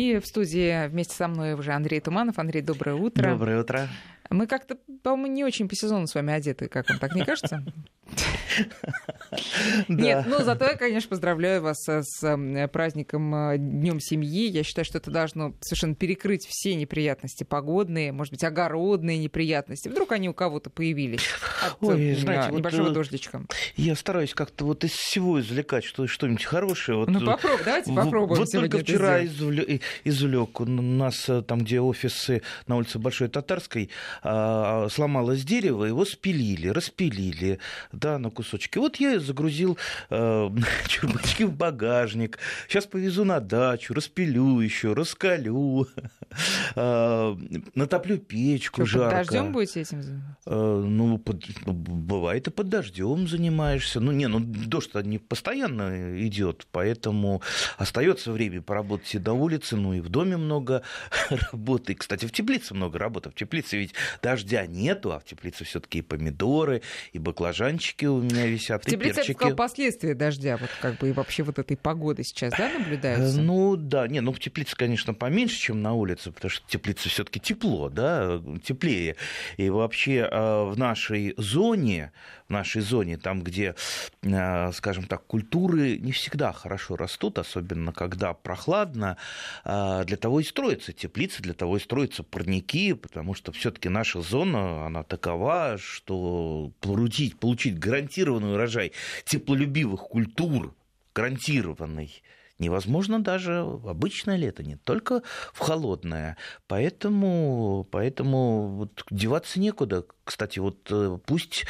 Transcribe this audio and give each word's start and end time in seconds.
И 0.00 0.18
в 0.18 0.26
студии 0.26 0.88
вместе 0.88 1.14
со 1.14 1.28
мной 1.28 1.52
уже 1.52 1.72
Андрей 1.72 2.00
Туманов. 2.00 2.38
Андрей, 2.38 2.62
доброе 2.62 2.94
утро. 2.94 3.32
Доброе 3.32 3.60
утро. 3.60 3.86
Мы 4.30 4.46
как-то, 4.46 4.78
по-моему, 5.02 5.26
не 5.26 5.44
очень 5.44 5.68
по 5.68 5.74
сезону 5.74 6.06
с 6.06 6.14
вами 6.14 6.32
одеты, 6.32 6.68
как 6.68 6.88
вам 6.88 6.98
так 6.98 7.14
не 7.14 7.22
кажется? 7.22 7.62
Нет, 9.88 10.24
ну 10.28 10.42
зато 10.42 10.64
я, 10.64 10.76
конечно, 10.76 11.08
поздравляю 11.08 11.62
вас 11.62 11.78
с 11.86 12.68
праздником 12.72 13.34
э, 13.34 13.58
Днем 13.58 14.00
семьи. 14.00 14.48
Я 14.48 14.62
считаю, 14.62 14.84
что 14.84 14.98
это 14.98 15.10
должно 15.10 15.54
совершенно 15.60 15.94
перекрыть 15.94 16.46
все 16.48 16.74
неприятности 16.74 17.44
погодные, 17.44 18.12
может 18.12 18.32
быть, 18.32 18.44
огородные 18.44 19.18
неприятности. 19.18 19.88
Вдруг 19.88 20.12
они 20.12 20.28
у 20.28 20.34
кого-то 20.34 20.70
появились 20.70 21.22
от 21.64 21.76
Ой, 21.82 22.12
э, 22.12 22.16
знаете, 22.16 22.54
небольшого 22.56 22.82
вот, 22.84 22.90
э, 22.90 22.94
дождичка. 22.94 23.42
Я 23.76 23.94
стараюсь 23.94 24.34
как-то 24.34 24.64
вот 24.64 24.84
из 24.84 24.92
всего 24.92 25.40
извлекать 25.40 25.84
что- 25.84 26.06
что-нибудь 26.06 26.44
хорошее. 26.44 26.98
Вот, 26.98 27.08
Ну 27.08 27.20
э, 27.22 27.24
попробуй, 27.26 27.64
давайте 27.64 27.92
попробуем 27.92 28.40
Вот 28.40 28.50
только 28.50 28.78
вчера 28.78 29.24
сделать. 29.24 29.58
извле- 29.68 29.80
извлек. 30.04 30.60
У 30.60 30.64
нас 30.64 31.28
э, 31.28 31.42
там, 31.42 31.60
где 31.60 31.80
офисы 31.80 32.42
на 32.66 32.76
улице 32.76 32.98
Большой 32.98 33.28
Татарской, 33.28 33.90
а, 34.22 34.88
сломалось 34.90 35.42
дерево, 35.44 35.84
его 35.84 36.04
спилили, 36.04 36.68
распилили, 36.68 37.58
да, 38.00 38.18
на 38.18 38.30
кусочки. 38.30 38.78
Вот 38.78 38.96
я 38.96 39.20
загрузил 39.20 39.76
э, 40.10 40.50
чурбачки 40.88 41.44
в 41.44 41.52
багажник. 41.52 42.38
Сейчас 42.68 42.86
повезу 42.86 43.24
на 43.24 43.40
дачу, 43.40 43.94
распилю 43.94 44.60
еще, 44.60 44.94
раскалю, 44.94 45.86
э, 46.76 47.36
натоплю 47.74 48.18
печку 48.18 48.86
Что, 48.86 48.98
под 48.98 49.10
жарко. 49.10 49.16
дождем 49.32 49.52
будете 49.52 49.80
этим 49.82 50.02
заниматься? 50.02 50.36
Э, 50.46 50.84
Ну, 50.86 51.18
под- 51.18 51.44
ну, 51.66 51.72
бывает 51.72 52.46
и 52.48 52.50
под 52.50 52.68
дождем 52.68 53.28
занимаешься. 53.28 54.00
Ну, 54.00 54.12
не, 54.12 54.26
ну 54.28 54.40
дождь-то 54.40 55.02
не 55.02 55.18
постоянно 55.18 56.24
идет, 56.26 56.66
поэтому 56.72 57.42
остается 57.76 58.32
время 58.32 58.62
поработать 58.62 59.14
и 59.14 59.18
на 59.18 59.32
улице, 59.34 59.76
ну 59.76 59.92
и 59.92 60.00
в 60.00 60.08
доме 60.08 60.36
много 60.36 60.82
работы. 61.52 61.94
Кстати, 61.94 62.24
в 62.26 62.32
теплице 62.32 62.74
много 62.74 62.98
работы. 62.98 63.30
В 63.30 63.34
теплице 63.34 63.76
ведь 63.76 63.94
дождя 64.22 64.66
нету, 64.66 65.12
а 65.12 65.18
в 65.18 65.24
теплице 65.24 65.64
все-таки 65.64 65.98
и 65.98 66.02
помидоры, 66.02 66.80
и 67.12 67.18
баклажанчики 67.18 67.89
у 68.04 68.20
меня 68.20 68.46
висят, 68.46 68.84
В 68.84 68.90
теплице, 68.90 69.16
перчики. 69.16 69.52
последствия 69.54 70.14
дождя, 70.14 70.56
вот 70.56 70.70
как 70.80 70.98
бы 70.98 71.08
и 71.08 71.12
вообще 71.12 71.42
вот 71.42 71.58
этой 71.58 71.76
погоды 71.76 72.24
сейчас, 72.24 72.52
да, 72.56 72.70
Э, 72.70 72.78
наблюдаются? 72.78 73.40
Ну 73.40 73.76
да, 73.76 74.06
не, 74.08 74.20
ну 74.20 74.32
в 74.32 74.38
теплице, 74.40 74.76
конечно, 74.76 75.14
поменьше, 75.14 75.58
чем 75.58 75.82
на 75.82 75.94
улице, 75.94 76.30
потому 76.32 76.50
что 76.50 76.64
в 76.66 76.70
теплице 76.70 77.08
все-таки 77.08 77.40
тепло, 77.40 77.88
да, 77.88 78.40
теплее. 78.64 79.16
И 79.56 79.70
вообще 79.70 80.28
э, 80.30 80.64
в 80.64 80.74
нашей 80.78 81.34
зоне, 81.36 82.12
нашей 82.50 82.82
зоне, 82.82 83.16
там, 83.16 83.42
где, 83.42 83.74
э, 84.22 84.72
скажем 84.72 85.04
так, 85.04 85.26
культуры 85.26 85.98
не 85.98 86.12
всегда 86.12 86.52
хорошо 86.52 86.96
растут, 86.96 87.38
особенно 87.38 87.92
когда 87.92 88.34
прохладно, 88.34 89.16
э, 89.64 90.04
для 90.04 90.16
того 90.16 90.40
и 90.40 90.44
строятся 90.44 90.92
теплицы, 90.92 91.42
для 91.42 91.54
того 91.54 91.76
и 91.76 91.80
строятся 91.80 92.22
парники, 92.22 92.92
потому 92.92 93.34
что 93.34 93.52
все-таки 93.52 93.88
наша 93.88 94.20
зона, 94.20 94.86
она 94.86 95.02
такова, 95.02 95.76
что 95.78 96.72
получить, 96.80 97.38
получить 97.38 97.78
гарантированный 97.78 98.54
урожай 98.54 98.92
теплолюбивых 99.24 100.00
культур, 100.00 100.74
гарантированный, 101.14 102.22
невозможно 102.60 103.22
даже 103.22 103.62
в 103.62 103.88
обычное 103.88 104.36
лето, 104.36 104.62
не 104.62 104.76
только 104.76 105.22
в 105.52 105.58
холодное. 105.58 106.36
Поэтому, 106.66 107.86
поэтому 107.90 108.68
вот 108.68 109.04
деваться 109.10 109.58
некуда. 109.58 110.04
Кстати, 110.24 110.58
вот 110.58 110.88
э, 110.90 111.18
пусть 111.26 111.64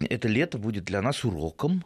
это 0.00 0.28
лето 0.28 0.58
будет 0.58 0.84
для 0.84 1.02
нас 1.02 1.24
уроком. 1.24 1.84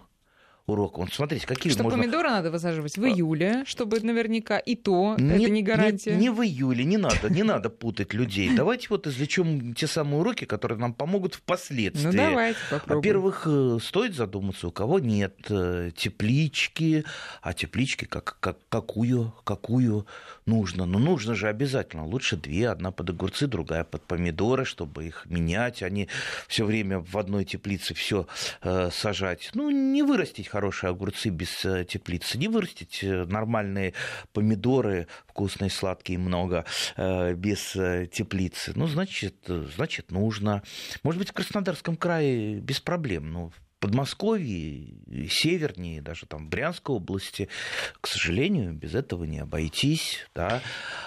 Уроком. 0.67 1.05
Вот 1.05 1.13
смотрите, 1.13 1.45
какие 1.45 1.73
Что 1.73 1.83
можно... 1.83 1.99
помидоры 1.99 2.31
надо 2.31 2.53
высаживать 2.53 2.97
в 2.97 3.05
июле, 3.05 3.65
чтобы 3.67 3.99
наверняка 3.99 4.59
и 4.61 4.77
то, 4.77 5.17
Не- 5.19 5.43
это 5.43 5.51
не 5.51 5.61
гарантия. 5.61 6.13
Не, 6.15 6.21
не 6.21 6.31
в 6.31 6.41
июле, 6.41 6.85
не 6.85 6.99
надо, 6.99 7.29
не 7.31 7.43
надо 7.43 7.69
путать 7.69 8.15
людей. 8.15 8.55
Давайте 8.55 8.87
вот 8.91 9.09
извлечем 9.09 9.75
те 9.75 9.89
самые 9.89 10.21
уроки, 10.21 10.45
которые 10.45 10.79
нам 10.79 10.95
помогут 10.95 11.35
впоследствии. 11.35 12.07
Ну 12.07 12.13
давайте 12.13 12.59
попробуем. 12.71 12.97
Во-первых, 12.99 13.43
э, 13.47 13.79
стоит 13.83 14.15
задуматься, 14.15 14.69
у 14.69 14.71
кого 14.71 15.01
нет 15.01 15.35
э, 15.51 15.91
теплички, 15.97 17.05
а 17.43 17.55
теплички 17.55 18.05
как, 18.05 18.37
как, 18.39 18.59
какую, 18.69 19.35
какую 19.43 20.07
нужно. 20.47 20.87
Ну, 20.87 21.01
нужно 21.01 21.35
же 21.35 21.49
обязательно. 21.49 22.07
Лучше 22.07 22.37
две, 22.37 22.69
одна 22.69 22.93
под 22.93 23.11
огурцы, 23.11 23.49
другая 23.49 23.83
под 23.83 24.03
помидоры, 24.03 24.65
чтобы 24.65 25.07
их 25.07 25.27
менять, 25.27 25.83
а 25.83 25.91
не 25.91 26.07
все 26.47 26.65
время 26.65 27.01
в 27.01 27.19
одной 27.19 27.45
теплице 27.45 27.95
все 27.95 28.29
сажать. 28.93 29.51
Ну, 29.55 29.69
не 29.71 30.05
вырастить 30.05 30.52
хорошие 30.53 30.91
огурцы 30.91 31.31
без 31.31 31.65
э, 31.65 31.87
теплицы, 31.87 32.37
не 32.37 32.49
вырастить 32.49 33.03
э, 33.03 33.25
нормальные 33.25 33.95
помидоры, 34.35 35.07
вкусные, 35.27 35.71
сладкие, 35.71 36.19
много, 36.19 36.67
э, 36.97 37.33
без 37.33 37.73
теплицы. 38.11 38.73
Ну, 38.75 38.87
значит, 38.87 39.37
значит, 39.47 40.11
нужно. 40.11 40.63
Может 41.03 41.19
быть, 41.19 41.31
в 41.31 41.33
Краснодарском 41.33 41.97
крае 41.97 42.61
без 42.61 42.81
проблем, 42.81 43.33
но 43.33 43.49
в 43.49 43.55
Подмосковье, 43.81 44.95
севернее, 45.29 46.03
даже 46.03 46.27
там 46.27 46.49
Брянской 46.49 46.95
области, 46.95 47.49
к 48.01 48.07
сожалению, 48.07 48.75
без 48.75 48.95
этого 48.95 49.25
не 49.25 49.41
обойтись. 49.41 50.19
Да. 50.35 50.63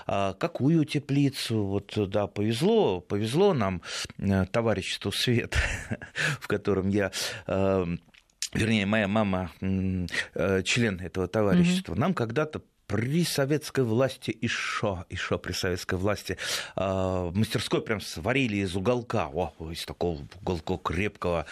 А 0.07 0.33
какую 0.33 0.83
теплицу? 0.83 1.63
Вот, 1.63 1.93
да, 2.09 2.27
повезло, 2.27 2.99
повезло 2.99 3.53
нам 3.53 3.81
товариществу 4.51 5.13
«Свет», 5.13 5.55
в 6.41 6.47
котором 6.47 6.89
я 6.89 7.11
вернее, 8.55 8.85
моя 8.85 9.07
мама 9.07 9.51
э, 9.61 10.63
член 10.63 10.99
этого 10.99 11.27
товарищества, 11.27 11.95
нам 11.95 12.13
когда-то 12.13 12.61
при 12.87 13.23
советской 13.23 13.83
власти 13.83 14.37
еще, 14.41 15.05
еще 15.09 15.37
при 15.37 15.53
советской 15.53 15.97
власти 15.97 16.37
э, 16.75 17.31
мастерской 17.33 17.81
прям 17.81 18.01
сварили 18.01 18.57
из 18.57 18.75
уголка, 18.75 19.27
о, 19.33 19.53
из 19.71 19.85
такого 19.85 20.27
уголка 20.41 20.77
крепкого. 20.77 21.45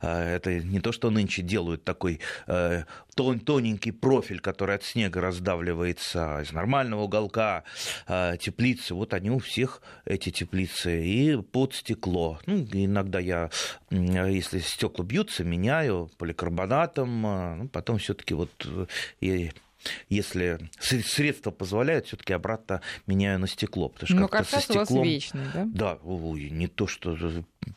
Э, 0.00 0.36
это 0.36 0.60
не 0.60 0.80
то, 0.80 0.92
что 0.92 1.10
нынче 1.10 1.42
делают 1.42 1.84
такой 1.84 2.20
э, 2.46 2.84
тон, 3.14 3.40
тоненький 3.40 3.92
профиль, 3.92 4.40
который 4.40 4.76
от 4.76 4.84
снега 4.84 5.20
раздавливается 5.20 6.38
а 6.38 6.42
из 6.42 6.52
нормального 6.52 7.02
уголка 7.02 7.64
э, 8.06 8.36
теплицы. 8.40 8.94
Вот 8.94 9.14
они 9.14 9.30
у 9.30 9.38
всех 9.38 9.82
эти 10.04 10.30
теплицы 10.30 11.04
и 11.04 11.36
под 11.36 11.74
стекло. 11.74 12.40
Ну, 12.46 12.66
иногда 12.72 13.18
я, 13.20 13.50
если 13.90 14.58
стекла 14.58 15.04
бьются, 15.04 15.44
меняю 15.44 16.10
поликарбонатом, 16.18 17.22
ну, 17.22 17.68
потом 17.68 17.98
все-таки 17.98 18.34
вот 18.34 18.50
э, 18.64 18.86
и 19.20 19.50
если 20.08 20.58
сре- 20.80 21.02
средства 21.02 21.50
позволяют, 21.50 22.06
все-таки 22.06 22.32
обратно 22.32 22.80
меняю 23.06 23.38
на 23.38 23.46
стекло. 23.46 23.88
Потому 23.88 24.06
что 24.06 24.16
Но 24.16 24.28
как-то 24.28 24.60
со 24.60 24.66
каркас 24.68 24.70
у 24.70 24.78
вас 24.78 24.88
стеклом... 24.88 25.04
вечный, 25.04 25.44
да? 25.54 25.64
Да, 25.66 25.98
ой, 26.02 26.50
не 26.50 26.66
то, 26.66 26.86
что 26.86 27.16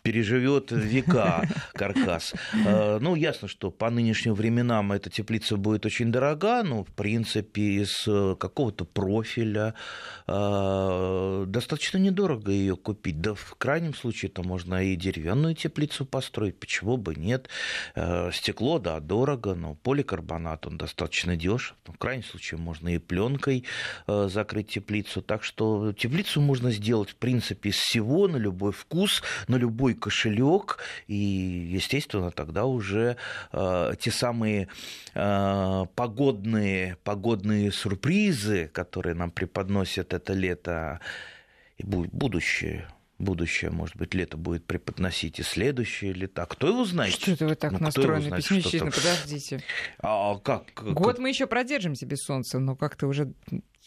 переживет 0.02 0.72
века 0.72 1.48
каркас. 1.74 2.34
Э, 2.66 3.00
Ну, 3.00 3.16
ясно, 3.16 3.48
что 3.48 3.70
по 3.72 3.90
нынешним 3.90 4.34
временам 4.34 4.92
эта 4.92 5.10
теплица 5.10 5.58
будет 5.58 5.86
очень 5.86 6.12
дорога, 6.12 6.64
но, 6.64 6.84
в 6.84 6.92
принципе, 6.94 7.62
из 7.82 8.06
э, 8.08 8.36
какого-то 8.40 8.86
профиля 8.86 9.74
э, 10.28 11.44
достаточно 11.48 11.98
недорого 11.98 12.52
ее 12.52 12.76
купить. 12.76 13.22
Да, 13.22 13.34
в 13.34 13.56
крайнем 13.58 13.94
случае, 13.94 14.30
это 14.32 14.44
можно 14.44 14.84
и 14.84 14.96
деревянную 14.96 15.56
теплицу 15.56 16.06
построить, 16.06 16.60
почему 16.60 16.98
бы 16.98 17.16
нет. 17.16 17.50
Э, 17.96 18.32
Стекло, 18.32 18.80
да, 18.80 19.00
дорого, 19.00 19.54
но 19.56 19.76
поликарбонат, 19.76 20.66
он 20.68 20.78
достаточно 20.78 21.36
дешев. 21.36 21.76
В 21.94 21.98
крайнем 21.98 22.24
случае, 22.24 22.60
можно 22.60 22.90
и 22.90 22.98
пленкой 22.98 23.66
э, 24.08 24.28
закрыть 24.30 24.70
теплицу. 24.70 25.22
Так 25.22 25.44
что 25.44 25.94
теплицу 25.94 26.42
можно 26.42 26.72
сделать, 26.72 27.12
в 27.12 27.16
принципе, 27.16 27.70
из 27.70 27.76
всего, 27.76 28.28
на 28.28 28.38
любой 28.38 28.72
вкус, 28.72 29.22
на 29.48 29.56
любой 29.56 29.94
кошелек. 29.94 30.80
И, 31.08 31.16
естественно, 31.16 32.32
тогда 32.32 32.66
уже 32.66 33.18
э, 33.52 33.94
те 34.00 34.12
самые 34.12 34.68
э, 35.14 35.86
погодные, 35.96 36.98
погодные 37.04 37.72
сюрпризы, 37.72 38.68
которые 38.74 39.16
нам 39.16 39.32
преподносят 39.32 40.14
это 40.14 40.34
лето, 40.34 41.00
и 41.78 41.84
бу- 41.84 42.10
будущее. 42.12 42.88
Будущее, 43.20 43.70
может 43.70 43.96
быть, 43.96 44.14
лето 44.14 44.38
будет 44.38 44.66
преподносить 44.66 45.40
и 45.40 45.44
следующее 45.44 46.14
лето. 46.14 46.44
А 46.44 46.46
кто 46.46 46.68
его 46.68 46.84
знает? 46.84 47.14
Что 47.14 47.32
это 47.32 47.48
вы 47.48 47.56
так 47.56 47.72
Ну, 47.72 47.80
настроены 47.80 48.28
знает, 48.28 48.44
пессимистично? 48.44 48.92
Подождите. 48.92 49.64
А 50.00 50.36
как? 50.40 50.74
Год 50.76 51.20
мы 51.20 51.30
еще 51.30 51.46
продержимся 51.46 52.06
без 52.06 52.24
солнца, 52.24 52.60
но 52.60 52.76
как-то 52.76 53.08
уже 53.08 53.34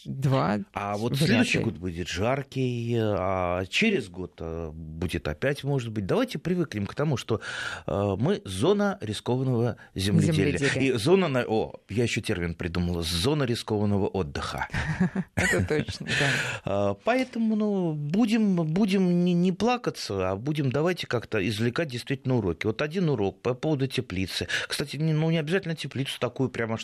два. 0.05 0.59
А 0.73 0.97
вот 0.97 1.13
Вряд 1.13 1.27
следующий 1.27 1.57
ли. 1.59 1.63
год 1.65 1.77
будет 1.77 2.07
жаркий, 2.07 2.95
а 2.99 3.65
через 3.65 4.09
год 4.09 4.33
э, 4.39 4.71
будет 4.73 5.27
опять, 5.27 5.63
может 5.63 5.91
быть. 5.91 6.05
Давайте 6.05 6.39
привыкнем 6.39 6.85
к 6.85 6.95
тому, 6.95 7.17
что 7.17 7.41
э, 7.85 8.15
мы 8.19 8.41
зона 8.45 8.97
рискованного 9.01 9.77
земледелия. 9.95 10.57
Земледелия. 10.57 10.93
И 10.95 10.97
зона, 10.97 11.27
на- 11.27 11.45
о, 11.47 11.73
я 11.89 12.03
еще 12.03 12.21
термин 12.21 12.53
придумала, 12.53 13.01
зона 13.01 13.43
рискованного 13.43 14.07
отдыха. 14.07 14.67
Это 15.35 15.65
точно, 15.65 16.07
да. 16.07 16.29
А, 16.65 16.93
Поэтому 17.03 17.55
ну, 17.55 17.93
будем, 17.93 18.55
будем 18.55 19.23
не, 19.25 19.33
не 19.33 19.51
плакаться, 19.51 20.31
а 20.31 20.35
будем 20.35 20.71
давайте 20.71 21.07
как-то 21.07 21.45
извлекать 21.47 21.89
действительно 21.89 22.35
уроки. 22.37 22.65
Вот 22.65 22.81
один 22.81 23.09
урок 23.09 23.41
по 23.41 23.53
поводу 23.53 23.87
теплицы. 23.87 24.47
Кстати, 24.67 24.97
ну, 24.97 25.29
не 25.31 25.37
обязательно 25.37 25.75
теплицу 25.75 26.19
такую, 26.19 26.49
прямо 26.49 26.77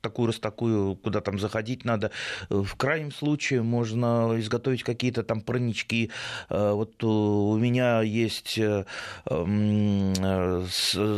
такую 0.00 0.26
раз 0.26 0.38
такую, 0.38 0.96
куда 0.96 1.20
там 1.20 1.38
заходить 1.38 1.84
надо, 1.84 2.10
э, 2.48 2.59
в 2.64 2.74
крайнем 2.76 3.12
случае 3.12 3.62
можно 3.62 4.34
изготовить 4.38 4.82
какие-то 4.82 5.22
там 5.22 5.40
парнички. 5.40 6.10
Вот 6.48 7.02
у 7.04 7.56
меня 7.56 8.02
есть 8.02 8.58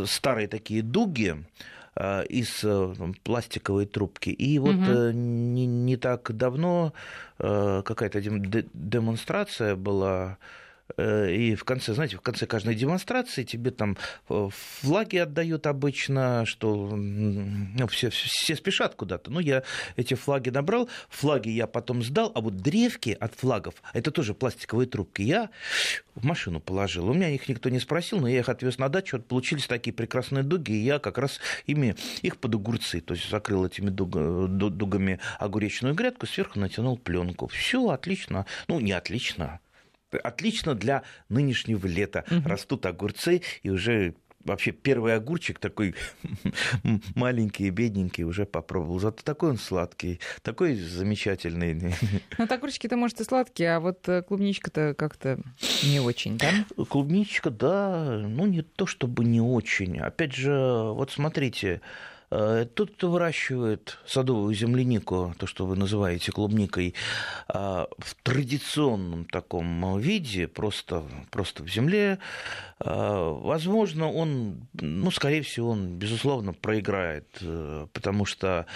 старые 0.06 0.48
такие 0.48 0.82
дуги, 0.82 1.36
из 2.28 2.64
пластиковой 3.22 3.84
трубки. 3.84 4.30
И 4.30 4.58
вот 4.58 4.76
угу. 4.76 5.10
не, 5.10 5.66
не 5.66 5.96
так 5.98 6.34
давно 6.34 6.94
какая-то 7.38 8.22
демонстрация 8.22 9.76
была 9.76 10.38
Э, 10.38 10.61
и 10.98 11.54
в 11.54 11.64
конце, 11.64 11.94
знаете, 11.94 12.16
в 12.16 12.20
конце 12.20 12.46
каждой 12.46 12.74
демонстрации 12.74 13.44
тебе 13.44 13.70
там 13.70 13.96
э, 14.28 14.48
флаги 14.80 15.16
отдают 15.16 15.66
обычно, 15.66 16.44
что 16.44 16.94
ну, 16.94 17.86
все, 17.86 18.10
все 18.10 18.56
спешат 18.56 18.94
куда-то. 18.94 19.30
Ну, 19.30 19.40
я 19.40 19.62
эти 19.96 20.14
флаги 20.14 20.50
набрал, 20.50 20.88
флаги 21.08 21.48
я 21.48 21.66
потом 21.66 22.02
сдал, 22.02 22.32
а 22.34 22.40
вот 22.40 22.56
древки 22.56 23.16
от 23.18 23.34
флагов, 23.34 23.74
это 23.94 24.10
тоже 24.10 24.34
пластиковые 24.34 24.86
трубки, 24.86 25.22
я 25.22 25.50
в 26.14 26.24
машину 26.24 26.60
положил. 26.60 27.08
У 27.08 27.14
меня 27.14 27.30
их 27.30 27.48
никто 27.48 27.68
не 27.68 27.80
спросил, 27.80 28.20
но 28.20 28.28
я 28.28 28.40
их 28.40 28.48
отвез 28.48 28.78
на 28.78 28.88
дачу, 28.88 29.16
вот 29.16 29.26
получились 29.26 29.66
такие 29.66 29.94
прекрасные 29.94 30.42
дуги, 30.42 30.72
и 30.72 30.84
я 30.84 30.98
как 30.98 31.18
раз 31.18 31.40
ими 31.66 31.96
их 32.22 32.36
под 32.36 32.54
огурцы, 32.54 33.00
то 33.00 33.14
есть 33.14 33.30
закрыл 33.30 33.64
этими 33.64 33.88
дуг, 33.88 34.10
дугами 34.10 35.20
огуречную 35.38 35.94
грядку, 35.94 36.26
сверху 36.26 36.58
натянул 36.58 36.98
пленку. 36.98 37.46
Все 37.48 37.88
отлично. 37.88 38.46
Ну, 38.68 38.80
не 38.80 38.92
отлично, 38.92 39.60
отлично 40.18 40.74
для 40.74 41.02
нынешнего 41.28 41.86
лета. 41.86 42.24
Угу. 42.30 42.48
Растут 42.48 42.86
огурцы, 42.86 43.42
и 43.62 43.70
уже 43.70 44.14
вообще 44.44 44.72
первый 44.72 45.14
огурчик 45.14 45.58
такой 45.58 45.94
маленький, 47.14 47.70
бедненький 47.70 48.24
уже 48.24 48.44
попробовал. 48.44 48.98
Зато 48.98 49.22
такой 49.22 49.50
он 49.50 49.58
сладкий, 49.58 50.20
такой 50.42 50.74
замечательный. 50.74 51.94
Ну, 52.38 52.46
огурчики-то, 52.48 52.96
может, 52.96 53.20
и 53.20 53.24
сладкие, 53.24 53.76
а 53.76 53.80
вот 53.80 54.08
э, 54.08 54.22
клубничка-то 54.22 54.94
как-то 54.94 55.38
не 55.84 56.00
очень, 56.00 56.38
да? 56.38 56.50
Клубничка, 56.88 57.50
да, 57.50 58.18
ну, 58.18 58.46
не 58.46 58.62
то 58.62 58.86
чтобы 58.86 59.24
не 59.24 59.40
очень. 59.40 59.98
Опять 59.98 60.34
же, 60.34 60.52
вот 60.52 61.10
смотрите, 61.10 61.74
Э, 61.76 62.11
тот, 62.74 62.90
кто 62.92 63.10
выращивает 63.10 63.98
садовую 64.06 64.54
землянику, 64.54 65.34
то, 65.38 65.46
что 65.46 65.66
вы 65.66 65.76
называете 65.76 66.32
клубникой, 66.32 66.94
э, 67.48 67.52
в 67.52 68.14
традиционном 68.22 69.26
таком 69.26 69.98
виде, 69.98 70.48
просто, 70.48 71.04
просто 71.30 71.62
в 71.62 71.68
земле, 71.68 72.18
э, 72.80 72.84
возможно, 73.42 74.10
он, 74.10 74.66
ну, 74.72 75.10
скорее 75.10 75.42
всего, 75.42 75.70
он, 75.70 75.98
безусловно, 75.98 76.52
проиграет, 76.52 77.26
потому 77.92 78.24
что 78.24 78.66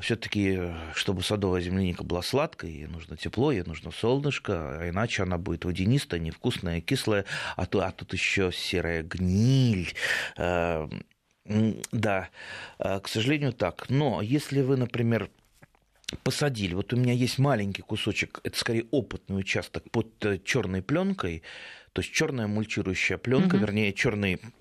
все-таки, 0.00 0.60
чтобы 0.94 1.22
садовая 1.22 1.60
земляника 1.60 2.04
была 2.04 2.22
сладкой, 2.22 2.70
ей 2.70 2.86
нужно 2.86 3.16
тепло, 3.16 3.52
ей 3.52 3.62
нужно 3.62 3.90
солнышко, 3.90 4.80
а 4.80 4.88
иначе 4.88 5.22
она 5.22 5.38
будет 5.38 5.64
водянистая, 5.64 6.20
невкусная, 6.20 6.80
кислая, 6.80 7.24
а, 7.56 7.66
то, 7.66 7.80
а 7.80 7.90
тут 7.90 8.12
еще 8.12 8.50
серая 8.52 9.02
гниль 9.02 9.92
да, 11.92 12.28
а, 12.78 13.00
к 13.00 13.08
сожалению, 13.08 13.52
так. 13.52 13.88
Но 13.88 14.22
если 14.22 14.60
вы, 14.60 14.76
например, 14.76 15.30
посадили, 16.22 16.74
вот 16.74 16.92
у 16.92 16.96
меня 16.96 17.12
есть 17.12 17.38
маленький 17.38 17.82
кусочек, 17.82 18.40
это 18.44 18.58
скорее 18.58 18.86
опытный 18.90 19.40
участок 19.40 19.90
под 19.90 20.24
э, 20.24 20.38
черной 20.44 20.82
пленкой, 20.82 21.42
то 21.92 22.02
есть 22.02 22.12
черная 22.12 22.46
мульчирующая 22.46 23.18
пленка, 23.18 23.56
угу. 23.56 23.62
вернее, 23.62 23.92
черный 23.92 24.40
Э, 24.42 24.59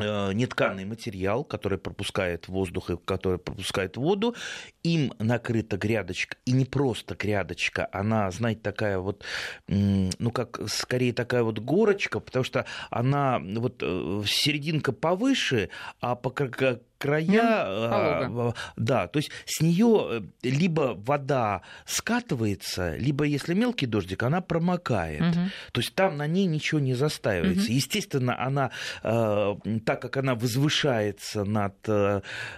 нетканый 0.00 0.84
материал, 0.84 1.44
который 1.44 1.78
пропускает 1.78 2.48
воздух 2.48 2.90
и 2.90 2.96
который 2.96 3.38
пропускает 3.38 3.96
воду, 3.96 4.34
им 4.82 5.12
накрыта 5.18 5.76
грядочка, 5.76 6.36
и 6.44 6.52
не 6.52 6.64
просто 6.64 7.14
грядочка, 7.14 7.88
она, 7.92 8.30
знаете, 8.30 8.60
такая 8.62 8.98
вот, 8.98 9.24
ну, 9.68 10.30
как 10.32 10.60
скорее 10.68 11.12
такая 11.12 11.42
вот 11.42 11.58
горочка, 11.58 12.20
потому 12.20 12.44
что 12.44 12.66
она 12.90 13.38
вот 13.38 13.82
э, 13.82 14.22
серединка 14.26 14.92
повыше, 14.92 15.70
а 16.00 16.16
по 16.16 16.30
края, 17.00 17.64
mm, 17.64 18.54
да, 18.76 19.08
то 19.08 19.18
есть 19.18 19.30
с 19.46 19.62
нее 19.62 20.22
либо 20.42 20.94
вода 20.96 21.62
скатывается, 21.86 22.94
либо 22.96 23.24
если 23.24 23.54
мелкий 23.54 23.86
дождик, 23.86 24.22
она 24.22 24.42
промокает. 24.42 25.22
Mm-hmm. 25.22 25.48
То 25.72 25.80
есть 25.80 25.94
там 25.94 26.18
на 26.18 26.26
ней 26.26 26.44
ничего 26.44 26.78
не 26.78 26.92
застаивается. 26.92 27.70
Mm-hmm. 27.70 27.74
Естественно, 27.74 28.38
она, 28.38 28.70
так 29.02 30.02
как 30.02 30.18
она 30.18 30.34
возвышается 30.34 31.44
над, 31.44 31.74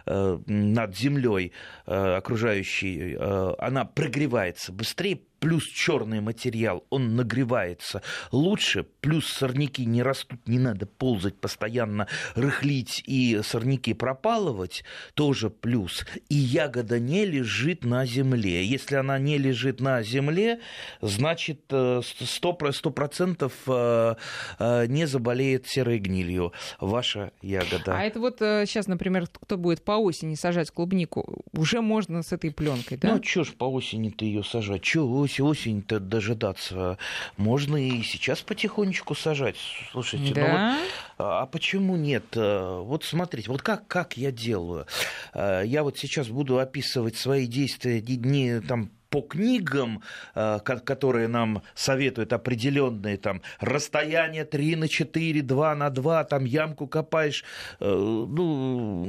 над 0.06 0.97
землей 0.97 1.53
окружающей, 1.87 3.17
она 3.59 3.85
прогревается 3.85 4.73
быстрее, 4.73 5.21
плюс 5.43 5.65
черный 5.65 6.21
материал, 6.21 6.85
он 6.89 7.17
нагревается 7.17 8.00
лучше, 8.31 8.85
плюс 9.00 9.27
сорняки 9.27 9.85
не 9.85 10.00
растут, 10.00 10.39
не 10.47 10.61
надо 10.61 10.87
ползать 10.87 11.35
постоянно, 11.35 12.06
рыхлить 12.37 13.03
и 13.05 13.41
сорняки 13.43 13.93
пропалывать, 13.93 14.85
тоже 15.15 15.50
плюс. 15.50 16.06
И 16.29 16.37
ягода 16.37 17.00
не 17.00 17.25
лежит 17.25 17.85
на 17.85 18.06
земле. 18.06 18.65
Если 18.65 18.94
она 18.94 19.19
не 19.19 19.37
лежит 19.37 19.81
на 19.81 20.05
земле, 20.05 20.61
значит 21.00 21.62
100%, 21.73 22.93
процентов 22.93 23.53
э, 23.67 24.15
э, 24.61 24.87
не 24.87 25.06
заболеет 25.09 25.67
серой 25.67 25.99
гнилью 25.99 26.53
ваша 26.79 27.33
ягода. 27.43 27.99
А 27.99 28.05
это 28.05 28.21
вот 28.21 28.37
сейчас, 28.39 28.87
э, 28.87 28.91
например, 28.91 29.27
кто 29.27 29.56
будет 29.56 29.83
по 29.83 29.93
осени 29.93 30.37
сажать 30.37 30.71
клубнику, 30.71 31.43
уже 31.53 31.81
можно 31.81 32.23
с 32.23 32.33
этой 32.33 32.53
пленкой, 32.53 32.97
да? 32.97 33.09
Ну, 33.09 33.19
а 33.19 33.23
что 33.25 33.43
ж 33.43 33.55
по 33.55 33.65
осени 33.65 34.11
ты 34.11 34.27
ее 34.27 34.44
сажать? 34.44 34.85
Чего 35.32 35.49
осень-то 35.49 35.99
дожидаться. 35.99 36.99
Можно 37.37 37.76
и 37.76 38.02
сейчас 38.02 38.43
потихонечку 38.43 39.14
сажать. 39.14 39.56
Слушайте, 39.90 40.34
да? 40.34 40.40
ну 40.40 40.49
вот, 40.49 40.90
а, 41.19 41.43
а 41.43 41.46
почему 41.46 41.96
нет? 41.96 42.25
Э, 42.34 42.81
вот 42.82 43.05
смотрите, 43.05 43.50
вот 43.50 43.62
как, 43.62 43.87
как 43.87 44.17
я 44.17 44.31
делаю? 44.31 44.87
Э, 45.32 45.62
я 45.64 45.84
вот 45.84 45.99
сейчас 45.99 46.29
буду 46.29 46.58
описывать 46.58 47.17
свои 47.17 47.46
действия 47.46 48.00
не 48.02 48.61
там 48.61 48.90
по 49.08 49.20
книгам, 49.20 50.02
э, 50.34 50.58
которые 50.64 51.29
нам 51.29 51.62
советуют 51.75 52.32
определенные 52.32 53.17
там 53.17 53.40
расстояние 53.61 54.44
3 54.44 54.76
на 54.76 54.88
4, 54.88 55.43
2 55.43 55.75
на 55.75 55.90
2, 55.90 56.25
там 56.25 56.44
ямку 56.44 56.87
копаешь. 56.87 57.44
Ну, 57.81 59.06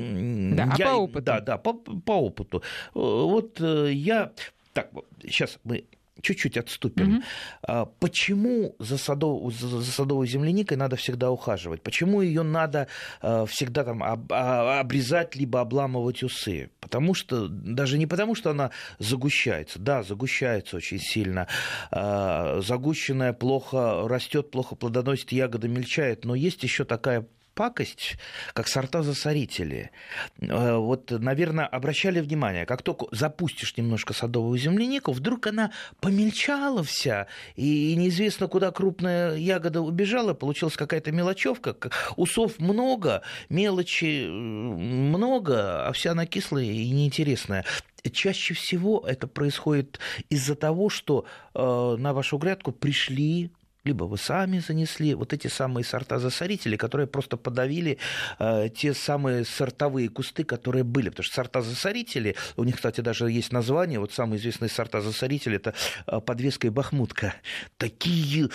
да, 0.55 0.73
я, 0.77 0.85
а 0.85 0.91
по 0.91 0.97
опыту? 0.97 1.25
Да, 1.25 1.39
да, 1.41 1.57
по, 1.57 1.73
по 1.73 2.13
опыту. 2.13 2.63
Вот 2.93 3.59
я... 3.59 4.31
Так, 4.73 4.89
сейчас 5.23 5.59
мы 5.63 5.85
чуть-чуть 6.23 6.57
отступим. 6.57 7.23
Угу. 7.67 7.89
Почему 7.99 8.75
за, 8.79 8.97
садов, 8.97 9.53
за 9.53 9.83
садовой 9.83 10.25
земляникой 10.25 10.77
надо 10.77 10.95
всегда 10.95 11.29
ухаживать? 11.29 11.83
Почему 11.83 12.21
ее 12.21 12.43
надо 12.43 12.87
а, 13.21 13.45
всегда 13.45 13.83
там 13.83 14.01
а, 14.01 14.79
обрезать 14.79 15.35
либо 15.35 15.59
обламывать 15.59 16.23
усы? 16.23 16.71
Потому 16.79 17.13
что 17.13 17.47
даже 17.47 17.97
не 17.97 18.07
потому, 18.07 18.35
что 18.35 18.51
она 18.51 18.71
загущается, 18.99 19.79
да, 19.79 20.01
загущается 20.03 20.77
очень 20.77 20.99
сильно, 20.99 21.47
загущенная 21.91 23.33
плохо 23.33 24.07
растет, 24.07 24.49
плохо 24.49 24.75
плодоносит, 24.75 25.31
ягода 25.31 25.67
мельчает, 25.67 26.23
но 26.23 26.35
есть 26.35 26.63
еще 26.63 26.85
такая 26.85 27.27
пакость, 27.53 28.17
как 28.53 28.67
сорта 28.67 29.03
засорители. 29.03 29.91
Э, 30.39 30.75
вот, 30.77 31.11
наверное, 31.11 31.65
обращали 31.65 32.19
внимание, 32.19 32.65
как 32.65 32.81
только 32.81 33.07
запустишь 33.11 33.77
немножко 33.77 34.13
садовую 34.13 34.57
землянику, 34.57 35.11
вдруг 35.11 35.47
она 35.47 35.71
помельчала 35.99 36.83
вся, 36.83 37.27
и 37.55 37.95
неизвестно, 37.95 38.47
куда 38.47 38.71
крупная 38.71 39.35
ягода 39.35 39.81
убежала, 39.81 40.33
получилась 40.33 40.75
какая-то 40.75 41.11
мелочевка, 41.11 41.75
усов 42.15 42.59
много, 42.59 43.21
мелочи 43.49 44.27
много, 44.27 45.87
а 45.87 45.91
вся 45.93 46.11
она 46.11 46.25
кислая 46.25 46.65
и 46.65 46.89
неинтересная. 46.89 47.65
Чаще 48.11 48.53
всего 48.53 49.03
это 49.07 49.27
происходит 49.27 49.99
из-за 50.29 50.55
того, 50.55 50.89
что 50.89 51.25
э, 51.53 51.95
на 51.97 52.13
вашу 52.13 52.37
грядку 52.37 52.73
пришли 52.73 53.51
либо 53.83 54.05
вы 54.05 54.17
сами 54.17 54.59
занесли 54.59 55.13
вот 55.13 55.33
эти 55.33 55.47
самые 55.47 55.83
сорта 55.83 56.19
засорителей, 56.19 56.77
которые 56.77 57.07
просто 57.07 57.35
подавили 57.35 57.97
э, 58.39 58.69
те 58.69 58.93
самые 58.93 59.43
сортовые 59.43 60.09
кусты, 60.09 60.43
которые 60.45 60.83
были. 60.83 61.09
Потому 61.09 61.25
что 61.25 61.35
сорта 61.35 61.61
засорители, 61.61 62.35
у 62.55 62.63
них, 62.63 62.77
кстати, 62.77 63.01
даже 63.01 63.29
есть 63.29 63.51
название, 63.51 63.99
вот 63.99 64.13
самые 64.13 64.39
известные 64.39 64.69
сорта 64.69 65.01
засорители, 65.01 65.57
это 65.57 65.73
э, 66.07 66.21
подвеска 66.21 66.67
и 66.67 66.69
бахмутка. 66.69 67.35
Такие 67.77 68.49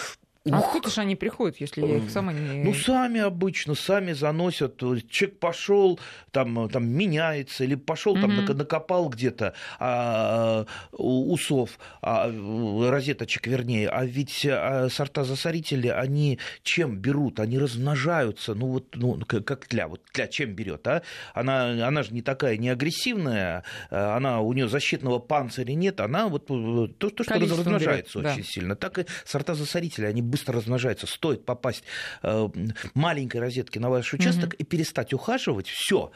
А 0.55 0.59
откуда 0.59 0.91
же 0.91 1.01
они 1.01 1.17
приходят, 1.17 1.61
если 1.61 1.87
я 1.87 1.97
их 1.99 2.11
сама 2.11 2.33
не... 2.33 2.65
Ну, 2.65 2.75
сами 2.75 3.21
обычно, 3.21 3.75
сами 3.75 4.13
заносят. 4.13 4.79
Человек 4.79 5.39
пошел, 5.39 5.99
там, 6.31 6.69
там 6.69 6.89
меняется, 6.89 7.65
или 7.65 7.75
пошел, 7.75 8.15
там, 8.15 8.35
накопал 8.45 9.09
где-то 9.09 9.55
а, 9.79 10.67
усов, 10.93 11.79
а, 12.03 12.31
розеточек 12.91 13.47
вернее. 13.47 13.89
А 13.89 14.05
ведь 14.05 14.47
а, 14.47 14.89
сорта 14.91 15.25
засорители, 15.25 15.89
они 15.89 16.39
чем 16.63 16.99
берут? 16.99 17.41
Они 17.41 17.59
размножаются. 17.59 18.55
Ну, 18.55 18.67
вот, 18.69 18.95
ну, 18.95 19.19
как 19.27 19.67
тля. 19.67 19.89
Вот 19.89 20.03
тля 20.13 20.27
чем 20.27 20.53
берет, 20.53 20.87
а? 20.87 21.03
Она, 21.35 21.87
она 21.87 22.03
же 22.03 22.13
не 22.13 22.23
такая, 22.23 22.57
не 22.57 22.69
агрессивная, 22.69 23.65
а, 23.91 24.17
она, 24.17 24.41
у 24.41 24.53
нее 24.53 24.69
защитного 24.69 25.19
панциря 25.19 25.73
нет, 25.73 26.01
она 26.01 26.29
вот 26.29 26.47
то, 26.47 27.11
то 27.11 27.25
что 27.25 27.35
размножается 27.35 28.19
берет, 28.19 28.33
очень 28.33 28.43
да. 28.43 28.49
сильно. 28.49 28.77
Так 28.77 28.99
и 28.99 29.07
сорта 29.25 29.55
засорители, 29.55 30.07
они 30.07 30.23
быстро 30.23 30.38
размножаются. 30.47 31.07
Стоит 31.07 31.45
попасть 31.45 31.85
э, 32.23 32.49
маленькой 32.95 33.41
розетки 33.41 33.79
на 33.79 33.91
ваш 33.91 34.13
участок 34.15 34.49
угу. 34.49 34.57
и 34.59 34.65
перестать 34.65 35.13
ухаживать, 35.13 35.69
все, 35.69 36.13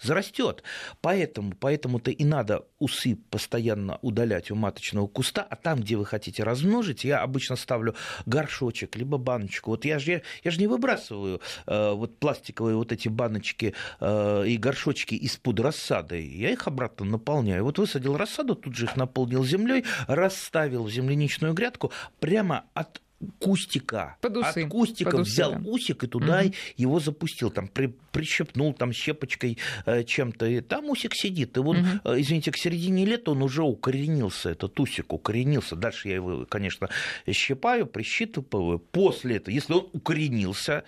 зарастет. 0.00 0.62
Поэтому, 1.00 1.52
поэтому-то 1.58 2.10
и 2.10 2.24
надо 2.24 2.64
усы 2.78 3.16
постоянно 3.30 3.98
удалять 4.02 4.50
у 4.50 4.54
маточного 4.54 5.06
куста, 5.06 5.46
а 5.48 5.56
там, 5.56 5.80
где 5.80 5.96
вы 5.96 6.04
хотите 6.04 6.42
размножить, 6.42 7.04
я 7.04 7.22
обычно 7.22 7.56
ставлю 7.56 7.94
горшочек, 8.26 8.96
либо 8.96 9.18
баночку. 9.18 9.70
Вот 9.70 9.84
я 9.84 9.98
же, 9.98 10.12
я, 10.12 10.22
я 10.44 10.50
же 10.50 10.60
не 10.60 10.66
выбрасываю 10.66 11.40
э, 11.66 11.92
вот 11.92 12.18
пластиковые 12.18 12.76
вот 12.76 12.92
эти 12.92 13.08
баночки 13.08 13.74
э, 14.00 14.44
и 14.46 14.56
горшочки 14.56 15.14
из-под 15.14 15.60
рассады. 15.60 16.20
Я 16.20 16.50
их 16.50 16.66
обратно 16.66 17.04
наполняю. 17.06 17.64
Вот 17.64 17.78
высадил 17.78 18.16
рассаду, 18.16 18.54
тут 18.54 18.76
же 18.76 18.84
их 18.84 18.96
наполнил 18.96 19.44
землей, 19.44 19.84
расставил 20.06 20.84
в 20.84 20.90
земляничную 20.90 21.54
грядку 21.54 21.92
прямо 22.20 22.64
от 22.74 23.00
кустика. 23.38 24.16
Под 24.20 24.36
усы. 24.36 24.62
От 24.62 24.70
кустика 24.70 25.10
Под 25.10 25.20
усы, 25.20 25.30
взял 25.32 25.52
да. 25.52 25.60
усик 25.64 26.04
и 26.04 26.06
туда 26.06 26.42
угу. 26.44 26.54
его 26.76 27.00
запустил, 27.00 27.50
там 27.50 27.68
при, 27.68 27.86
прищепнул 28.12 28.72
там 28.74 28.92
щепочкой 28.92 29.58
э, 29.86 30.04
чем-то, 30.04 30.46
и 30.46 30.60
там 30.60 30.88
усик 30.90 31.14
сидит. 31.14 31.56
И 31.56 31.60
вот, 31.60 31.76
угу. 31.76 31.86
э, 32.04 32.20
извините, 32.20 32.52
к 32.52 32.56
середине 32.56 33.04
лета 33.04 33.32
он 33.32 33.42
уже 33.42 33.62
укоренился, 33.62 34.50
этот 34.50 34.78
усик 34.78 35.12
укоренился. 35.12 35.76
Дальше 35.76 36.08
я 36.08 36.16
его, 36.16 36.46
конечно, 36.48 36.88
щипаю, 37.30 37.86
прищипываю. 37.86 38.78
После 38.78 39.36
этого, 39.36 39.54
если 39.54 39.72
он 39.72 39.88
укоренился, 39.92 40.84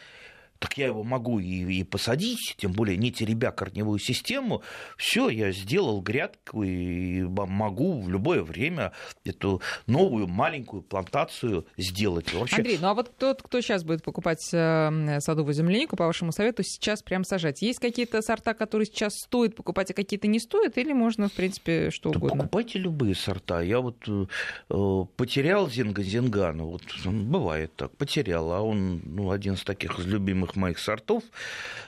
так 0.61 0.77
я 0.77 0.87
его 0.87 1.03
могу 1.03 1.41
и, 1.41 1.81
и 1.81 1.85
посадить, 1.85 2.55
тем 2.59 2.73
более 2.73 2.97
не 2.97 3.11
теребя 3.11 3.51
корневую 3.51 3.99
систему. 3.99 4.63
Все, 4.97 5.31
я 5.31 5.53
сделал 5.53 6.01
грядку 6.03 6.63
и 6.63 7.23
могу 7.23 8.01
в 8.01 8.11
любое 8.11 8.43
время 8.43 8.93
эту 9.25 9.63
новую 9.87 10.27
маленькую 10.29 10.83
плантацию 10.83 11.67
сделать. 11.79 12.33
Вообще... 12.35 12.57
Андрей, 12.57 12.79
ну 12.81 12.89
а 12.89 12.95
вот 12.95 13.17
тот, 13.17 13.43
кто 13.43 13.61
сейчас 13.63 13.85
будет 13.85 14.05
покупать 14.05 14.47
э, 14.53 15.21
садовую 15.21 15.55
землянику, 15.55 15.97
по 15.97 16.07
вашему 16.07 16.31
совету, 16.31 16.63
сейчас 16.63 17.03
прям 17.03 17.25
сажать. 17.25 17.63
Есть 17.63 17.79
какие-то 17.79 18.21
сорта, 18.21 18.53
которые 18.53 18.87
сейчас 18.87 19.15
стоит 19.15 19.57
покупать, 19.57 19.91
а 19.91 19.95
какие-то 19.95 20.29
не 20.29 20.39
стоит, 20.39 20.77
или 20.77 20.93
можно, 20.93 21.29
в 21.29 21.33
принципе, 21.33 21.91
что 21.91 22.11
да 22.11 22.19
угодно? 22.19 22.43
Покупайте 22.45 22.79
любые 22.79 23.15
сорта. 23.15 23.63
Я 23.63 23.81
вот 23.81 23.97
э, 24.07 25.05
потерял 25.17 25.69
Зинга-Зингана, 25.69 26.65
вот 26.65 26.83
бывает 27.07 27.75
так, 27.77 27.97
потерял, 27.97 28.53
а 28.53 28.61
он 28.61 29.01
ну, 29.05 29.31
один 29.31 29.55
из 29.55 29.63
таких 29.63 29.99
из 29.99 30.05
любимых 30.05 30.50
любимых 30.51 30.57
моих 30.57 30.79
сортов, 30.79 31.25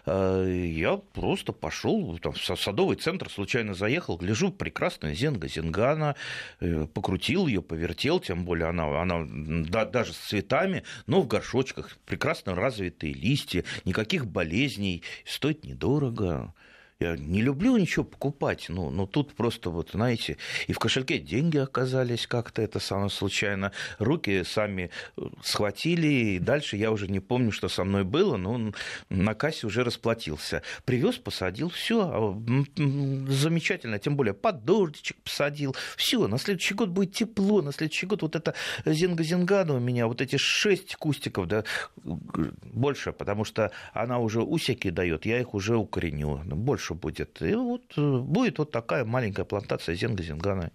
э, 0.07 0.73
я 0.75 0.97
просто 0.97 1.53
пошел 1.53 2.19
в 2.23 2.57
садовый 2.57 2.97
центр, 2.97 3.31
случайно 3.31 3.75
заехал, 3.75 4.17
гляжу, 4.17 4.51
прекрасная 4.51 5.15
зенга, 5.15 5.49
зенгана, 5.49 6.15
э, 6.61 6.87
покрутил 6.93 7.47
ее, 7.47 7.63
повертел, 7.63 8.21
тем 8.21 8.45
более 8.45 8.69
она, 8.69 9.01
она 9.01 9.27
да, 9.69 9.85
даже 9.85 10.13
с 10.13 10.19
цветами, 10.19 10.83
но 11.07 11.21
в 11.21 11.27
горшочках, 11.27 11.97
прекрасно 12.07 12.55
развитые 12.55 13.15
листья, 13.15 13.65
никаких 13.85 14.27
болезней, 14.27 15.03
стоит 15.25 15.65
недорого. 15.65 16.55
Я 17.03 17.17
не 17.17 17.43
люблю 17.43 17.77
ничего 17.77 18.05
покупать, 18.05 18.67
но, 18.69 18.89
но 18.89 19.07
тут 19.07 19.35
просто 19.35 19.71
вот, 19.71 19.91
знаете, 19.93 20.37
и 20.69 20.73
в 20.73 20.79
кошельке 20.79 21.19
деньги 21.19 21.59
оказались 21.59 22.29
как-то, 22.29 22.63
это 22.63 22.79
самое 22.79 23.11
случайно. 23.11 23.73
Руки 23.99 24.45
сами 24.45 24.91
э, 25.17 25.23
схватили, 25.43 26.07
и 26.07 26.39
дальше 26.39 26.77
я 26.77 26.93
уже 26.93 27.09
не 27.09 27.19
помню, 27.19 27.51
что 27.51 27.69
со 27.69 27.83
мной 27.83 28.05
было, 28.05 28.37
но 28.37 28.53
он 28.53 28.75
на 29.09 29.35
кассе 29.35 29.67
уже 29.67 29.83
расплатился. 29.83 30.63
Привез, 30.85 31.17
посадил, 31.17 31.71
все, 31.71 32.03
а, 32.03 32.41
замечательно, 32.77 33.99
тем 33.99 34.15
более 34.15 34.35
под 34.35 34.65
дождичек 34.65 35.17
посадил, 35.25 35.75
все, 35.97 36.29
на 36.29 36.39
следующий 36.39 36.75
год 36.75 36.91
будет 36.91 37.15
тепло, 37.15 37.63
на 37.63 37.73
следующий 37.73 38.07
год 38.07 38.23
вот 38.23 38.37
это 38.37 38.55
зинга-зингана 38.85 39.75
у 39.75 39.81
меня, 39.81 40.07
вот 40.07 40.21
эти 40.21 40.37
шесть 40.37 40.95
кустиков, 40.95 41.49
да, 41.49 41.65
больше, 42.05 43.11
потому 43.11 43.45
что 43.45 43.73
она 43.93 44.21
уже 44.21 44.41
усики 44.41 44.91
дает, 44.91 45.27
я 45.27 45.41
их 45.41 45.53
уже 45.53 45.77
укореню, 45.77 46.43
больше 46.45 46.92
больше 46.95 47.13
будет. 47.13 47.43
И 47.43 47.55
вот 47.55 47.83
э, 47.97 48.19
будет 48.19 48.59
вот 48.59 48.71
такая 48.71 49.05
маленькая 49.05 49.45
плантация 49.45 49.95
зенга-зингана. 49.95 50.71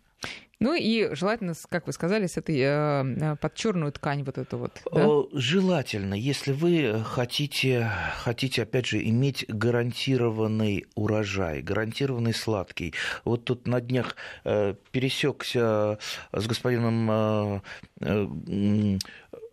Ну 0.60 0.74
и 0.74 1.14
желательно, 1.14 1.54
как 1.70 1.86
вы 1.86 1.94
сказали, 1.94 2.26
с 2.26 2.36
этой 2.36 2.58
э, 2.58 2.66
э 2.66 3.36
под 3.36 3.54
черную 3.54 3.92
ткань 3.92 4.24
вот 4.24 4.40
эту 4.40 4.58
вот. 4.58 4.82
Да? 4.92 5.08
Желательно, 5.40 6.16
если 6.16 6.52
вы 6.52 7.04
хотите, 7.06 7.92
хотите, 8.24 8.64
опять 8.64 8.88
же, 8.88 9.08
иметь 9.08 9.46
гарантированный 9.48 10.86
урожай, 10.96 11.62
гарантированный 11.62 12.34
сладкий. 12.34 12.96
Вот 13.24 13.46
тут 13.46 13.68
на 13.68 13.82
днях 13.82 14.16
пересекся 14.44 16.00
с 16.32 16.48
господином 16.48 17.62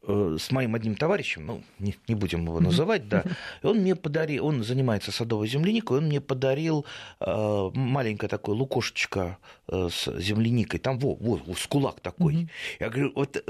с 0.07 0.51
моим 0.51 0.75
одним 0.75 0.97
товарищем, 0.97 1.47
ну, 1.47 1.63
не, 1.79 1.97
не 2.09 2.15
будем 2.15 2.45
его 2.45 2.61
называть, 2.61 3.09
да, 3.09 3.25
и 3.63 3.67
он 3.67 3.79
мне 3.79 3.95
подарил, 3.95 4.47
он 4.47 4.63
занимается 4.63 5.13
садовой 5.13 5.49
земляникой, 5.49 5.99
он 5.99 6.07
мне 6.07 6.21
подарил 6.21 6.85
э, 7.21 7.71
маленькое 7.75 8.29
такое 8.29 8.55
лукошечко 8.55 9.39
э, 9.69 9.89
с 9.91 10.21
земляникой, 10.21 10.81
там, 10.81 10.99
во, 10.99 11.15
во, 11.15 11.55
с 11.55 11.67
кулак 11.67 12.01
такой. 12.01 12.49
Я 12.81 12.91
говорю, 12.91 13.13
вот 13.15 13.43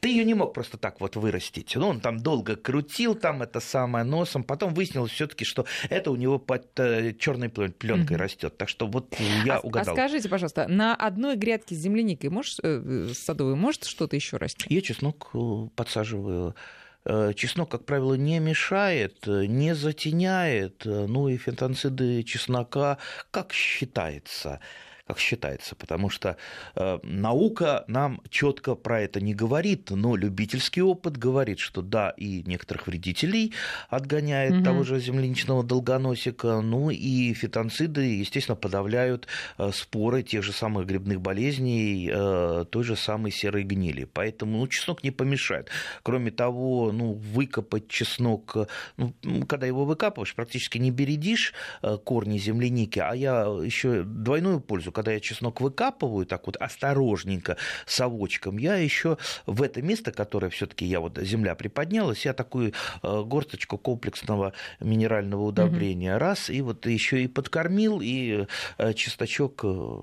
ты 0.00 0.08
ее 0.08 0.24
не 0.24 0.34
мог 0.34 0.54
просто 0.54 0.76
так 0.76 1.00
вот 1.00 1.16
вырастить. 1.16 1.74
Ну, 1.76 1.88
он 1.88 2.00
там 2.00 2.18
долго 2.18 2.56
крутил 2.56 3.14
там 3.14 3.42
это 3.42 3.60
самое 3.60 4.04
носом, 4.04 4.44
потом 4.44 4.74
выяснилось 4.74 5.12
все-таки, 5.12 5.44
что 5.44 5.66
это 5.88 6.10
у 6.10 6.16
него 6.16 6.38
под 6.38 6.78
э, 6.78 7.14
черной 7.14 7.48
пленкой 7.48 8.16
угу. 8.16 8.22
растет. 8.22 8.56
Так 8.56 8.68
что 8.68 8.86
вот 8.86 9.14
я 9.44 9.56
а, 9.56 9.60
угадал. 9.60 9.94
А 9.94 9.96
скажите, 9.96 10.28
пожалуйста, 10.28 10.66
на 10.68 10.94
одной 10.94 11.36
грядке 11.36 11.74
с 11.74 11.78
земляникой 11.78 12.30
может, 12.30 12.58
э, 12.62 13.12
садовой 13.14 13.56
может 13.56 13.84
что-то 13.84 14.16
еще 14.16 14.36
расти? 14.36 14.64
Я 14.68 14.80
чеснок 14.80 15.30
э, 15.34 15.68
подсаживаю 15.74 16.54
Чеснок, 17.34 17.70
как 17.70 17.86
правило, 17.86 18.12
не 18.12 18.38
мешает, 18.40 19.26
не 19.26 19.74
затеняет, 19.74 20.82
ну 20.84 21.28
и 21.28 21.38
фитонциды 21.38 22.22
чеснока, 22.24 22.98
как 23.30 23.54
считается, 23.54 24.60
как 25.10 25.18
считается, 25.18 25.74
потому 25.74 26.08
что 26.08 26.36
э, 26.76 27.00
наука 27.02 27.84
нам 27.88 28.20
четко 28.30 28.76
про 28.76 29.00
это 29.00 29.20
не 29.20 29.34
говорит, 29.34 29.90
но 29.90 30.14
любительский 30.14 30.82
опыт 30.82 31.16
говорит, 31.16 31.58
что 31.58 31.82
да, 31.82 32.10
и 32.10 32.44
некоторых 32.46 32.86
вредителей 32.86 33.52
отгоняет 33.88 34.52
угу. 34.52 34.64
того 34.64 34.84
же 34.84 35.00
земляничного 35.00 35.64
долгоносика, 35.64 36.60
ну 36.60 36.90
и 36.90 37.34
фитонциды, 37.34 38.20
естественно, 38.20 38.54
подавляют 38.54 39.26
э, 39.58 39.72
споры 39.74 40.22
тех 40.22 40.44
же 40.44 40.52
самых 40.52 40.86
грибных 40.86 41.20
болезней, 41.20 42.08
э, 42.12 42.64
той 42.70 42.84
же 42.84 42.94
самой 42.94 43.32
серой 43.32 43.64
гнили. 43.64 44.04
Поэтому 44.04 44.58
ну, 44.58 44.68
чеснок 44.68 45.02
не 45.02 45.10
помешает. 45.10 45.70
Кроме 46.04 46.30
того, 46.30 46.92
ну, 46.92 47.14
выкопать 47.14 47.88
чеснок, 47.88 48.68
ну, 48.96 49.12
когда 49.48 49.66
его 49.66 49.84
выкапываешь, 49.84 50.36
практически 50.36 50.78
не 50.78 50.92
бередишь 50.92 51.52
э, 51.82 51.98
корни 52.04 52.38
земляники, 52.38 53.00
а 53.00 53.12
я 53.16 53.40
еще 53.64 54.04
двойную 54.04 54.60
пользу, 54.60 54.92
когда 55.00 55.12
я 55.12 55.20
чеснок 55.20 55.62
выкапываю 55.62 56.26
так 56.26 56.46
вот 56.46 56.56
осторожненько 56.56 57.56
совочком, 57.86 58.58
я 58.58 58.76
еще 58.76 59.16
в 59.46 59.62
это 59.62 59.80
место, 59.80 60.12
которое 60.12 60.50
все-таки 60.50 60.84
я 60.84 61.00
вот 61.00 61.16
земля 61.16 61.54
приподнялась, 61.54 62.26
я 62.26 62.34
такую 62.34 62.74
э, 63.02 63.22
горсточку 63.24 63.78
комплексного 63.78 64.52
минерального 64.78 65.42
удобрения 65.44 66.16
угу. 66.16 66.20
раз, 66.20 66.50
и 66.50 66.60
вот 66.60 66.84
еще 66.84 67.22
и 67.22 67.28
подкормил, 67.28 68.00
и 68.02 68.44
э, 68.76 68.92
чесночок 68.92 69.60
э, 69.64 70.02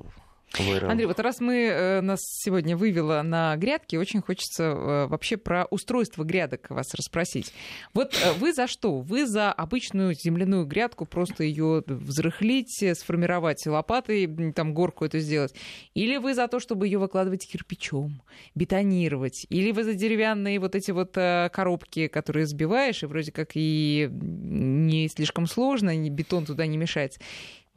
Вырыл. 0.58 0.90
Андрей, 0.90 1.06
вот 1.06 1.20
раз 1.20 1.40
мы 1.40 1.66
э, 1.66 2.02
нас 2.02 2.20
сегодня 2.24 2.76
вывела 2.76 3.22
на 3.22 3.56
грядки, 3.58 3.96
очень 3.96 4.22
хочется 4.22 4.64
э, 4.64 5.08
вообще 5.08 5.38
про 5.38 5.66
устройство 5.70 6.24
грядок 6.24 6.70
вас 6.70 6.94
расспросить. 6.96 7.54
Вот 7.94 8.16
э, 8.16 8.34
вы 8.34 8.54
за 8.54 8.68
что? 8.68 9.00
Вы 9.00 9.28
за 9.28 9.52
обычную 9.52 10.14
земляную 10.14 10.66
грядку, 10.66 11.06
просто 11.06 11.44
ее 11.44 11.84
взрыхлить, 11.86 12.98
сформировать 12.98 13.66
лопатой, 13.68 14.54
там 14.54 14.74
горку 14.74 15.06
это 15.06 15.20
сделать? 15.20 15.54
Или 15.94 16.18
вы 16.18 16.34
за 16.34 16.48
то, 16.48 16.60
чтобы 16.60 16.88
ее 16.88 16.98
выкладывать 16.98 17.48
кирпичом, 17.48 18.22
бетонировать? 18.56 19.46
Или 19.50 19.72
вы 19.72 19.84
за 19.84 19.94
деревянные 19.94 20.60
вот 20.60 20.76
эти 20.76 20.92
вот 20.92 21.14
коробки, 21.14 22.08
которые 22.08 22.48
сбиваешь, 22.48 23.04
и 23.04 23.06
вроде 23.06 23.32
как 23.32 23.52
и 23.54 24.10
не 24.12 25.08
слишком 25.10 25.46
сложно, 25.46 25.96
бетон 26.10 26.46
туда 26.46 26.66
не 26.66 26.78
мешается? 26.78 27.20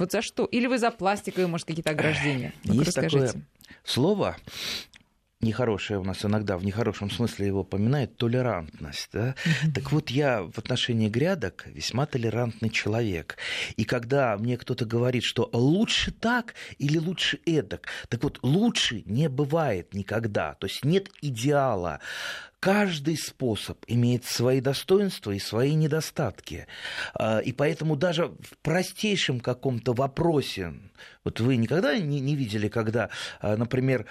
Вот 0.00 0.12
за 0.12 0.23
что? 0.23 0.47
Или 0.47 0.66
вы 0.66 0.78
за 0.78 0.90
пластиковые, 0.90 1.47
может, 1.47 1.66
какие-то 1.66 1.90
ограждения? 1.90 2.54
Ну 2.64 2.73
Есть 2.73 2.95
такое 2.95 3.35
слово 3.85 4.37
нехорошее 5.42 5.99
у 5.99 6.04
нас 6.04 6.25
иногда 6.25 6.59
в 6.59 6.64
нехорошем 6.64 7.11
смысле 7.11 7.47
его 7.47 7.64
поминает 7.64 8.16
толерантность. 8.16 9.09
Да? 9.12 9.35
Так 9.75 9.92
вот, 9.92 10.11
я 10.11 10.42
в 10.42 10.59
отношении 10.59 11.09
грядок 11.09 11.66
весьма 11.66 12.07
толерантный 12.07 12.71
человек. 12.71 13.37
И 13.76 13.85
когда 13.85 14.37
мне 14.37 14.57
кто-то 14.57 14.85
говорит, 14.85 15.23
что 15.23 15.49
лучше 15.52 16.12
так 16.12 16.54
или 16.78 16.99
лучше 16.99 17.38
эдак, 17.47 17.88
так 18.09 18.23
вот, 18.23 18.38
лучше 18.42 19.02
не 19.07 19.28
бывает 19.28 19.95
никогда. 19.95 20.54
То 20.54 20.66
есть 20.66 20.85
нет 20.85 21.09
идеала 21.23 22.00
каждый 22.61 23.17
способ 23.17 23.79
имеет 23.87 24.25
свои 24.25 24.61
достоинства 24.61 25.33
и 25.33 25.38
свои 25.38 25.75
недостатки. 25.75 26.67
А, 27.14 27.38
и 27.38 27.52
поэтому 27.52 27.97
даже 27.97 28.26
в 28.26 28.59
простейшем 28.62 29.40
каком-то 29.40 29.95
вопросе, 29.95 30.75
вот 31.25 31.40
вы 31.40 31.57
никогда 31.57 31.99
не, 31.99 32.21
не 32.21 32.37
видели, 32.37 32.69
когда, 32.69 33.09
а, 33.40 33.57
например, 33.57 34.05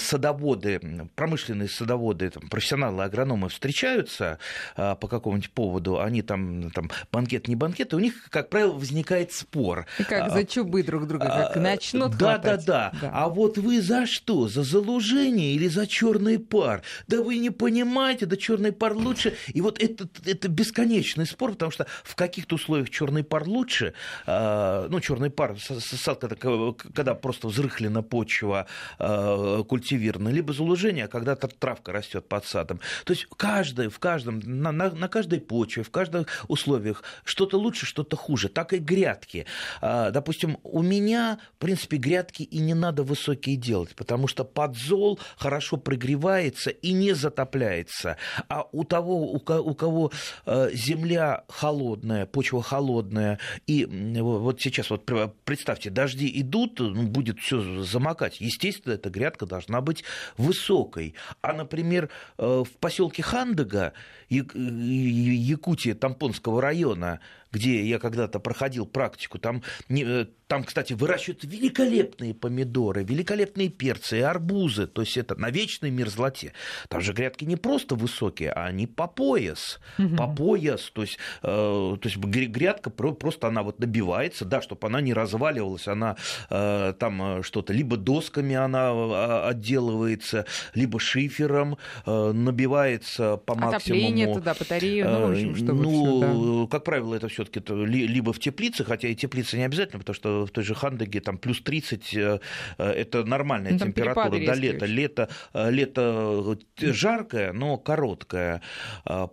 садоводы, 0.00 1.08
промышленные 1.14 1.68
садоводы, 1.68 2.30
там, 2.30 2.48
профессионалы, 2.48 3.04
агрономы 3.04 3.48
встречаются 3.48 4.38
а, 4.76 4.96
по 4.96 5.06
какому-нибудь 5.06 5.50
поводу, 5.50 6.00
они 6.00 6.22
там, 6.22 6.70
там 6.72 6.90
банкет, 7.12 7.46
не 7.46 7.54
банкет, 7.54 7.92
и 7.92 7.96
у 7.96 8.00
них, 8.00 8.28
как 8.30 8.50
правило, 8.50 8.72
возникает 8.72 9.32
спор. 9.32 9.86
И 10.00 10.02
как 10.02 10.32
за 10.32 10.44
чубы 10.44 10.82
друг 10.82 11.06
друга, 11.06 11.26
как 11.26 11.56
начнут 11.56 12.16
да, 12.16 12.34
хватать. 12.34 12.64
Да, 12.66 12.90
да, 12.92 12.98
да. 13.00 13.10
А 13.14 13.28
вот 13.28 13.58
вы 13.58 13.80
за 13.80 14.06
что? 14.06 14.48
За 14.48 14.64
залужение 14.64 15.54
или 15.54 15.68
за 15.68 15.86
черный 15.86 16.40
пар? 16.40 16.82
Да 17.06 17.22
вы 17.22 17.38
не 17.38 17.50
понимаете, 17.50 17.91
понимаете, 17.92 18.26
да 18.26 18.36
черный 18.36 18.72
пар 18.72 18.94
лучше. 18.94 19.36
И 19.48 19.60
вот 19.60 19.82
это, 19.82 20.08
это 20.24 20.48
бесконечный 20.48 21.26
спор, 21.26 21.52
потому 21.52 21.70
что 21.70 21.86
в 22.04 22.14
каких-то 22.14 22.54
условиях 22.54 22.88
черный 22.88 23.22
пар 23.22 23.46
лучше, 23.46 23.92
э, 24.26 24.86
ну, 24.88 25.00
черный 25.00 25.30
пар, 25.30 25.56
сад, 25.58 26.20
когда, 26.20 27.14
просто 27.14 27.48
взрыхлена 27.48 28.02
почва 28.02 28.66
э, 28.98 29.64
культивирована, 29.68 30.30
либо 30.30 30.54
залужение, 30.54 31.04
а 31.04 31.08
когда 31.08 31.36
травка 31.36 31.92
растет 31.92 32.28
под 32.28 32.46
садом. 32.46 32.80
То 33.04 33.12
есть 33.12 33.26
каждый, 33.36 33.88
в 33.88 33.98
каждом, 33.98 34.40
на, 34.40 34.72
на, 34.72 34.90
на 34.90 35.08
каждой 35.08 35.40
почве, 35.40 35.82
в 35.82 35.90
каждых 35.90 36.28
условиях 36.48 37.04
что-то 37.24 37.58
лучше, 37.58 37.84
что-то 37.84 38.16
хуже. 38.16 38.48
Так 38.48 38.72
и 38.72 38.78
грядки. 38.78 39.44
Э, 39.82 40.10
допустим, 40.12 40.58
у 40.62 40.80
меня, 40.80 41.38
в 41.56 41.58
принципе, 41.58 41.98
грядки 41.98 42.42
и 42.42 42.58
не 42.58 42.74
надо 42.74 43.02
высокие 43.02 43.56
делать, 43.56 43.94
потому 43.94 44.28
что 44.28 44.44
подзол 44.44 45.18
хорошо 45.36 45.76
прогревается 45.76 46.70
и 46.70 46.92
не 46.92 47.12
затопляет 47.12 47.81
меняется. 47.82 48.16
А 48.48 48.66
у 48.72 48.84
того, 48.84 49.32
у 49.32 49.74
кого 49.74 50.10
э, 50.46 50.70
земля 50.72 51.44
холодная, 51.48 52.26
почва 52.26 52.62
холодная, 52.62 53.38
и 53.66 53.84
вот 53.86 54.60
сейчас 54.60 54.90
вот 54.90 55.10
представьте, 55.44 55.90
дожди 55.90 56.30
идут, 56.40 56.80
ну, 56.80 57.02
будет 57.04 57.38
все 57.40 57.82
замокать. 57.82 58.40
Естественно, 58.40 58.94
эта 58.94 59.10
грядка 59.10 59.46
должна 59.46 59.80
быть 59.80 60.04
высокой. 60.36 61.14
А, 61.40 61.52
например, 61.52 62.10
э, 62.38 62.64
в 62.64 62.70
поселке 62.78 63.22
Хандага, 63.22 63.92
Якутия, 64.28 65.94
Тампонского 65.94 66.62
района, 66.62 67.20
где 67.52 67.84
я 67.84 67.98
когда-то 67.98 68.40
проходил 68.40 68.86
практику, 68.86 69.38
там, 69.38 69.62
э, 69.88 70.26
там, 70.46 70.64
кстати, 70.64 70.92
выращивают 70.92 71.44
великолепные 71.44 72.34
помидоры, 72.34 73.04
великолепные 73.04 73.68
перцы 73.68 74.18
и 74.18 74.20
арбузы, 74.20 74.86
то 74.86 75.02
есть 75.02 75.16
это 75.16 75.34
на 75.34 75.50
вечной 75.50 75.90
мерзлоте. 75.90 76.52
Там 76.88 77.00
же 77.00 77.12
грядки 77.12 77.44
не 77.44 77.56
просто 77.56 77.94
высокие, 77.94 78.50
а 78.50 78.66
они 78.66 78.86
по 78.86 79.06
пояс, 79.06 79.80
угу. 79.98 80.16
по 80.16 80.26
пояс, 80.26 80.90
то 80.92 81.02
есть, 81.02 81.18
э, 81.42 81.46
то 81.46 82.00
есть 82.02 82.16
грядка 82.18 82.90
просто 82.90 83.48
она 83.48 83.62
вот 83.62 83.78
набивается, 83.78 84.44
да, 84.44 84.60
чтобы 84.60 84.86
она 84.86 85.00
не 85.00 85.14
разваливалась, 85.14 85.88
она 85.88 86.16
э, 86.50 86.94
там 86.98 87.38
э, 87.38 87.42
что-то, 87.42 87.72
либо 87.72 87.96
досками 87.96 88.54
она 88.54 88.90
а, 88.92 89.48
отделывается, 89.48 90.46
либо 90.74 91.00
шифером 91.00 91.78
э, 92.04 92.32
набивается 92.32 93.36
по 93.38 93.54
максимуму. 93.54 93.76
Отопление 93.76 94.34
туда, 94.34 94.54
батарею, 94.54 95.08
ну, 95.08 95.26
в 95.28 95.30
общем, 95.30 95.56
чтобы 95.56 95.82
Ну, 95.82 95.90
всё, 95.90 96.62
да. 96.64 96.70
как 96.70 96.84
правило, 96.84 97.14
это 97.14 97.28
все 97.28 97.41
все-таки 97.44 97.74
либо 97.84 98.32
в 98.32 98.38
теплице, 98.38 98.84
хотя 98.84 99.08
и 99.08 99.14
теплица 99.14 99.56
не 99.56 99.64
обязательно, 99.64 99.98
потому 99.98 100.14
что 100.14 100.46
в 100.46 100.50
той 100.50 100.64
же 100.64 100.74
Хандаге 100.74 101.20
там 101.20 101.38
плюс 101.38 101.60
30 101.60 102.14
э, 102.14 102.40
э, 102.78 102.84
это 102.84 103.24
нормальная 103.24 103.72
ну, 103.72 103.78
температура 103.78 104.30
до 104.30 104.54
лета. 104.54 104.86
Лето, 104.86 105.28
э, 105.52 105.70
лето 105.70 106.58
жаркое, 106.78 107.52
но 107.52 107.76
короткое. 107.78 108.62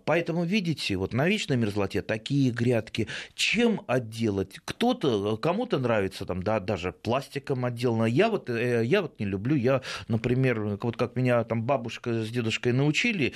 Поэтому, 0.04 0.44
видите, 0.44 0.96
вот 0.96 1.12
на 1.12 1.28
вечной 1.28 1.56
мерзлоте 1.56 2.02
такие 2.02 2.50
грядки. 2.50 3.08
Чем 3.34 3.82
отделать? 3.86 4.58
Кто-то, 4.64 5.36
кому-то 5.36 5.78
нравится 5.78 6.24
там, 6.26 6.42
да, 6.42 6.60
даже 6.60 6.92
пластиком 6.92 7.64
отделано. 7.64 8.04
Я 8.04 8.28
вот, 8.28 8.48
я 8.48 9.02
вот 9.02 9.18
не 9.20 9.26
люблю. 9.26 9.56
Я, 9.56 9.82
например, 10.08 10.78
вот 10.80 10.96
как 10.96 11.16
меня 11.16 11.44
там 11.44 11.62
бабушка 11.62 12.24
с 12.24 12.30
дедушкой 12.30 12.72
научили, 12.72 13.34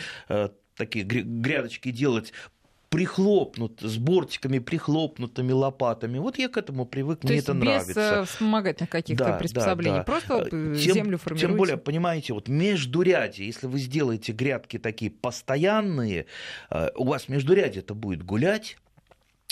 такие 0.76 1.04
грядочки 1.04 1.90
делать 1.90 2.32
прихлопнут, 2.94 3.80
с 3.80 3.96
бортиками 3.96 4.58
прихлопнутыми 4.58 5.52
лопатами. 5.52 6.18
Вот 6.18 6.38
я 6.38 6.48
к 6.48 6.56
этому 6.56 6.86
привык, 6.86 7.20
То 7.20 7.28
мне 7.28 7.38
это 7.38 7.52
без 7.52 7.60
нравится. 7.62 8.00
Э, 8.00 8.24
вспомогательных 8.24 8.90
каких-то 8.90 9.24
да, 9.24 9.32
приспособлений, 9.32 9.98
да, 9.98 10.04
да. 10.04 10.04
просто 10.04 10.48
э, 10.52 10.76
тем, 10.76 10.94
землю 10.94 11.18
формируете. 11.18 11.46
Тем 11.46 11.56
более, 11.56 11.76
понимаете, 11.76 12.32
вот 12.34 12.48
междурядье, 12.48 13.46
если 13.46 13.66
вы 13.66 13.78
сделаете 13.78 14.32
грядки 14.32 14.78
такие 14.78 15.10
постоянные, 15.10 16.26
э, 16.70 16.90
у 16.94 17.04
вас 17.04 17.28
междурядье 17.28 17.82
это 17.82 17.94
будет 17.94 18.22
гулять, 18.22 18.76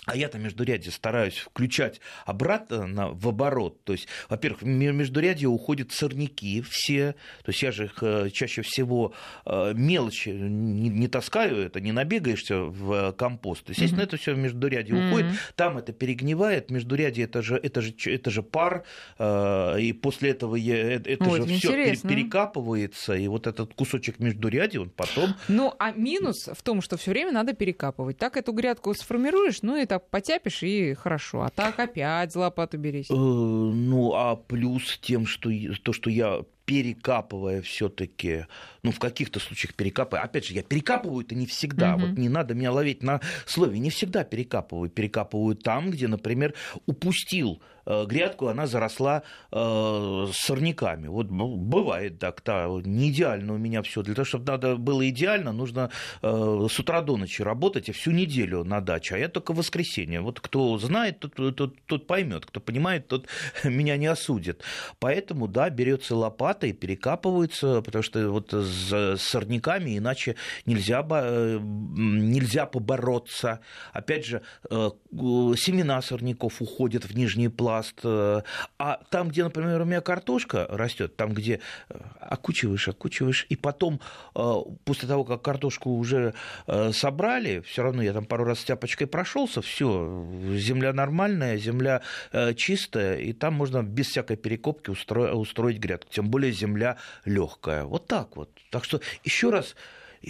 а 0.04 0.16
я-то 0.16 0.36
междурядье 0.36 0.90
стараюсь 0.90 1.36
включать 1.38 2.00
обратно 2.26 3.10
в 3.12 3.28
оборот. 3.28 3.84
То 3.84 3.92
есть, 3.92 4.08
во-первых, 4.28 4.62
в 4.62 4.66
междурядье 4.66 5.48
уходят 5.48 5.92
сорняки 5.92 6.60
все. 6.68 7.12
То 7.44 7.50
есть 7.50 7.62
я 7.62 7.70
же 7.70 7.84
их 7.84 8.02
э, 8.02 8.30
чаще 8.30 8.62
всего 8.62 9.14
э, 9.46 9.72
мелочи 9.74 10.30
не, 10.30 10.88
не 10.88 11.06
таскаю, 11.06 11.64
это 11.64 11.80
не 11.80 11.92
набегаешься 11.92 12.62
в 12.62 13.12
компост. 13.12 13.68
Естественно, 13.68 14.00
mm-hmm. 14.00 14.04
это 14.04 14.16
все 14.16 14.34
в 14.34 14.38
междурядье 14.38 14.96
mm-hmm. 14.96 15.08
уходит. 15.08 15.26
Там 15.54 15.78
это 15.78 15.92
перегнивает. 15.92 16.72
Междурядье 16.72 17.24
это 17.24 17.40
же, 17.40 17.54
это 17.54 17.80
же, 17.80 17.94
это 18.06 18.30
же 18.30 18.42
пар. 18.42 18.82
Э, 19.20 19.80
и 19.80 19.92
после 19.92 20.30
этого 20.30 20.56
я, 20.56 20.94
это 20.94 21.24
Ой, 21.28 21.42
же 21.42 21.46
все 21.58 21.96
перекапывается. 21.96 23.14
И 23.14 23.28
вот 23.28 23.46
этот 23.46 23.72
кусочек 23.74 24.18
междурядья, 24.18 24.80
он 24.80 24.90
потом. 24.90 25.34
Ну, 25.46 25.72
а 25.78 25.92
минус 25.92 26.48
в 26.52 26.60
том, 26.62 26.80
что 26.80 26.96
все 26.96 27.12
время 27.12 27.30
надо 27.30 27.52
перекапывать. 27.52 28.18
Так 28.18 28.36
эту 28.36 28.52
грядку 28.52 28.92
сформируешь, 28.94 29.62
ну 29.62 29.76
и 29.76 29.91
так 29.92 30.09
потяпишь 30.09 30.62
и 30.62 30.94
хорошо. 30.94 31.42
А 31.42 31.50
так 31.50 31.78
опять 31.78 32.33
за 32.33 32.40
лопату. 32.40 32.78
Э, 32.83 33.02
ну, 33.11 34.14
а 34.14 34.37
плюс 34.37 34.98
тем, 35.02 35.26
что 35.26 35.50
то, 35.83 35.92
что 35.92 36.09
я 36.09 36.44
перекапывая 36.64 37.61
все-таки, 37.62 38.46
ну, 38.83 38.92
в 38.92 38.98
каких-то 38.98 39.40
случаях 39.40 39.75
перекапывая. 39.75 40.25
Опять 40.25 40.46
же, 40.46 40.55
я 40.55 40.62
перекапываю 40.62 41.25
это 41.25 41.35
не 41.35 41.46
всегда. 41.46 41.94
Угу. 41.94 42.07
Вот 42.07 42.18
не 42.18 42.29
надо 42.29 42.55
меня 42.55 42.72
ловить 42.72 43.03
на 43.03 43.20
слове. 43.46 43.79
Не 43.79 43.90
всегда 43.90 44.25
перекапываю. 44.25 44.90
Перекапываю 44.90 45.57
там, 45.57 45.90
где, 45.90 46.09
например, 46.09 46.55
упустил 46.87 47.61
э, 47.87 48.05
грядку, 48.07 48.48
она 48.48 48.66
заросла 48.66 49.22
э, 49.51 50.27
сорняками. 50.33 51.09
Вот 51.09 51.27
бывает 51.27 52.18
так, 52.18 52.42
да, 52.44 52.68
не 52.85 53.11
идеально 53.11 53.55
у 53.55 53.59
меня 53.59 53.83
все. 53.83 54.03
Для 54.03 54.14
того, 54.14 54.25
чтобы 54.25 54.46
надо 54.46 54.77
было 54.77 55.09
идеально, 55.09 55.53
нужно 55.53 55.90
э, 56.22 56.66
с 56.70 56.79
утра 56.79 57.03
до 57.03 57.16
ночи 57.16 57.42
работать 57.42 57.88
и 57.88 57.92
всю 57.92 58.12
неделю 58.12 58.64
на 58.64 58.81
даче. 58.81 59.16
А 59.16 59.18
я 59.18 59.29
только 59.29 59.53
в 59.53 59.57
воскресенье. 59.57 60.20
Вот 60.20 60.40
кто 60.40 60.79
знает, 60.79 61.20
тот, 61.20 61.57
тот, 61.57 61.81
тот 61.87 62.07
поймет. 62.07 62.46
Кто 62.46 62.61
понимает, 62.61 63.09
тот 63.09 63.27
меня 63.64 63.96
не 63.96 64.07
осудит. 64.07 64.62
Поэтому, 64.98 65.48
да, 65.48 65.70
берется 65.70 66.14
лопата, 66.16 66.51
лопатой 66.52 66.72
перекапываются, 66.72 67.82
потому 67.82 68.02
что 68.02 68.30
вот 68.30 68.52
с 68.52 69.16
сорняками 69.18 69.98
иначе 69.98 70.36
нельзя, 70.66 71.06
э, 71.10 71.58
нельзя 71.60 72.66
побороться. 72.66 73.60
Опять 73.92 74.26
же, 74.26 74.42
э, 74.70 74.90
семена 75.56 76.02
сорняков 76.02 76.60
уходят 76.60 77.04
в 77.04 77.16
нижний 77.16 77.48
пласт. 77.48 78.00
Э, 78.04 78.42
а 78.78 79.00
там, 79.10 79.28
где, 79.28 79.44
например, 79.44 79.80
у 79.80 79.84
меня 79.84 80.00
картошка 80.00 80.66
растет, 80.70 81.16
там, 81.16 81.32
где 81.32 81.60
окучиваешь, 82.20 82.88
окучиваешь, 82.88 83.46
и 83.48 83.56
потом, 83.56 84.00
после 84.84 85.08
того, 85.08 85.24
как 85.24 85.42
картошку 85.42 85.90
уже 85.90 86.34
собрали, 86.92 87.60
все 87.60 87.82
равно 87.82 88.02
я 88.02 88.12
там 88.12 88.24
пару 88.24 88.44
раз 88.44 88.60
с 88.60 88.64
тяпочкой 88.64 89.06
прошелся, 89.06 89.60
все, 89.60 90.26
земля 90.56 90.92
нормальная, 90.92 91.56
земля 91.56 92.02
чистая, 92.56 93.18
и 93.18 93.32
там 93.32 93.54
можно 93.54 93.82
без 93.82 94.08
всякой 94.08 94.36
перекопки 94.36 94.90
устроить 94.90 95.78
грядку. 95.78 96.10
Тем 96.10 96.28
более 96.28 96.41
более 96.42 96.52
земля 96.52 96.96
легкая. 97.24 97.85
Вот 97.85 98.09
так 98.09 98.37
вот. 98.37 98.50
Так 98.70 98.85
что 98.85 99.00
еще 99.22 99.50
раз 99.50 99.76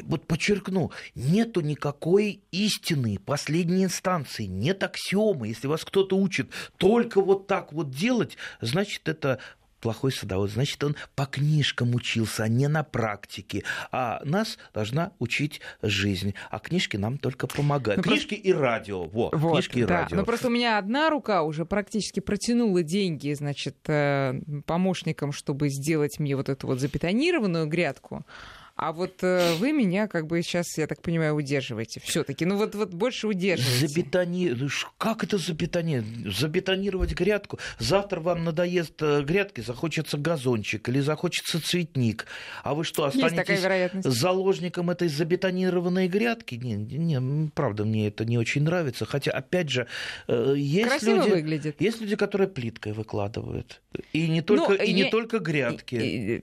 вот 0.03 0.27
подчеркну, 0.27 0.91
нету 1.15 1.61
никакой 1.61 2.41
истины, 2.51 3.19
последней 3.19 3.85
инстанции, 3.85 4.45
нет 4.45 4.83
аксиомы. 4.83 5.49
Если 5.49 5.67
вас 5.67 5.85
кто-то 5.85 6.17
учит 6.17 6.51
только 6.77 7.21
вот 7.23 7.47
так 7.47 7.73
вот 7.73 7.91
делать, 7.91 8.37
значит, 8.61 9.09
это 9.09 9.39
плохой 9.83 10.13
садовод, 10.13 10.51
значит, 10.51 10.83
он 10.83 10.97
по 11.15 11.27
книжкам 11.27 11.95
учился, 11.95 12.45
а 12.45 12.49
не 12.49 12.69
на 12.69 12.85
практике. 12.85 13.65
А 13.91 14.23
нас 14.25 14.57
должна 14.73 15.13
учить 15.19 15.61
жизнь. 15.83 16.35
А 16.51 16.59
книжки 16.61 16.97
нам 16.97 17.19
только 17.19 17.47
помогают. 17.47 17.99
Ну, 17.99 18.03
книжки 18.05 18.37
просто... 18.37 18.49
и 18.49 18.53
радио. 18.53 19.05
Во, 19.05 19.31
вот, 19.33 19.53
книжки 19.53 19.81
и 19.81 19.85
да. 19.85 20.03
радио. 20.03 20.17
Ну, 20.17 20.25
просто 20.25 20.47
у 20.47 20.51
меня 20.51 20.79
одна 20.79 21.11
рука 21.11 21.43
уже 21.43 21.67
практически 21.67 22.21
протянула 22.21 22.83
деньги, 22.83 23.33
значит, 23.35 23.77
э, 23.89 24.41
помощникам, 24.67 25.33
чтобы 25.33 25.69
сделать 25.69 26.19
мне 26.21 26.37
вот 26.37 26.49
эту 26.49 26.69
вот 26.69 26.81
запетонированную 26.81 27.67
грядку. 27.67 28.25
А 28.83 28.93
вот 28.93 29.23
э, 29.23 29.55
вы 29.61 29.71
меня, 29.71 30.09
как 30.09 30.27
бы 30.27 30.43
сейчас, 30.43 30.77
я 30.77 30.89
так 30.89 31.01
понимаю, 31.03 31.37
удерживаете 31.37 32.01
все-таки. 32.01 32.45
Ну 32.45 32.57
вот, 32.57 32.75
вот 32.75 32.93
больше 32.93 33.29
удерживаете. 33.29 33.87
Забетони... 33.87 34.57
Как 34.99 35.23
это 35.23 35.39
забетонировать? 35.39 36.37
Забетонировать 36.37 37.13
грядку? 37.15 37.61
Завтра 37.79 38.19
вам 38.19 38.43
надоест 38.43 39.01
э, 39.01 39.23
грядки, 39.23 39.61
захочется 39.61 40.19
газончик 40.19 40.89
или 40.89 40.99
захочется 40.99 41.63
цветник. 41.63 42.27
А 42.65 42.75
вы 42.75 42.83
что, 42.83 43.05
останетесь 43.05 43.61
заложником 44.05 44.91
этой 44.91 45.07
забетонированной 45.07 46.09
грядки? 46.09 46.57
Не, 46.57 46.75
не, 46.75 47.51
правда, 47.51 47.85
мне 47.85 48.09
это 48.09 48.25
не 48.25 48.37
очень 48.37 48.65
нравится. 48.65 49.07
Хотя, 49.07 49.31
опять 49.31 49.69
же, 49.69 49.87
э, 50.27 50.55
есть 50.57 50.89
Красиво 50.89 51.19
люди, 51.19 51.31
выглядит. 51.31 51.81
есть 51.81 52.01
люди, 52.01 52.17
которые 52.17 52.49
плиткой 52.49 52.95
выкладывают. 52.95 53.81
И 54.13 54.27
не 54.27 54.43
только, 54.43 54.71
ну, 54.71 54.75
и 54.75 54.91
я... 54.91 55.05
не 55.05 55.11
только 55.11 55.39
грядки. 55.39 55.95
И, 55.95 56.37
и, 56.37 56.43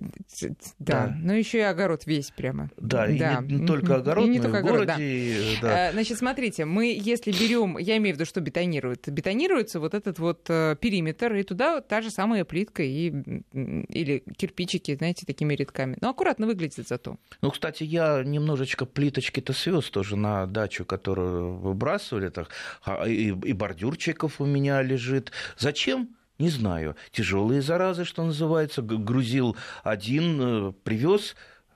да, 0.79 1.07
да, 1.07 1.17
но 1.21 1.33
еще 1.33 1.57
и 1.57 1.61
огород 1.63 2.05
весь 2.05 2.28
здесь 2.29 2.35
прямо. 2.35 2.69
Да, 2.77 3.07
да. 3.07 3.39
и 3.41 3.47
не, 3.47 3.59
не 3.59 3.67
только 3.67 3.95
огород, 3.95 4.25
и 4.25 4.29
не 4.29 4.39
только 4.39 4.59
огород, 4.59 4.87
городе. 4.87 5.57
Да. 5.61 5.67
Да. 5.67 5.91
Значит, 5.91 6.17
смотрите, 6.17 6.65
мы 6.65 6.85
если 6.85 7.31
берем, 7.31 7.77
я 7.77 7.97
имею 7.97 8.15
в 8.15 8.19
виду, 8.19 8.25
что 8.25 8.41
бетонируют, 8.41 9.07
бетонируется 9.07 9.79
вот 9.79 9.93
этот 9.93 10.19
вот 10.19 10.45
э, 10.49 10.75
периметр, 10.79 11.33
и 11.33 11.43
туда 11.43 11.81
та 11.81 12.01
же 12.01 12.09
самая 12.09 12.45
плитка 12.45 12.83
и, 12.83 13.07
или 13.51 14.23
кирпичики, 14.37 14.95
знаете, 14.95 15.25
такими 15.25 15.53
рядками. 15.53 15.97
Но 16.01 16.09
аккуратно 16.09 16.47
выглядит 16.47 16.87
зато. 16.87 17.17
Ну, 17.41 17.51
кстати, 17.51 17.83
я 17.83 18.23
немножечко 18.23 18.85
плиточки-то 18.85 19.53
свез 19.53 19.89
тоже 19.89 20.15
на 20.15 20.45
дачу, 20.45 20.85
которую 20.85 21.57
выбрасывали, 21.57 22.29
так, 22.29 22.49
а, 22.83 23.07
и, 23.07 23.27
и 23.27 23.53
бордюрчиков 23.53 24.41
у 24.41 24.45
меня 24.45 24.81
лежит. 24.81 25.31
Зачем? 25.57 26.09
Не 26.39 26.49
знаю. 26.49 26.95
Тяжелые 27.11 27.61
заразы, 27.61 28.05
что 28.05 28.23
называется. 28.23 28.81
Грузил 28.81 29.57
один, 29.83 30.69
э, 30.69 30.71
привез 30.83 31.35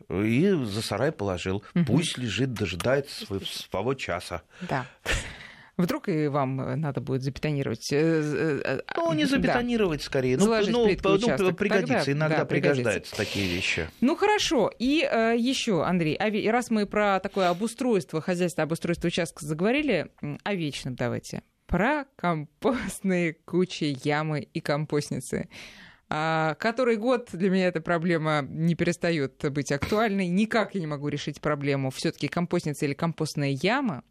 и 0.10 0.52
за 0.66 0.82
сарай 0.82 1.12
положил. 1.12 1.64
Угу. 1.76 1.86
Пусть 1.86 2.18
лежит, 2.18 2.54
дожидается 2.54 3.26
своего 3.26 3.94
часа. 3.94 4.44
Да. 4.62 4.86
Вдруг 5.76 6.08
и 6.08 6.28
вам 6.28 6.80
надо 6.80 7.02
будет 7.02 7.24
запетонировать? 7.24 7.92
Э, 7.92 7.98
э, 7.98 8.62
э, 8.64 8.82
ну, 8.96 9.12
не 9.14 9.26
запетонировать 9.26 10.02
да. 10.02 10.06
скорее. 10.06 10.38
Ну, 10.38 10.44
Заложить 10.44 10.72
ну, 10.72 10.82
ну 10.82 11.54
пригодится, 11.54 12.06
Тогда, 12.06 12.12
иногда 12.12 12.38
да, 12.38 12.46
пригождаются 12.46 13.16
такие 13.16 13.48
вещи. 13.48 13.90
Ну, 14.00 14.16
хорошо. 14.16 14.72
И 14.78 15.08
э, 15.10 15.36
еще, 15.36 15.84
Андрей, 15.84 16.16
и 16.16 16.48
раз 16.50 16.70
мы 16.70 16.86
про 16.86 17.20
такое 17.20 17.50
обустройство, 17.50 18.22
хозяйство, 18.22 18.64
обустройство 18.64 19.08
участка 19.08 19.46
заговорили, 19.46 20.12
о 20.44 20.54
вечном 20.54 20.96
давайте. 20.96 21.42
Про 21.66 22.06
компостные 22.18 23.34
кучи, 23.34 23.98
ямы 24.04 24.42
и 24.42 24.60
компостницы. 24.60 25.50
А, 26.16 26.54
который 26.60 26.98
год 26.98 27.30
для 27.34 27.50
меня 27.50 27.70
эта 27.70 27.82
проблема 27.82 28.46
не 28.48 28.76
перестает 28.76 29.52
быть 29.52 29.72
актуальной. 29.72 30.28
Никак 30.28 30.76
я 30.76 30.82
не 30.82 30.86
могу 30.86 31.08
решить 31.08 31.42
проблему. 31.42 31.90
Все-таки 31.90 32.28
компостница 32.28 32.86
или 32.86 32.94
компостная 32.94 33.50
яма. 33.50 34.04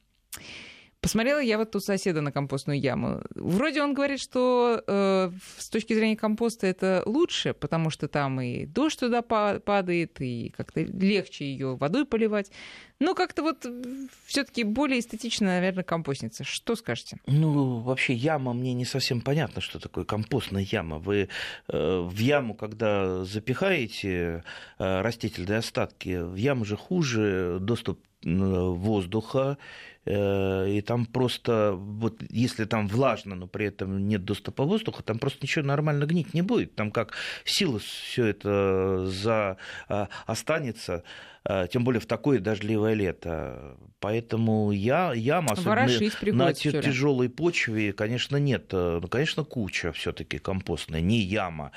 Посмотрела 1.03 1.41
я 1.41 1.59
вот 1.59 1.75
у 1.75 1.81
соседа 1.81 2.21
на 2.21 2.31
компостную 2.31 2.81
яму. 2.81 3.23
Вроде 3.35 3.83
он 3.83 3.93
говорит, 3.93 4.21
что 4.21 4.81
э, 4.87 5.33
с 5.59 5.69
точки 5.69 5.95
зрения 5.95 6.17
компоста 6.17 6.69
это 6.69 7.03
лучше, 7.07 7.55
потому 7.55 7.91
что 7.91 8.07
там 8.07 8.41
и 8.41 8.67
дождь 8.67 9.01
туда 9.01 9.21
падает, 9.21 10.21
и 10.21 10.55
как-то 10.57 10.81
легче 10.81 11.45
ее 11.45 11.75
водой 11.75 12.07
поливать. 12.07 12.53
Но 13.01 13.17
как-то 13.17 13.43
вот 13.43 13.67
все-таки 14.27 14.63
более 14.63 15.01
эстетично, 15.01 15.49
наверное, 15.49 15.83
компостница. 15.83 16.45
Что 16.45 16.77
скажете? 16.77 17.17
Ну, 17.27 17.81
вообще 17.81 18.15
яма 18.15 18.53
мне 18.53 18.73
не 18.73 18.85
совсем 18.85 19.23
понятно, 19.23 19.61
что 19.61 19.81
такое 19.81 20.05
компостная 20.05 20.63
яма. 20.63 21.01
Вы 21.01 21.29
э, 21.67 21.99
в 22.01 22.17
яму, 22.17 22.55
когда 22.55 23.25
запихаете 23.25 24.45
э, 24.79 25.01
растительные 25.01 25.59
остатки, 25.59 26.23
в 26.23 26.37
яму 26.37 26.65
же 26.65 26.77
хуже 26.77 27.59
доступ 27.61 27.99
воздуха, 28.25 29.59
э, 30.05 30.71
и 30.71 30.81
там 30.81 31.07
просто, 31.07 31.73
вот 31.75 32.23
если 32.31 32.65
там 32.65 32.89
влажно, 32.89 33.35
но 33.35 33.47
при 33.47 33.67
этом 33.67 34.09
нет 34.09 34.25
доступа 34.25 34.65
воздуха, 34.65 35.03
там 35.03 35.19
просто 35.19 35.41
ничего 35.43 35.65
нормально 35.65 36.05
гнить 36.07 36.35
не 36.35 36.43
будет. 36.43 36.75
Там 36.75 36.91
как 36.91 37.15
силос 37.45 37.83
все 37.83 38.27
это 38.27 39.07
за, 39.07 39.57
а, 39.89 40.09
останется, 40.27 41.05
тем 41.71 41.85
более 41.85 42.01
в 42.01 42.07
такое 42.07 42.39
дождливое 42.39 42.95
лето. 42.95 43.77
Поэтому 43.99 44.73
я, 44.73 45.13
яма, 45.13 45.53
особенно 45.53 46.47
на 46.47 46.53
тяжелой 46.53 47.29
почве, 47.29 47.93
конечно, 47.93 48.37
нет. 48.37 48.73
Ну, 48.73 49.07
конечно, 49.09 49.45
куча 49.45 49.93
все-таки 49.93 50.39
компостная, 50.39 51.01
не 51.01 51.19
яма. 51.19 51.71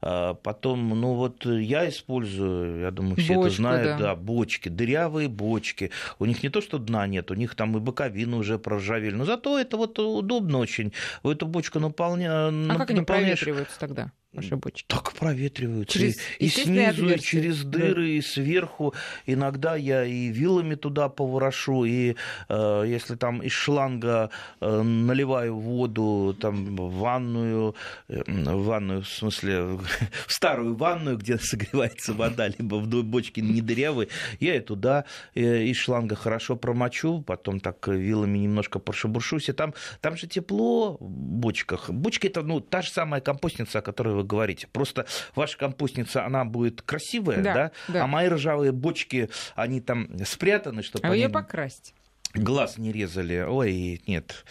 А, 0.00 0.34
потом, 0.34 0.88
ну 0.88 1.14
вот 1.14 1.44
я 1.44 1.88
использую, 1.88 2.80
я 2.80 2.90
думаю, 2.90 3.16
все 3.16 3.34
Бочку, 3.34 3.46
это 3.46 3.56
знают, 3.56 3.98
да. 3.98 3.98
да, 3.98 4.16
бочки, 4.16 4.68
дырявые 4.68 5.28
бочки. 5.28 5.90
У 6.18 6.24
них 6.24 6.42
не 6.42 6.48
то, 6.48 6.60
что 6.60 6.78
дна 6.78 7.06
нет, 7.06 7.30
у 7.30 7.34
них 7.34 7.54
там 7.54 7.76
и 7.76 7.80
боковины 7.80 8.36
уже 8.36 8.58
проржавели. 8.58 9.14
Но 9.14 9.24
зато 9.24 9.58
это 9.58 9.76
вот 9.76 9.98
удобно 9.98 10.58
очень. 10.58 10.92
В 11.22 11.28
эту 11.28 11.46
бочку 11.46 11.80
наполня... 11.80 12.48
А 12.48 12.76
как 12.78 12.90
они 12.90 13.02
проветриваются 13.02 13.78
тогда? 13.78 14.12
Ваши 14.32 14.56
бочки? 14.56 14.84
Так 14.86 15.12
проветриваются. 15.12 15.98
Через, 15.98 16.16
и, 16.38 16.46
и 16.46 16.48
снизу, 16.48 17.08
и 17.08 17.18
через 17.18 17.64
дыры, 17.64 18.02
да. 18.02 18.08
и 18.08 18.20
сверху. 18.20 18.94
Иногда 19.26 19.76
я 19.76 20.04
и 20.04 20.28
вилами 20.28 20.74
туда 20.74 21.08
поворошу, 21.08 21.84
и 21.84 22.16
э, 22.48 22.84
если 22.86 23.16
там 23.16 23.42
из 23.42 23.52
шланга 23.52 24.30
э, 24.60 24.82
наливаю 24.82 25.56
воду 25.56 26.36
там, 26.40 26.76
в 26.76 26.98
ванную, 26.98 27.74
э, 28.08 28.22
в 28.26 28.64
ванную, 28.64 29.02
в 29.02 29.08
смысле, 29.08 29.62
в 30.26 30.32
старую 30.32 30.76
ванную, 30.76 31.16
где 31.16 31.38
согревается 31.40 32.12
вода, 32.12 32.48
либо 32.48 32.76
в 32.76 32.86
бочке 33.04 33.40
не 33.40 33.60
дырявой, 33.60 34.08
я 34.40 34.56
и 34.56 34.60
туда 34.60 35.04
э, 35.34 35.64
из 35.64 35.76
шланга 35.76 36.14
хорошо 36.14 36.56
промочу, 36.56 37.22
потом 37.22 37.60
так 37.60 37.88
вилами 37.88 38.38
немножко 38.38 38.78
прошебуршусь, 38.78 39.48
и 39.48 39.52
там, 39.52 39.74
там 40.00 40.16
же 40.16 40.26
тепло 40.26 40.96
в 41.00 41.10
бочках. 41.10 41.90
Бочки 41.90 42.26
это 42.26 42.42
ну, 42.42 42.60
та 42.60 42.82
же 42.82 42.90
самая 42.90 43.20
компостница, 43.20 43.78
о 43.78 43.82
которой 43.82 44.14
вы 44.16 44.24
говорите. 44.24 44.66
Просто 44.72 45.06
ваша 45.34 45.58
компостница, 45.58 46.24
она 46.24 46.44
будет 46.44 46.82
красивая, 46.82 47.42
да, 47.42 47.54
да? 47.54 47.72
да. 47.88 48.04
а 48.04 48.06
мои 48.06 48.28
ржавые 48.28 48.72
бочки, 48.72 49.28
они 49.54 49.80
там 49.80 50.08
спрятаны, 50.24 50.82
чтобы 50.82 51.06
а 51.06 51.12
они... 51.12 51.22
ее 51.22 51.28
покрасить. 51.28 51.94
Глаз 52.34 52.76
не 52.76 52.92
резали. 52.92 53.44
Ой, 53.48 54.02
нет 54.06 54.44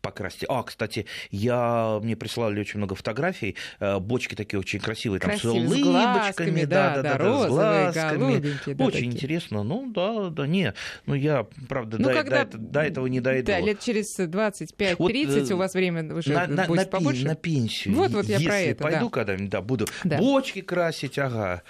покрасить. 0.00 0.44
А, 0.48 0.62
кстати, 0.62 1.06
я, 1.30 1.98
мне 2.02 2.16
прислали 2.16 2.60
очень 2.60 2.78
много 2.78 2.94
фотографий, 2.94 3.56
э, 3.80 3.98
бочки 3.98 4.34
такие 4.34 4.60
очень 4.60 4.80
красивые, 4.80 5.20
там 5.20 5.30
Красивые, 5.30 5.68
с 5.68 5.72
улыбочками, 5.72 6.64
да, 6.64 6.96
да, 6.96 7.02
да, 7.02 7.02
да, 7.02 7.18
да, 7.18 7.42
с 7.42 7.46
глазками. 7.48 8.40
Да, 8.66 8.84
очень 8.84 8.92
такие. 8.92 9.12
интересно. 9.12 9.62
Ну, 9.62 9.90
да, 9.92 10.30
да, 10.30 10.46
не, 10.46 10.74
ну 11.06 11.14
я, 11.14 11.46
правда, 11.68 11.98
ну, 11.98 12.08
до, 12.08 12.14
когда, 12.14 12.44
до, 12.44 12.58
до 12.58 12.80
этого 12.80 13.06
не 13.06 13.20
дойду. 13.20 13.46
Да, 13.46 13.60
лет 13.60 13.80
через 13.80 14.18
25-30 14.18 14.96
вот, 14.98 15.10
э, 15.12 15.54
у 15.54 15.56
вас 15.56 15.74
время 15.74 16.14
уже 16.14 16.32
на, 16.32 16.66
будет 16.66 16.84
на, 16.84 16.86
побольше. 16.86 17.24
На 17.24 17.34
пенсию. 17.34 17.94
Вот, 17.94 18.12
вот 18.12 18.26
я 18.26 18.40
про 18.40 18.58
это, 18.58 18.82
пойду 18.82 19.04
да. 19.06 19.10
когда-нибудь, 19.10 19.50
да, 19.50 19.60
буду 19.60 19.86
да. 20.04 20.18
бочки 20.18 20.60
красить, 20.60 21.18
ага. 21.18 21.62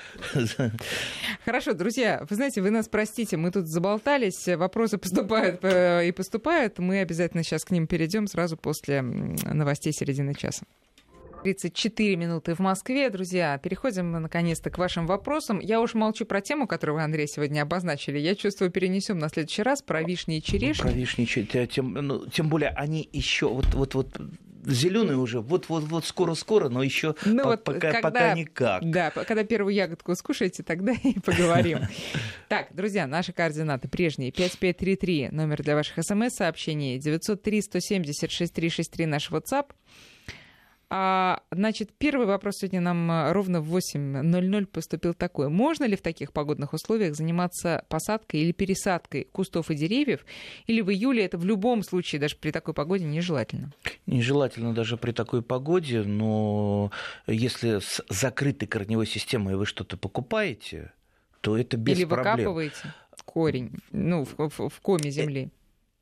Хорошо, 1.45 1.73
друзья, 1.73 2.25
вы 2.29 2.37
знаете, 2.37 2.61
вы 2.61 2.71
нас 2.71 2.89
простите, 2.89 3.37
мы 3.37 3.51
тут 3.51 3.67
заболтались, 3.67 4.47
вопросы 4.49 4.99
поступают 4.99 5.61
э, 5.63 6.09
и 6.09 6.13
поступают, 6.13 6.79
мы 6.79 7.01
обязательно 7.01 7.43
сейчас 7.43 7.65
к 7.65 7.71
ним 7.71 7.87
перейдем 7.87 8.18
перейдем 8.19 8.27
сразу 8.27 8.57
после 8.57 9.03
новостей 9.03 9.93
середины 9.93 10.35
часа. 10.35 10.65
34 11.45 12.17
минуты 12.17 12.55
в 12.55 12.59
Москве. 12.59 13.11
Друзья, 13.11 13.59
переходим 13.59 14.11
наконец-то 14.11 14.71
к 14.71 14.79
вашим 14.79 15.07
вопросам. 15.07 15.61
Я 15.61 15.81
уж 15.81 15.95
молчу 15.95 16.27
про 16.27 16.41
тему, 16.41 16.67
которую 16.67 16.97
вы, 16.97 17.05
Андрей, 17.05 17.29
сегодня 17.29 17.63
обозначили. 17.63 18.19
Я 18.19 18.35
чувствую, 18.35 18.73
перенесем 18.73 19.19
на 19.19 19.29
следующий 19.29 19.63
раз 19.63 19.81
про 19.81 20.03
вишни 20.03 20.39
и 20.39 20.43
черешни. 20.43 20.83
Ну, 20.83 20.91
про 20.91 20.99
вишни 20.99 21.25
и 21.25 21.27
черешни. 21.29 21.67
Тем, 21.67 21.93
ну, 21.93 22.27
тем 22.27 22.49
более 22.49 22.71
они 22.71 23.09
еще 23.13 23.49
вот, 23.49 23.67
вот, 23.75 23.95
вот 23.95 24.21
зеленые 24.65 25.17
уже, 25.17 25.41
вот-вот-вот 25.41 26.05
скоро-скоро, 26.05 26.69
но 26.69 26.83
еще 26.83 27.15
ну, 27.25 27.43
по- 27.43 27.49
вот 27.51 27.65
пока, 27.65 27.93
когда, 27.93 28.01
пока 28.01 28.35
никак. 28.35 28.91
Да, 28.91 29.11
когда 29.11 29.45
первую 29.45 29.75
ягодку 29.75 30.15
скушаете, 30.15 30.63
тогда 30.63 30.93
и 30.93 31.19
поговорим. 31.21 31.81
Так, 32.49 32.69
друзья, 32.73 33.07
наши 33.07 33.33
координаты 33.33 33.89
прежние. 33.89 34.31
5533, 34.33 35.29
номер 35.33 35.63
для 35.63 35.75
ваших 35.75 35.99
смс-сообщений, 36.05 36.99
903-170-6363 36.99 39.07
наш 39.07 39.31
WhatsApp. 39.31 39.67
А, 40.91 41.43
значит, 41.51 41.91
первый 41.99 42.27
вопрос 42.27 42.57
сегодня 42.57 42.81
нам 42.81 43.11
э, 43.11 43.33
ровно 43.33 43.61
в 43.61 43.77
8.00 43.77 44.67
поступил 44.67 45.13
такой. 45.13 45.51
Можно 45.51 45.85
ли 45.85 45.97
в 45.97 46.01
таких 46.03 46.33
погодных 46.33 46.73
условиях 46.73 47.15
заниматься 47.15 47.85
посадкой 47.89 48.41
или 48.41 48.53
пересадкой 48.53 49.29
кустов 49.31 49.71
и 49.71 49.75
деревьев? 49.75 50.25
Или 50.67 50.81
в 50.81 50.91
июле 50.91 51.25
это 51.25 51.37
в 51.37 51.45
любом 51.45 51.83
случае, 51.83 52.21
даже 52.21 52.37
при 52.37 52.53
такой 52.53 52.73
погоде, 52.73 53.05
нежелательно? 53.05 53.73
Нежелательно 54.07 54.73
даже 54.73 54.97
при 54.97 55.13
такой 55.13 55.43
погоде, 55.43 56.03
но 56.03 56.91
если 57.27 57.81
с 57.81 58.03
закрытой 58.09 58.67
корневой 58.67 59.07
системой 59.07 59.57
вы 59.57 59.67
что-то 59.67 59.99
покупаете, 59.99 60.93
то 61.43 61.59
это 61.59 61.77
без 61.77 61.99
Или 61.99 62.07
проблем. 62.07 62.37
выкапываете 62.37 62.95
корень, 63.29 63.71
ну, 63.93 64.25
в, 64.25 64.37
в, 64.37 64.69
в 64.69 64.81
коме 64.81 65.11
земли. 65.11 65.51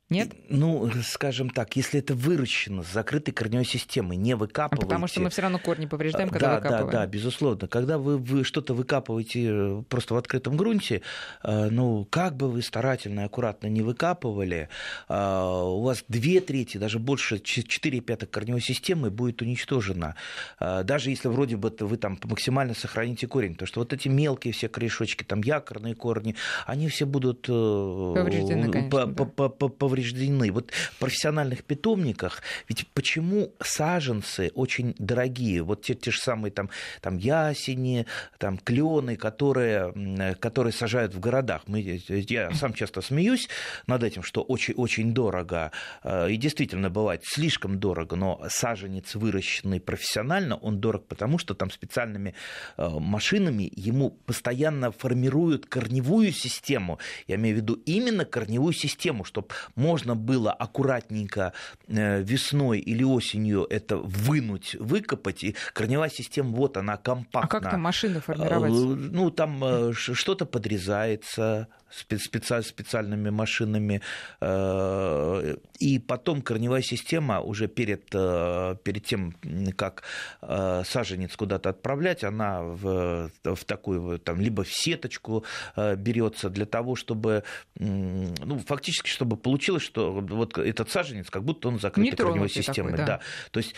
Нет? 0.09 0.29
Ну, 0.47 0.89
скажем 1.03 1.49
так, 1.49 1.75
если 1.75 1.99
это 1.99 2.15
выращено 2.15 2.81
с 2.81 2.87
закрытой 2.93 3.33
корневой 3.33 3.65
системой, 3.65 4.15
не 4.15 4.37
выкапываете... 4.37 4.85
А 4.85 4.87
потому 4.87 5.07
что 5.07 5.19
мы 5.19 5.29
все 5.29 5.41
равно 5.41 5.59
корни 5.59 5.85
повреждаем, 5.85 6.29
когда 6.29 6.47
да, 6.47 6.55
выкапываем. 6.55 6.91
Да, 6.91 6.99
да, 6.99 7.07
безусловно. 7.07 7.67
Когда 7.67 7.97
вы, 7.97 8.17
вы 8.17 8.45
что-то 8.45 8.73
выкапываете 8.73 9.49
э, 9.49 9.83
просто 9.89 10.13
в 10.13 10.17
открытом 10.17 10.55
грунте, 10.55 11.01
э, 11.43 11.69
ну, 11.69 12.05
как 12.09 12.37
бы 12.37 12.49
вы 12.49 12.61
старательно 12.61 13.19
и 13.21 13.23
аккуратно 13.25 13.67
не 13.67 13.81
выкапывали, 13.81 14.69
э, 15.09 15.13
у 15.13 15.81
вас 15.81 16.05
две 16.07 16.39
трети, 16.39 16.77
даже 16.77 16.99
больше, 16.99 17.39
четыре 17.39 17.99
пятых 17.99 18.29
корневой 18.29 18.61
системы 18.61 19.09
будет 19.09 19.41
уничтожена. 19.41 20.15
Даже 20.59 21.09
если 21.09 21.27
вроде 21.27 21.57
бы 21.57 21.75
вы 21.79 21.97
там 21.97 22.17
максимально 22.23 22.73
сохраните 22.75 23.27
корень. 23.27 23.53
Потому 23.53 23.67
что 23.67 23.79
вот 23.81 23.91
эти 23.91 24.07
мелкие 24.07 24.53
все 24.53 24.69
корешочки, 24.69 25.23
там 25.23 25.41
якорные 25.41 25.95
корни, 25.95 26.35
они 26.65 26.87
все 26.87 27.05
будут 27.05 27.47
повреждены, 27.47 28.71
конечно, 28.71 29.05
да 29.05 29.96
повреждены. 29.97 30.51
Вот 30.51 30.71
в 30.71 30.99
профессиональных 30.99 31.63
питомниках, 31.63 32.41
ведь 32.69 32.87
почему 32.93 33.53
саженцы 33.59 34.51
очень 34.53 34.95
дорогие? 34.99 35.61
Вот 35.61 35.83
те, 35.83 35.95
те 35.95 36.11
же 36.11 36.19
самые 36.19 36.51
там, 36.51 36.69
там 37.01 37.17
ясени, 37.17 38.05
там 38.37 38.57
клены, 38.57 39.15
которые, 39.15 40.35
которые 40.39 40.73
сажают 40.73 41.13
в 41.13 41.19
городах. 41.19 41.63
Мы, 41.67 42.01
я 42.07 42.51
сам 42.53 42.73
часто 42.73 43.01
смеюсь 43.01 43.49
над 43.87 44.03
этим, 44.03 44.23
что 44.23 44.41
очень-очень 44.41 45.13
дорого. 45.13 45.71
Э, 46.03 46.29
и 46.29 46.37
действительно 46.37 46.89
бывает 46.89 47.23
слишком 47.25 47.79
дорого, 47.79 48.15
но 48.15 48.41
саженец, 48.49 49.15
выращенный 49.15 49.79
профессионально, 49.79 50.57
он 50.57 50.79
дорог 50.79 51.07
потому, 51.07 51.37
что 51.37 51.53
там 51.53 51.71
специальными 51.71 52.33
э, 52.77 52.87
машинами 52.87 53.71
ему 53.75 54.11
постоянно 54.11 54.91
формируют 54.91 55.65
корневую 55.65 56.31
систему. 56.31 56.99
Я 57.27 57.35
имею 57.35 57.55
в 57.55 57.59
виду 57.59 57.73
именно 57.85 58.25
корневую 58.25 58.73
систему, 58.73 59.23
чтобы 59.23 59.47
можно 59.87 60.15
было 60.15 60.51
аккуратненько 60.51 61.53
э, 61.87 62.21
весной 62.21 62.79
или 62.79 63.03
осенью 63.03 63.65
это 63.69 63.95
вынуть, 63.97 64.75
выкопать, 64.79 65.43
и 65.43 65.55
корневая 65.73 66.09
система, 66.09 66.49
вот 66.49 66.75
она 66.77 66.97
компактна. 66.97 67.41
А 67.41 67.61
как 67.61 67.71
там 67.71 67.81
машины 67.81 68.19
формировать? 68.19 68.71
Э, 68.71 68.75
ну, 68.75 69.31
там 69.31 69.63
э, 69.63 69.93
что-то 69.93 70.45
подрезается, 70.45 71.67
специальными 71.89 73.29
машинами. 73.29 74.01
Э, 74.41 75.55
и 75.79 75.99
потом 75.99 76.41
корневая 76.41 76.81
система 76.81 77.39
уже 77.39 77.67
перед, 77.67 78.09
э, 78.13 78.75
перед 78.83 79.05
тем, 79.05 79.33
как 79.75 80.03
э, 80.41 80.83
саженец 80.85 81.35
куда-то 81.35 81.69
отправлять, 81.69 82.23
она 82.23 82.61
в, 82.61 83.31
в 83.43 83.65
такую 83.65 84.19
там, 84.19 84.41
либо 84.41 84.63
в 84.63 84.71
сеточку 84.71 85.45
берется 85.75 86.49
для 86.49 86.65
того, 86.65 86.95
чтобы 86.95 87.43
ну, 87.75 88.59
фактически, 88.65 89.09
чтобы 89.09 89.37
получилось, 89.37 89.83
что 89.83 90.11
вот 90.13 90.57
этот 90.57 90.89
саженец, 90.89 91.29
как 91.29 91.43
будто 91.43 91.67
он 91.67 91.79
закрыт 91.79 92.15
корневой 92.15 92.49
системой. 92.49 92.91
Такой, 92.91 93.05
да. 93.05 93.17
да. 93.17 93.21
То 93.51 93.59
есть 93.59 93.75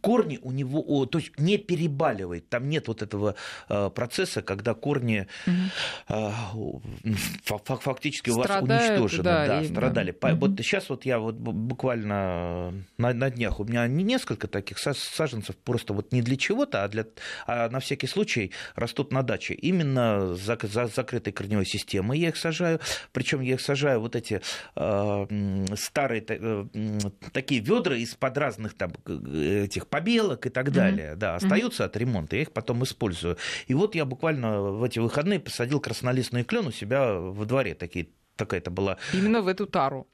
корни 0.00 0.38
у 0.42 0.52
него, 0.52 1.06
то 1.06 1.18
есть 1.18 1.38
не 1.38 1.58
перебаливает, 1.58 2.48
там 2.48 2.68
нет 2.68 2.88
вот 2.88 3.02
этого 3.02 3.34
э, 3.68 3.90
процесса, 3.90 4.42
когда 4.42 4.74
корни 4.74 5.26
угу. 6.06 6.82
фактически 7.64 8.30
Страдают, 8.30 8.62
у 8.62 8.66
вас 8.66 8.90
уничтожены, 8.90 9.22
да, 9.24 9.46
да 9.46 9.64
страдали. 9.64 10.10
Угу. 10.10 10.36
Вот 10.36 10.58
сейчас 10.58 10.88
вот 10.88 11.04
я 11.04 11.18
вот 11.18 11.36
буквально 11.36 12.74
на, 12.98 13.12
на 13.12 13.30
днях 13.30 13.60
у 13.60 13.64
меня 13.64 13.86
несколько 13.86 14.48
таких 14.48 14.78
саженцев 14.78 15.56
просто 15.56 15.92
вот 15.92 16.12
не 16.12 16.22
для 16.22 16.36
чего-то, 16.36 16.84
а 16.84 16.88
для 16.88 17.06
а 17.46 17.68
на 17.68 17.80
всякий 17.80 18.06
случай 18.06 18.52
растут 18.74 19.12
на 19.12 19.22
даче. 19.22 19.54
Именно 19.54 20.34
за, 20.34 20.58
за 20.62 20.86
закрытой 20.86 21.32
корневой 21.32 21.66
системой 21.66 22.18
я 22.18 22.28
их 22.28 22.36
сажаю, 22.36 22.80
причем 23.12 23.40
я 23.40 23.54
их 23.54 23.60
сажаю 23.60 24.00
вот 24.00 24.16
эти 24.16 24.40
э, 24.76 25.66
старые 25.76 26.24
э, 26.26 26.64
такие 27.32 27.60
ведра 27.60 27.96
из-под 27.96 28.38
разных 28.38 28.74
там 28.74 28.92
этих 29.74 29.86
побелок 29.86 30.46
и 30.46 30.50
так 30.50 30.72
далее, 30.72 31.12
mm-hmm. 31.12 31.16
да, 31.16 31.34
остаются 31.36 31.82
mm-hmm. 31.82 31.86
от 31.86 31.96
ремонта, 31.96 32.36
я 32.36 32.42
их 32.42 32.52
потом 32.52 32.82
использую. 32.84 33.36
И 33.66 33.74
вот 33.74 33.94
я 33.94 34.04
буквально 34.04 34.60
в 34.60 34.82
эти 34.82 34.98
выходные 34.98 35.40
посадил 35.40 35.80
краснолистный 35.80 36.44
клен 36.44 36.66
у 36.66 36.72
себя 36.72 37.14
во 37.14 37.44
дворе, 37.44 37.74
такие 37.74 38.08
такая-то 38.36 38.70
была. 38.70 38.98
Именно 39.12 39.42
в 39.42 39.48
эту 39.48 39.66
тару. 39.66 40.06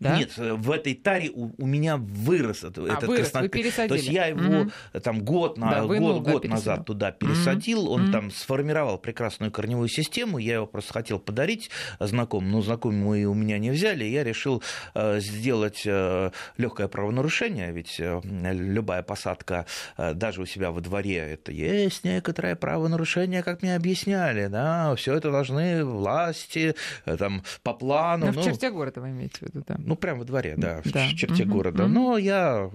Да? 0.00 0.16
Нет, 0.16 0.32
э, 0.38 0.52
в 0.54 0.70
этой 0.70 0.94
таре 0.94 1.30
у, 1.30 1.50
у 1.58 1.66
меня 1.66 1.96
вырос 1.96 2.62
этот, 2.64 2.88
а, 2.88 2.92
этот 2.92 3.08
вырос, 3.08 3.32
вы 3.34 3.48
пересадили. 3.48 3.88
То 3.88 3.94
есть 3.94 4.08
я 4.08 4.26
его 4.26 4.62
угу. 4.62 4.70
там 5.02 5.24
год, 5.24 5.58
на, 5.58 5.70
да, 5.70 5.84
год, 5.86 6.22
год 6.22 6.44
назад 6.44 6.86
туда 6.86 7.10
пересадил, 7.10 7.84
угу. 7.84 7.94
он 7.94 8.04
угу. 8.04 8.12
там 8.12 8.30
сформировал 8.30 8.98
прекрасную 8.98 9.50
корневую 9.50 9.88
систему, 9.88 10.38
я 10.38 10.54
его 10.54 10.66
просто 10.66 10.92
хотел 10.92 11.18
подарить 11.18 11.70
знакомым, 11.98 12.52
но 12.52 12.62
знакомые 12.62 13.26
у 13.26 13.34
меня 13.34 13.58
не 13.58 13.70
взяли, 13.70 14.04
я 14.04 14.22
решил 14.22 14.62
э, 14.94 15.18
сделать 15.20 15.82
э, 15.84 16.30
легкое 16.56 16.86
правонарушение, 16.86 17.72
ведь 17.72 17.98
э, 17.98 18.20
любая 18.22 19.02
посадка 19.02 19.66
э, 19.96 20.14
даже 20.14 20.42
у 20.42 20.46
себя 20.46 20.70
во 20.70 20.80
дворе, 20.80 21.16
это 21.16 21.50
есть 21.50 22.04
некоторое 22.04 22.54
правонарушение, 22.54 23.42
как 23.42 23.62
мне 23.62 23.74
объясняли, 23.74 24.46
да, 24.46 24.94
все 24.94 25.14
это 25.14 25.32
должны 25.32 25.84
власти 25.84 26.76
э, 27.04 27.16
там 27.16 27.42
по 27.64 27.74
плану. 27.74 28.26
Но 28.26 28.32
ну, 28.32 28.40
в 28.42 28.44
черте 28.44 28.70
города 28.70 29.00
вы 29.00 29.10
имеете 29.10 29.38
в 29.40 29.42
виду, 29.42 29.62
да. 29.68 29.76
Ну, 29.78 29.96
прямо 29.96 30.20
во 30.20 30.24
дворе, 30.24 30.54
да, 30.56 30.80
в 30.82 30.90
да. 30.90 31.08
черте 31.14 31.44
угу, 31.44 31.52
города. 31.52 31.84
Угу. 31.84 31.92
Но 31.92 32.18
я 32.18 32.70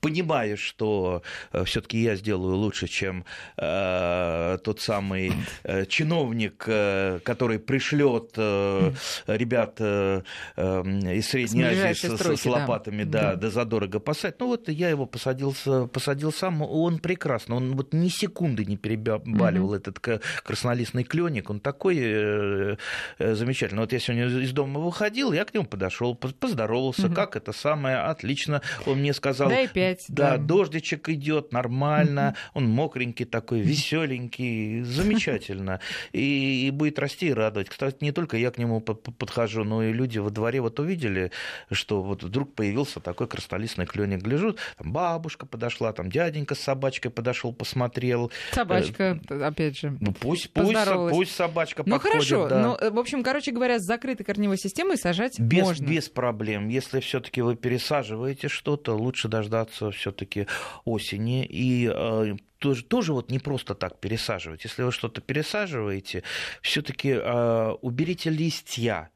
понимаю, 0.00 0.56
что 0.56 1.22
э, 1.52 1.64
все-таки 1.64 1.98
я 1.98 2.16
сделаю 2.16 2.56
лучше, 2.56 2.88
чем 2.88 3.24
э, 3.56 4.58
тот 4.64 4.80
самый 4.80 5.32
э, 5.62 5.86
чиновник, 5.86 6.64
э, 6.66 7.20
который 7.22 7.58
пришлет 7.58 8.32
э, 8.36 8.92
ребят 9.26 9.76
э, 9.78 10.22
из 10.56 11.28
Средней 11.28 11.64
Азии 11.64 11.92
с, 11.92 12.16
строки, 12.16 12.40
с 12.40 12.46
лопатами, 12.46 13.04
да, 13.04 13.34
да, 13.34 13.36
да, 13.36 13.50
задорого 13.50 14.00
посадить. 14.00 14.40
Ну, 14.40 14.48
вот 14.48 14.68
я 14.68 14.88
его 14.88 15.06
посадил, 15.06 15.54
посадил 15.92 16.32
сам, 16.32 16.62
он 16.62 16.98
прекрасно, 16.98 17.56
он 17.56 17.76
вот 17.76 17.94
ни 17.94 18.08
секунды 18.08 18.64
не 18.64 18.76
перебаливал 18.76 19.68
угу. 19.68 19.74
этот 19.74 19.98
краснолистный 20.42 21.04
кленик, 21.04 21.50
он 21.50 21.60
такой 21.60 21.98
э, 21.98 22.76
э, 23.18 23.34
замечательный. 23.34 23.80
Вот 23.80 23.92
я 23.92 24.00
сегодня 24.00 24.26
из 24.26 24.52
дома 24.52 24.80
выходил, 24.80 25.32
я 25.32 25.44
к 25.44 25.54
нему 25.54 25.66
подошел, 25.66 26.15
поздоровался, 26.16 27.06
угу. 27.06 27.14
как 27.14 27.36
это 27.36 27.52
самое, 27.52 27.98
отлично. 27.98 28.62
Он 28.86 28.98
мне 28.98 29.12
сказал, 29.14 29.48
Дай 29.48 29.68
пять, 29.68 30.04
да, 30.08 30.36
да, 30.36 30.38
дождичек 30.38 31.08
идет 31.08 31.52
нормально, 31.52 32.34
угу. 32.50 32.64
он 32.64 32.70
мокренький 32.70 33.24
такой, 33.24 33.60
веселенький, 33.60 34.82
замечательно. 34.82 35.80
И, 36.12 36.66
и 36.66 36.70
будет 36.70 36.98
расти 36.98 37.28
и 37.28 37.32
радовать. 37.32 37.68
Кстати, 37.68 37.98
не 38.00 38.12
только 38.12 38.36
я 38.36 38.50
к 38.50 38.58
нему 38.58 38.80
подхожу, 38.80 39.64
но 39.64 39.82
и 39.82 39.92
люди 39.92 40.18
во 40.18 40.30
дворе 40.30 40.60
вот 40.60 40.78
увидели, 40.80 41.32
что 41.70 42.02
вот 42.02 42.22
вдруг 42.22 42.54
появился 42.54 43.00
такой 43.00 43.28
крастолистный 43.28 43.86
кленик. 43.86 44.22
Гляжу, 44.22 44.56
там 44.78 44.92
бабушка 44.92 45.46
подошла, 45.46 45.92
там 45.92 46.10
дяденька 46.10 46.54
с 46.54 46.60
собачкой 46.60 47.10
подошел, 47.10 47.52
посмотрел. 47.52 48.30
Собачка, 48.52 49.20
опять 49.28 49.78
же. 49.78 49.96
Ну 50.00 50.12
пусть, 50.12 50.50
пусть, 50.52 50.76
пусть 51.10 51.34
собачка 51.34 51.82
ну, 51.86 51.96
подходит. 51.96 52.28
хорошо, 52.28 52.48
да. 52.48 52.62
ну, 52.80 52.90
в 52.90 52.98
общем, 52.98 53.22
короче 53.22 53.52
говоря, 53.52 53.78
с 53.78 53.82
закрытой 53.82 54.24
корневой 54.24 54.58
системой 54.58 54.96
сажать 54.96 55.38
без, 55.38 55.62
можно. 55.62 55.86
Без 55.86 56.05
проблем. 56.08 56.68
Если 56.68 57.00
все-таки 57.00 57.42
вы 57.42 57.56
пересаживаете 57.56 58.48
что-то, 58.48 58.94
лучше 58.94 59.28
дождаться 59.28 59.90
все-таки 59.90 60.46
осени. 60.84 61.44
И 61.44 61.90
э, 61.92 62.36
тоже, 62.58 62.84
тоже 62.84 63.12
вот 63.12 63.30
не 63.30 63.38
просто 63.38 63.74
так 63.74 63.98
пересаживать. 64.00 64.64
Если 64.64 64.82
вы 64.82 64.92
что-то 64.92 65.20
пересаживаете, 65.20 66.22
все-таки 66.62 67.10
э, 67.10 67.70
уберите 67.80 68.30
листья 68.30 69.10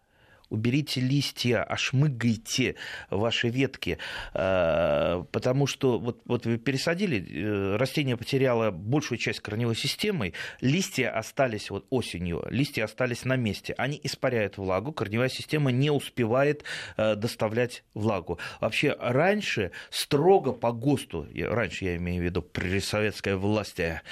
уберите 0.50 1.00
листья, 1.00 1.62
ошмыгайте 1.62 2.74
ваши 3.08 3.48
ветки, 3.48 3.98
э, 4.34 5.24
потому 5.30 5.66
что 5.66 5.98
вот, 5.98 6.20
вот 6.26 6.44
вы 6.44 6.58
пересадили, 6.58 7.24
э, 7.24 7.76
растение 7.76 8.16
потеряло 8.16 8.70
большую 8.70 9.18
часть 9.18 9.40
корневой 9.40 9.76
системы, 9.76 10.34
листья 10.60 11.10
остались 11.16 11.70
вот 11.70 11.86
осенью, 11.90 12.44
листья 12.50 12.84
остались 12.84 13.24
на 13.24 13.36
месте, 13.36 13.74
они 13.78 13.98
испаряют 14.02 14.58
влагу, 14.58 14.92
корневая 14.92 15.28
система 15.28 15.70
не 15.70 15.90
успевает 15.90 16.64
э, 16.96 17.14
доставлять 17.14 17.84
влагу. 17.94 18.38
Вообще 18.60 18.96
раньше 18.98 19.70
строго 19.90 20.52
по 20.52 20.72
ГОСТу, 20.72 21.28
раньше 21.36 21.84
я 21.84 21.96
имею 21.96 22.22
в 22.22 22.24
виду 22.24 22.42
при 22.42 22.80
советской 22.80 23.36
власти, 23.36 24.02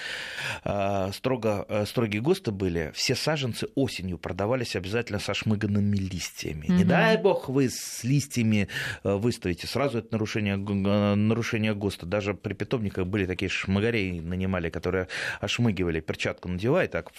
строго, 1.12 1.84
строгие 1.86 2.22
ГОСТы 2.22 2.52
были, 2.52 2.92
все 2.94 3.14
саженцы 3.14 3.68
осенью 3.74 4.18
продавались 4.18 4.76
обязательно 4.76 5.18
со 5.18 5.34
шмыганными 5.34 5.96
листьями 5.96 6.27
листьями. 6.28 6.66
Угу. 6.66 6.72
Не 6.72 6.84
дай 6.84 7.16
бог 7.16 7.48
вы 7.48 7.68
с 7.70 8.04
листьями 8.04 8.68
э, 9.04 9.14
выставите. 9.14 9.66
Сразу 9.66 9.98
это 9.98 10.08
нарушение, 10.12 10.56
нарушение 10.56 11.74
ГОСТа. 11.74 12.06
Даже 12.06 12.34
при 12.34 12.54
питомниках 12.54 13.06
были 13.06 13.26
такие 13.26 13.48
шмагарей 13.48 14.20
нанимали, 14.20 14.70
которые 14.70 15.08
ошмыгивали, 15.40 16.00
перчатку 16.00 16.48
надевают, 16.48 16.92
так. 16.92 17.12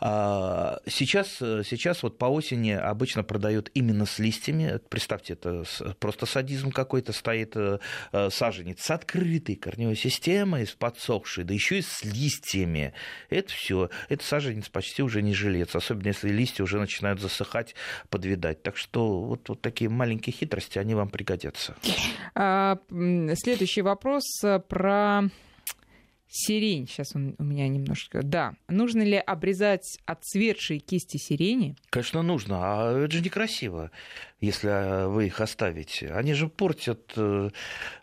А 0.00 0.80
сейчас, 0.86 1.36
сейчас 1.38 2.02
вот 2.02 2.18
по 2.18 2.26
осени 2.26 2.72
обычно 2.72 3.22
продают 3.22 3.70
именно 3.74 4.06
с 4.06 4.18
листьями. 4.18 4.80
Представьте, 4.88 5.34
это 5.34 5.64
просто 5.98 6.26
садизм 6.26 6.70
какой-то 6.70 7.12
стоит 7.12 7.54
э, 7.56 7.78
саженец 8.30 8.80
с 8.82 8.90
открытой 8.90 9.56
корневой 9.56 9.96
системой, 9.96 10.66
с 10.66 10.72
подсохшей, 10.72 11.44
да 11.44 11.54
еще 11.54 11.78
и 11.78 11.82
с 11.82 12.04
листьями. 12.04 12.92
Это 13.28 13.52
все. 13.52 13.90
Это 14.08 14.24
саженец 14.24 14.68
почти 14.68 15.02
уже 15.02 15.22
не 15.22 15.34
жилец, 15.34 15.74
особенно 15.74 16.08
если 16.08 16.28
листья 16.28 16.64
уже 16.64 16.78
начинают 16.78 17.20
засыхать, 17.20 17.74
подвидать. 18.08 18.62
Так 18.62 18.76
что 18.76 19.22
вот, 19.22 19.48
вот 19.48 19.60
такие 19.60 19.90
маленькие 19.90 20.32
хитрости, 20.32 20.78
они 20.78 20.94
вам 20.94 21.08
пригодятся. 21.08 21.74
А, 22.34 22.78
следующий 23.34 23.82
вопрос 23.82 24.24
э, 24.44 24.60
про 24.60 25.22
Сирень, 26.32 26.86
сейчас 26.86 27.16
он 27.16 27.34
у 27.38 27.42
меня 27.42 27.66
немножко... 27.66 28.22
Да. 28.22 28.54
Нужно 28.68 29.02
ли 29.02 29.16
обрезать 29.16 29.98
отцветшие 30.06 30.78
кисти 30.78 31.16
сирени? 31.16 31.74
Конечно, 31.90 32.22
нужно. 32.22 32.58
А 32.60 33.04
это 33.04 33.12
же 33.12 33.20
некрасиво, 33.20 33.90
если 34.40 35.08
вы 35.08 35.26
их 35.26 35.40
оставите. 35.40 36.12
Они 36.12 36.34
же 36.34 36.46
портят, 36.46 37.14
э, 37.16 37.50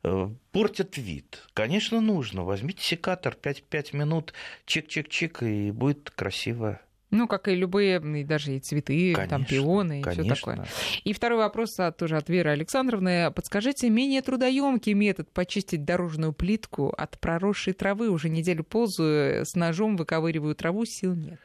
э, 0.03 0.29
портят 0.51 0.97
вид. 0.97 1.41
Конечно, 1.53 2.01
нужно. 2.01 2.43
Возьмите 2.43 2.83
секатор, 2.83 3.33
5, 3.33 3.63
5 3.63 3.93
минут, 3.93 4.33
чик-чик-чик, 4.65 5.47
и 5.47 5.71
будет 5.71 6.09
красиво. 6.09 6.81
Ну, 7.09 7.27
как 7.27 7.47
и 7.47 7.55
любые, 7.55 8.01
и 8.01 8.23
даже 8.25 8.53
и 8.53 8.59
цветы, 8.59 9.13
конечно, 9.13 9.37
там 9.37 9.45
пионы 9.45 10.01
и 10.01 10.03
все 10.03 10.23
такое. 10.25 10.65
И 11.05 11.13
второй 11.13 11.37
вопрос 11.37 11.79
а, 11.79 11.93
тоже 11.93 12.17
от 12.17 12.27
Веры 12.27 12.49
Александровны. 12.49 13.31
Подскажите, 13.31 13.89
менее 13.89 14.21
трудоемкий 14.21 14.93
метод 14.93 15.31
почистить 15.31 15.85
дорожную 15.85 16.33
плитку 16.33 16.89
от 16.89 17.17
проросшей 17.19 17.71
травы. 17.71 18.09
Уже 18.09 18.27
неделю 18.27 18.65
ползаю, 18.65 19.45
с 19.45 19.55
ножом 19.55 19.95
выковыриваю 19.95 20.53
траву, 20.53 20.83
сил 20.83 21.13
нет. 21.13 21.39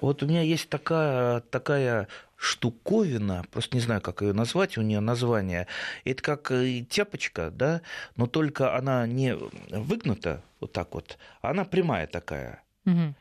Вот 0.00 0.22
у 0.22 0.26
меня 0.26 0.40
есть 0.40 0.70
такая, 0.70 1.40
такая 1.40 2.08
штуковина, 2.36 3.44
просто 3.50 3.76
не 3.76 3.82
знаю, 3.82 4.00
как 4.00 4.22
ее 4.22 4.32
назвать, 4.32 4.78
у 4.78 4.82
нее 4.82 5.00
название. 5.00 5.66
Это 6.04 6.22
как 6.22 6.50
э, 6.50 6.84
тяпочка, 6.88 7.50
да, 7.50 7.82
но 8.16 8.26
только 8.26 8.74
она 8.74 9.06
не 9.06 9.36
выгнута 9.70 10.42
вот 10.60 10.72
так 10.72 10.94
вот, 10.94 11.18
а 11.42 11.50
она 11.50 11.64
прямая 11.64 12.06
такая. 12.06 12.62
Угу 12.86 13.14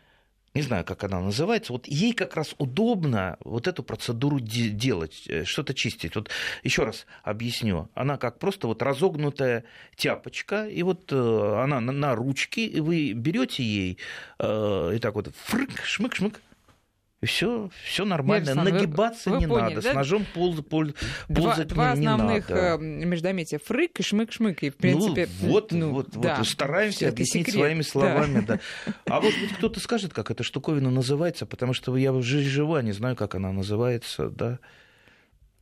не 0.53 0.61
знаю, 0.61 0.85
как 0.85 1.03
она 1.03 1.19
называется, 1.19 1.73
вот 1.73 1.87
ей 1.87 2.13
как 2.13 2.35
раз 2.35 2.53
удобно 2.59 3.37
вот 3.43 3.67
эту 3.67 3.83
процедуру 3.83 4.39
де- 4.39 4.69
делать, 4.69 5.23
э, 5.27 5.45
что-то 5.45 5.73
чистить. 5.73 6.15
Вот 6.15 6.29
еще 6.63 6.83
раз 6.83 7.07
объясню. 7.23 7.89
Она 7.95 8.17
как 8.17 8.37
просто 8.39 8.67
вот 8.67 8.81
разогнутая 8.83 9.63
тяпочка, 9.95 10.67
и 10.67 10.83
вот 10.83 11.11
э, 11.11 11.61
она 11.63 11.79
на, 11.81 11.91
на 11.91 12.15
ручке, 12.15 12.65
и 12.65 12.79
вы 12.79 13.13
берете 13.13 13.63
ей 13.63 13.97
э, 14.39 14.91
и 14.95 14.99
так 14.99 15.15
вот 15.15 15.33
фрык, 15.35 15.71
шмык-шмык, 15.83 16.35
все, 17.25 17.69
все 17.83 18.05
нормально. 18.05 18.51
Александр, 18.51 18.73
Нагибаться 18.73 19.29
вы, 19.29 19.35
вы 19.35 19.41
не 19.41 19.47
поняли, 19.47 19.75
надо. 19.75 19.81
Да? 19.81 19.91
С 19.91 19.95
ножом 19.95 20.25
пол, 20.33 20.55
пол, 20.63 20.87
ползать 21.27 21.67
два, 21.67 21.95
не, 21.95 22.01
два 22.03 22.13
основных 22.13 22.49
не 22.49 22.55
надо. 22.55 22.75
Э, 22.75 22.77
междометия. 22.77 23.59
Фрык 23.59 23.99
и 23.99 24.03
шмык-шмык. 24.03 24.57
И, 24.61 24.69
в 24.69 24.77
принципе, 24.77 25.27
ну, 25.41 25.47
вот, 25.49 25.71
ну, 25.71 25.91
вот, 25.91 26.09
да, 26.11 26.37
вот. 26.37 26.47
Стараемся 26.47 27.09
объяснить 27.09 27.47
секрет. 27.47 27.61
своими 27.61 27.81
словами. 27.81 28.39
Да. 28.41 28.55
Да. 28.85 28.93
А 29.05 29.21
может 29.21 29.39
быть, 29.39 29.53
кто-то 29.53 29.79
скажет, 29.79 30.13
как 30.13 30.31
эта 30.31 30.43
штуковина 30.43 30.89
называется, 30.89 31.45
потому 31.45 31.73
что 31.73 31.95
я 31.97 32.11
в 32.11 32.21
жизни 32.21 32.49
жива, 32.49 32.81
не 32.81 32.91
знаю, 32.91 33.15
как 33.15 33.35
она 33.35 33.51
называется. 33.51 34.29
Да. 34.29 34.59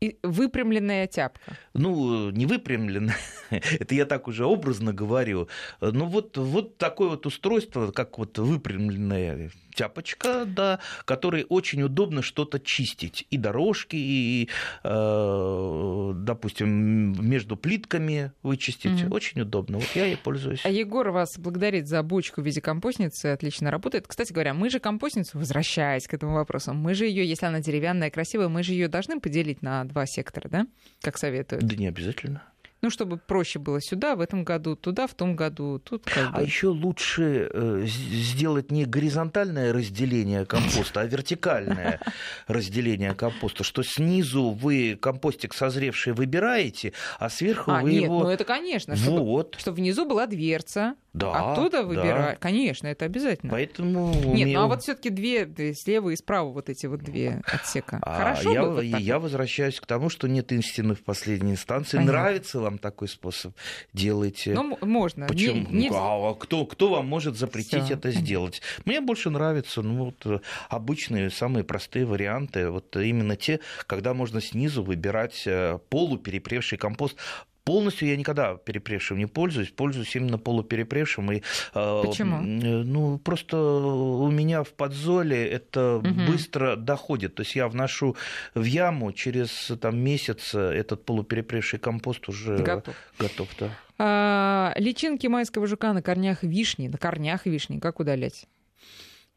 И 0.02 0.17
выпрямленная 0.24 1.06
тяпка. 1.06 1.58
Ну, 1.76 2.32
не 2.32 2.47
выпрямленная, 2.47 3.15
это 3.52 3.93
я 3.93 4.06
так 4.06 4.28
уже 4.28 4.45
образно 4.45 4.93
говорю. 4.93 5.47
Ну, 5.80 6.06
вот, 6.06 6.38
вот 6.38 6.80
такое 6.80 7.10
вот 7.10 7.28
устройство, 7.28 7.91
как 7.91 8.17
вот 8.17 8.39
выпрямленная 8.39 9.52
тяпочка, 9.74 10.46
да, 10.46 10.80
которой 11.06 11.46
очень 11.50 11.82
удобно 11.84 12.22
что-то 12.22 12.60
чистить. 12.60 13.26
И 13.30 13.38
дорожки, 13.38 13.96
и, 13.96 14.50
э, 14.84 16.12
допустим, 16.16 17.14
между 17.28 17.58
плитками 17.58 18.32
вычистить. 18.44 19.04
Угу. 19.04 19.16
Очень 19.16 19.42
удобно. 19.42 19.78
Вот 19.78 19.90
я 19.96 20.06
ей 20.06 20.18
пользуюсь. 20.18 20.62
А 20.64 20.70
Егор 20.70 21.10
вас 21.10 21.38
благодарит 21.38 21.88
за 21.88 22.04
бочку 22.04 22.42
в 22.42 22.46
виде 22.46 22.62
компостницы. 22.62 23.28
Отлично 23.28 23.72
работает. 23.72 24.08
Кстати 24.08 24.34
говоря, 24.34 24.54
мы 24.54 24.70
же 24.70 24.80
компостницу, 24.80 25.38
возвращаясь 25.38 26.08
к 26.08 26.14
этому 26.14 26.34
вопросу, 26.34 26.74
мы 26.74 26.94
же 26.94 27.06
ее, 27.06 27.28
если 27.28 27.46
она 27.46 27.60
деревянная, 27.60 28.10
красивая, 28.10 28.50
мы 28.50 28.64
же 28.64 28.74
ее 28.74 28.88
должны 28.88 29.20
поделить 29.20 29.62
на 29.62 29.84
два 29.86 30.06
сектора, 30.06 30.50
да? 30.50 30.68
Как 31.02 31.18
советуют. 31.18 31.64
Да 31.64 31.76
не 31.76 31.88
обязательно. 31.88 32.44
Ну, 32.82 32.89
чтобы 32.89 33.17
проще 33.17 33.60
было 33.60 33.80
сюда, 33.80 34.15
в 34.15 34.22
этом 34.22 34.44
году, 34.44 34.76
туда, 34.76 35.06
в 35.06 35.13
том 35.13 35.36
году, 35.36 35.80
тут 35.80 36.06
как 36.06 36.32
А 36.34 36.41
еще 36.41 36.67
лучше 36.67 37.50
э, 37.54 37.84
сделать 37.86 38.72
не 38.72 38.86
горизонтальное 38.86 39.72
разделение 39.72 40.46
компоста, 40.46 41.02
а 41.02 41.06
вертикальное 41.06 42.00
разделение 42.48 43.13
компоста, 43.13 43.63
что 43.63 43.84
снизу 43.84 44.50
вы 44.50 44.98
компостик 45.00 45.54
созревший 45.54 46.13
выбираете, 46.13 46.94
а 47.20 47.30
сверху 47.30 47.72
а, 47.72 47.82
вы 47.82 47.91
нет, 47.91 48.04
его... 48.04 48.24
ну 48.24 48.30
это 48.30 48.46
конечно, 48.46 48.96
чтобы, 48.96 49.20
вот. 49.20 49.56
чтобы 49.60 49.78
внизу 49.78 50.06
была 50.06 50.26
дверца, 50.26 50.96
да, 51.13 51.52
Оттуда 51.52 51.84
выбирать. 51.84 52.36
Да. 52.36 52.38
Конечно, 52.39 52.88
это 52.88 53.04
обязательно. 53.04 53.52
Поэтому 53.52 54.13
Нет, 54.13 54.26
умею... 54.26 54.60
ну 54.60 54.63
а 54.63 54.67
вот 54.67 54.82
все-таки 54.82 55.10
две 55.10 55.74
слева 55.74 56.10
и 56.10 56.15
справа 56.15 56.50
вот 56.52 56.69
эти 56.69 56.86
вот 56.86 57.02
две 57.02 57.41
отсека. 57.45 58.00
А 58.02 58.17
Хорошо 58.17 58.54
я, 58.54 58.62
бы 58.62 58.76
вот 58.76 58.82
я 58.84 59.19
возвращаюсь 59.19 59.80
к 59.82 59.86
тому, 59.86 60.10
что 60.10 60.30
нет 60.30 60.54
истины 60.54 60.95
в 60.95 61.04
последней 61.04 61.52
инстанции. 61.52 61.97
Понятно. 61.97 62.13
Нравится 62.13 62.60
вам 62.62 62.78
такой 62.78 63.10
способ? 63.10 63.54
Делайте. 63.91 64.54
Ну, 64.54 64.78
можно. 64.80 65.28
Почему? 65.28 65.67
Не, 65.69 65.89
не... 65.89 65.91
А 65.93 66.34
кто, 66.36 66.65
кто 66.65 66.88
вам 66.89 67.08
может 67.08 67.38
запретить 67.38 67.86
Всё. 67.86 67.95
это 67.95 68.12
сделать? 68.12 68.62
Мне 68.86 69.02
больше 69.02 69.30
нравятся 69.30 69.82
ну, 69.82 70.06
вот, 70.06 70.26
э, 70.26 70.39
обычные, 70.69 71.30
самые 71.30 71.65
простые 71.65 72.06
варианты. 72.06 72.69
Вот 72.69 72.95
именно 72.95 73.36
те, 73.36 73.60
когда 73.86 74.13
можно 74.13 74.39
снизу 74.39 74.82
выбирать 74.82 75.43
э, 75.45 75.78
полуперепревший 75.89 76.78
компост 76.78 77.17
полностью 77.63 78.08
я 78.08 78.17
никогда 78.17 78.56
перепревшим 78.56 79.17
не 79.17 79.26
пользуюсь, 79.28 79.69
пользуюсь 79.69 80.15
именно 80.15 80.38
полуперепревшим. 80.38 81.32
И, 81.32 81.41
э, 81.74 82.02
Почему? 82.04 82.38
Э, 82.38 82.84
ну, 82.84 83.17
просто 83.19 83.58
у 83.58 84.30
меня 84.32 84.63
в 84.63 84.69
подзоле 84.74 85.47
это 85.47 85.97
угу. 85.97 86.10
быстро 86.28 86.76
доходит. 86.76 87.36
То 87.36 87.41
есть 87.41 87.56
я 87.56 87.67
вношу 87.67 88.15
в 88.56 88.63
яму, 88.63 89.12
через 89.12 89.71
там, 89.80 90.00
месяц 90.00 90.54
этот 90.54 91.06
полуперепревший 91.06 91.80
компост 91.80 92.28
уже 92.30 92.58
готов. 92.58 92.95
готов 93.17 93.50
да. 93.60 93.69
а, 93.97 94.74
личинки 94.78 95.28
майского 95.28 95.67
жука 95.67 95.93
на 95.93 96.02
корнях 96.02 96.43
вишни, 96.43 96.88
на 96.88 96.97
корнях 96.97 97.45
вишни, 97.45 97.80
как 97.80 98.00
удалять? 98.00 98.47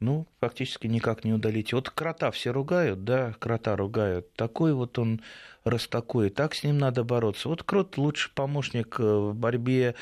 Ну, 0.00 0.26
фактически 0.40 0.86
никак 0.86 1.24
не 1.24 1.32
удалить. 1.32 1.72
Вот 1.72 1.90
крота 1.90 2.30
все 2.30 2.50
ругают, 2.50 3.04
да, 3.04 3.34
крота 3.38 3.76
ругают. 3.76 4.32
Такой 4.34 4.74
вот 4.74 4.98
он 4.98 5.20
раз 5.64 5.86
такой, 5.86 6.30
так 6.30 6.54
с 6.54 6.62
ним 6.62 6.78
надо 6.78 7.04
бороться. 7.04 7.48
Вот 7.48 7.62
крот 7.62 7.96
лучший 7.96 8.30
помощник 8.34 8.96
э, 8.98 9.02
в 9.02 9.34
борьбе. 9.34 9.94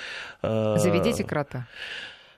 Э, 0.42 0.76
Заведите 0.78 1.24
крота. 1.24 1.68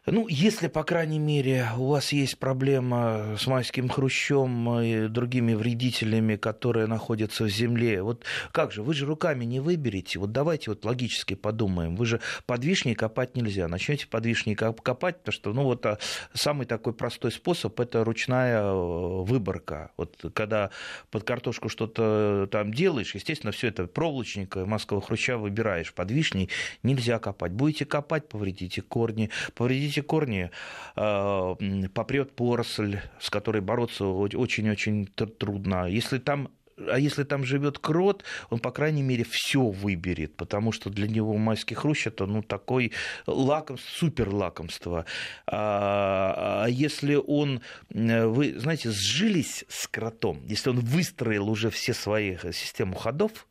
Ну, 0.06 0.28
если, 0.28 0.68
по 0.68 0.84
крайней 0.84 1.18
мере, 1.18 1.66
у 1.78 1.86
вас 1.86 2.12
есть 2.12 2.38
проблема 2.38 3.36
с 3.38 3.46
майским 3.46 3.88
хрущом 3.88 4.78
и 4.80 5.08
другими 5.08 5.54
вредителями, 5.54 6.36
которые 6.36 6.86
находятся 6.86 7.44
в 7.44 7.48
земле, 7.48 8.02
вот 8.02 8.22
как 8.52 8.70
же, 8.70 8.82
вы 8.82 8.92
же 8.92 9.06
руками 9.06 9.46
не 9.46 9.60
выберете. 9.60 10.18
Вот 10.18 10.30
давайте 10.30 10.72
вот 10.72 10.84
логически 10.84 11.32
подумаем. 11.32 11.96
Вы 11.96 12.04
же 12.04 12.20
под 12.44 12.62
вишней 12.62 12.94
копать 12.94 13.34
нельзя. 13.34 13.66
Начнете 13.66 14.06
под 14.06 14.26
вишней 14.26 14.54
копать, 14.54 15.20
потому 15.20 15.32
что, 15.32 15.52
ну, 15.54 15.62
вот 15.62 15.86
а, 15.86 15.98
самый 16.34 16.66
такой 16.66 16.92
простой 16.92 17.32
способ– 17.32 17.80
это 17.80 18.04
ручная 18.04 18.60
э, 18.60 19.22
выборка. 19.22 19.90
Вот 19.96 20.22
когда 20.34 20.68
под 21.10 21.24
картошку 21.24 21.70
что-то 21.70 22.46
там 22.50 22.74
делаешь, 22.74 23.14
естественно, 23.14 23.52
все 23.52 23.68
это 23.68 23.86
проволочника 23.86 24.66
майского 24.66 25.00
хруща 25.00 25.38
выбираешь. 25.38 25.94
Под 25.94 26.10
вишней 26.10 26.50
нельзя 26.82 27.18
копать. 27.18 27.52
Будете 27.52 27.86
копать, 27.86 28.28
повредите 28.28 28.82
корни, 28.82 29.30
повредите 29.54 29.93
эти 29.94 30.00
корни 30.00 30.50
э, 30.96 31.54
попрет 31.94 32.32
поросль, 32.34 32.98
с 33.20 33.30
которой 33.30 33.62
бороться 33.62 34.06
очень-очень 34.06 35.06
трудно. 35.06 35.86
Если 35.86 36.18
там 36.18 36.48
а 36.76 36.98
если 36.98 37.22
там 37.22 37.44
живет 37.44 37.78
крот, 37.78 38.24
он, 38.50 38.58
по 38.58 38.72
крайней 38.72 39.02
мере, 39.02 39.24
все 39.24 39.60
выберет, 39.60 40.36
потому 40.36 40.72
что 40.72 40.90
для 40.90 41.06
него 41.06 41.36
майский 41.36 41.76
хрущ 41.76 42.08
это 42.08 42.26
ну, 42.26 42.42
такой 42.42 42.90
лакомство, 43.28 43.88
супер 43.96 44.28
лакомство. 44.28 45.06
А, 45.46 46.64
а 46.64 46.68
если 46.68 47.14
он, 47.14 47.60
вы 47.90 48.58
знаете, 48.58 48.90
сжились 48.90 49.64
с 49.68 49.86
кротом, 49.86 50.44
если 50.46 50.70
он 50.70 50.80
выстроил 50.80 51.48
уже 51.48 51.70
все 51.70 51.94
свои 51.94 52.36
систему 52.52 52.96
ходов, 52.96 53.46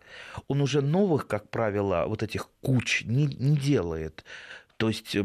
он 0.49 0.61
уже 0.61 0.81
новых, 0.81 1.25
как 1.25 1.49
правило, 1.49 2.03
вот 2.07 2.23
этих 2.23 2.49
куч 2.61 3.03
не, 3.05 3.27
не 3.27 3.55
делает. 3.55 4.25
То 4.77 4.89
есть 4.89 5.15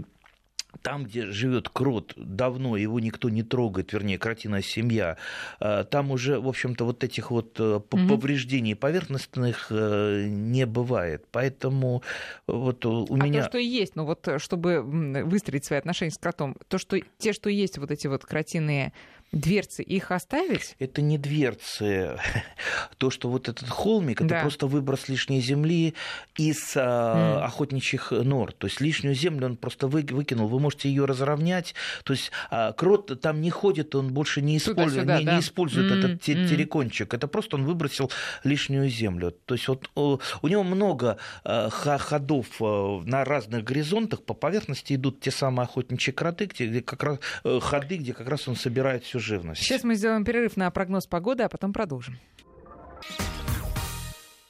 там, 0.82 1.04
где 1.04 1.26
живет 1.26 1.68
крот 1.68 2.12
давно, 2.16 2.76
его 2.76 3.00
никто 3.00 3.28
не 3.28 3.42
трогает, 3.42 3.92
вернее, 3.92 4.18
кротиная 4.18 4.62
семья, 4.62 5.16
э, 5.60 5.84
там 5.90 6.10
уже, 6.10 6.40
в 6.40 6.48
общем-то, 6.48 6.84
вот 6.84 7.04
этих 7.04 7.30
вот 7.30 7.58
угу. 7.60 7.80
повреждений 7.80 8.74
поверхностных 8.74 9.68
э, 9.70 10.26
не 10.28 10.66
бывает. 10.66 11.24
Поэтому 11.30 12.02
вот 12.46 12.84
у 12.86 13.06
а 13.10 13.24
меня... 13.24 13.42
то, 13.42 13.48
что 13.48 13.58
есть, 13.58 13.96
ну 13.96 14.04
вот 14.04 14.28
чтобы 14.38 14.82
выстроить 14.82 15.64
свои 15.64 15.78
отношения 15.78 16.10
с 16.10 16.18
кротом, 16.18 16.56
то, 16.68 16.78
что 16.78 16.98
те, 17.18 17.32
что 17.32 17.50
есть 17.50 17.78
вот 17.78 17.90
эти 17.90 18.06
вот 18.06 18.24
кротиные 18.24 18.92
дверцы, 19.32 19.82
их 19.82 20.10
оставить? 20.10 20.74
Это 20.78 21.02
не 21.02 21.18
дверцы. 21.18 22.18
То, 22.98 23.10
что 23.10 23.28
вот 23.28 23.48
этот 23.48 23.68
холмик, 23.68 24.20
это 24.20 24.30
да. 24.30 24.40
просто 24.40 24.66
выброс 24.66 25.08
лишней 25.08 25.40
земли 25.40 25.94
из 26.36 26.76
mm. 26.76 27.42
охотничьих 27.42 28.10
нор. 28.10 28.52
То 28.52 28.66
есть 28.66 28.80
лишнюю 28.80 29.14
землю 29.14 29.46
он 29.46 29.56
просто 29.56 29.86
вы, 29.86 30.02
выкинул. 30.02 30.48
Вы 30.48 30.60
можете 30.60 30.88
ее 30.88 31.04
разровнять. 31.04 31.74
То 32.04 32.14
есть 32.14 32.30
а, 32.50 32.72
крот 32.72 33.20
там 33.20 33.40
не 33.40 33.50
ходит, 33.50 33.94
он 33.94 34.12
больше 34.12 34.40
не 34.40 34.56
использует, 34.56 35.06
не, 35.06 35.24
да. 35.24 35.34
не 35.34 35.40
использует 35.40 35.92
mm. 35.92 35.98
этот 35.98 36.28
mm. 36.28 36.48
террикончик. 36.48 37.12
Это 37.12 37.28
просто 37.28 37.56
он 37.56 37.64
выбросил 37.64 38.10
лишнюю 38.44 38.88
землю. 38.88 39.34
То 39.44 39.54
есть 39.54 39.68
вот 39.68 39.90
у, 39.94 40.18
у 40.42 40.48
него 40.48 40.62
много 40.62 41.18
а, 41.44 41.68
ходов 41.70 42.46
а, 42.60 43.00
на 43.04 43.24
разных 43.24 43.64
горизонтах. 43.64 44.22
По 44.22 44.34
поверхности 44.34 44.94
идут 44.94 45.20
те 45.20 45.30
самые 45.30 45.64
охотничьи 45.64 46.12
кроты, 46.12 46.46
где 46.46 46.80
как 46.80 47.02
раз 47.02 47.18
э, 47.44 47.60
ходы, 47.60 47.96
где 47.96 48.12
как 48.12 48.28
раз 48.28 48.48
он 48.48 48.56
собирает 48.56 49.04
всю 49.04 49.17
живность. 49.18 49.62
Сейчас 49.62 49.84
мы 49.84 49.94
сделаем 49.94 50.24
перерыв 50.24 50.56
на 50.56 50.70
прогноз 50.70 51.06
погоды, 51.06 51.42
а 51.42 51.48
потом 51.48 51.72
продолжим. 51.72 52.18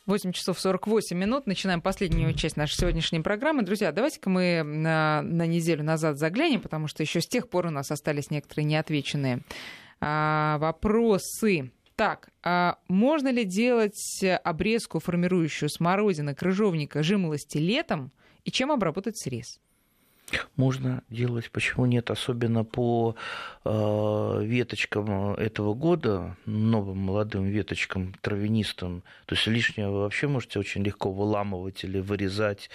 8 0.08 0.32
часов 0.32 0.58
48 0.58 1.16
минут. 1.16 1.46
Начинаем 1.46 1.82
последнюю 1.82 2.32
часть 2.32 2.56
нашей 2.56 2.76
сегодняшней 2.76 3.20
программы. 3.20 3.62
Друзья, 3.62 3.92
давайте-ка 3.92 4.30
мы 4.30 4.62
на, 4.64 5.20
на 5.22 5.46
неделю 5.46 5.84
назад 5.84 6.18
заглянем, 6.18 6.62
потому 6.62 6.88
что 6.88 7.02
еще 7.02 7.20
с 7.20 7.26
тех 7.26 7.50
пор 7.50 7.66
у 7.66 7.70
нас 7.70 7.90
остались 7.90 8.30
некоторые 8.30 8.64
неотвеченные 8.64 9.42
а, 10.00 10.56
вопросы. 10.58 11.72
Так, 11.94 12.30
а 12.42 12.78
можно 12.88 13.28
ли 13.28 13.44
делать 13.44 14.24
обрезку, 14.44 14.98
формирующую 14.98 15.68
смородины, 15.68 16.34
крыжовника, 16.34 17.02
жимолости 17.02 17.58
летом, 17.58 18.10
и 18.44 18.50
чем 18.50 18.72
обработать 18.72 19.18
срез? 19.18 19.60
Можно 20.56 21.02
делать, 21.08 21.50
почему 21.50 21.86
нет, 21.86 22.10
особенно 22.10 22.64
по 22.64 23.16
э, 23.64 24.40
веточкам 24.42 25.34
этого 25.34 25.74
года, 25.74 26.36
новым 26.44 26.98
молодым 26.98 27.46
веточкам 27.46 28.14
травянистым. 28.20 29.02
То 29.26 29.34
есть 29.34 29.46
лишнее 29.46 29.88
вы 29.88 30.00
вообще 30.00 30.28
можете 30.28 30.58
очень 30.58 30.82
легко 30.82 31.10
выламывать 31.10 31.84
или 31.84 32.00
вырезать 32.00 32.70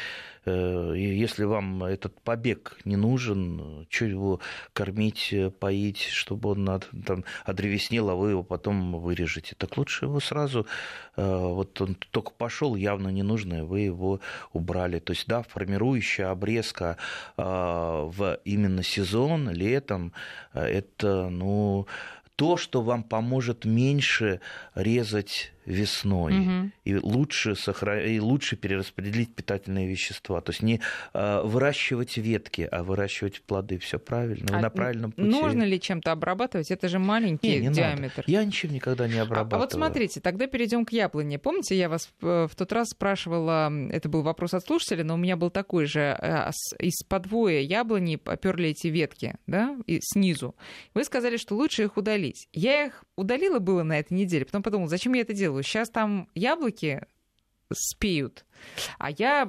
Э, 0.46 0.94
если 0.96 1.46
вам 1.46 1.84
этот 1.84 2.20
побег 2.22 2.78
не 2.86 2.96
нужен, 2.96 3.88
что 3.90 4.06
его 4.06 4.40
кормить, 4.74 5.34
поить, 5.60 6.02
чтобы 6.02 6.52
он 6.52 6.82
там, 7.06 7.24
одревеснел, 7.46 8.10
а 8.10 8.16
вы 8.16 8.32
его 8.32 8.44
потом 8.44 9.00
вырежете. 9.00 9.56
Так 9.58 9.78
лучше 9.78 10.06
его 10.06 10.20
сразу, 10.20 10.68
э, 11.16 11.26
вот 11.26 11.80
он 11.82 11.96
только 12.12 12.32
пошел, 12.32 12.76
явно 12.76 13.10
ненужное, 13.10 13.64
вы 13.64 13.82
его 13.82 14.20
убрали. 14.52 15.00
То 15.00 15.14
есть, 15.14 15.28
да, 15.28 15.44
формирующая 15.44 16.30
обрезка 16.30 16.98
в 17.44 18.40
именно 18.46 18.84
сезон, 18.84 19.50
летом, 19.50 20.14
это, 20.54 21.30
ну, 21.30 21.88
то, 22.36 22.58
что 22.58 22.82
вам 22.82 23.04
поможет 23.04 23.66
меньше 23.66 24.40
резать 24.76 25.53
весной 25.66 26.40
угу. 26.40 26.72
и 26.84 26.96
лучше 26.96 27.56
сохра... 27.56 28.06
и 28.06 28.20
лучше 28.20 28.56
перераспределить 28.56 29.34
питательные 29.34 29.88
вещества. 29.88 30.42
То 30.42 30.52
есть 30.52 30.62
не 30.62 30.82
э, 31.14 31.42
выращивать 31.44 32.18
ветки, 32.18 32.68
а 32.72 32.84
выращивать 32.84 33.42
плоды. 33.42 33.78
Все 33.80 34.00
правильно, 34.00 34.58
а 34.58 34.62
на 34.62 34.70
правильном 34.70 35.12
пути. 35.12 35.28
Нужно 35.28 35.64
ли 35.64 35.80
чем-то 35.80 36.12
обрабатывать? 36.12 36.72
Это 36.72 36.88
же 36.88 37.00
маленький 37.00 37.60
не, 37.60 37.68
не 37.68 37.74
диаметр. 37.74 38.18
Надо. 38.18 38.32
Я 38.32 38.44
ничем 38.44 38.72
никогда 38.72 39.08
не 39.08 39.18
обрабатываю. 39.18 39.54
А, 39.54 39.58
а 39.58 39.60
вот 39.60 39.74
смотрите, 39.74 40.20
тогда 40.20 40.48
перейдем 40.48 40.86
к 40.86 40.92
яблоне. 40.92 41.40
Помните, 41.40 41.78
я 41.78 41.90
вас 41.90 42.12
э, 42.22 42.48
в 42.50 42.56
тот 42.56 42.72
раз 42.72 42.90
спрашивала, 42.90 43.72
это 43.90 44.10
был 44.10 44.22
вопрос 44.22 44.54
от 44.54 44.66
слушателя, 44.66 45.04
но 45.04 45.16
у 45.16 45.18
меня 45.18 45.38
был 45.38 45.50
такой 45.50 45.86
же 45.86 46.18
э, 46.20 46.52
из 46.80 47.04
подвоя 47.04 47.60
яблони 47.60 48.18
поперли 48.18 48.70
эти 48.70 48.88
ветки, 48.88 49.36
да, 49.48 49.78
и 49.88 50.00
снизу. 50.02 50.56
Вы 50.94 51.04
сказали, 51.04 51.38
что 51.38 51.56
лучше 51.56 51.84
их 51.84 51.98
удалить. 51.98 52.48
Я 52.54 52.86
их 52.86 53.04
удалила 53.16 53.60
было 53.60 53.84
на 53.84 54.00
этой 54.00 54.14
неделе, 54.14 54.46
потом 54.46 54.64
подумала, 54.64 54.90
зачем 54.90 55.14
я 55.14 55.22
это 55.22 55.34
делаю? 55.54 55.64
Сейчас 55.64 55.90
там 55.90 56.28
яблоки 56.34 57.06
спеют. 57.72 58.46
А 58.98 59.12
я 59.12 59.48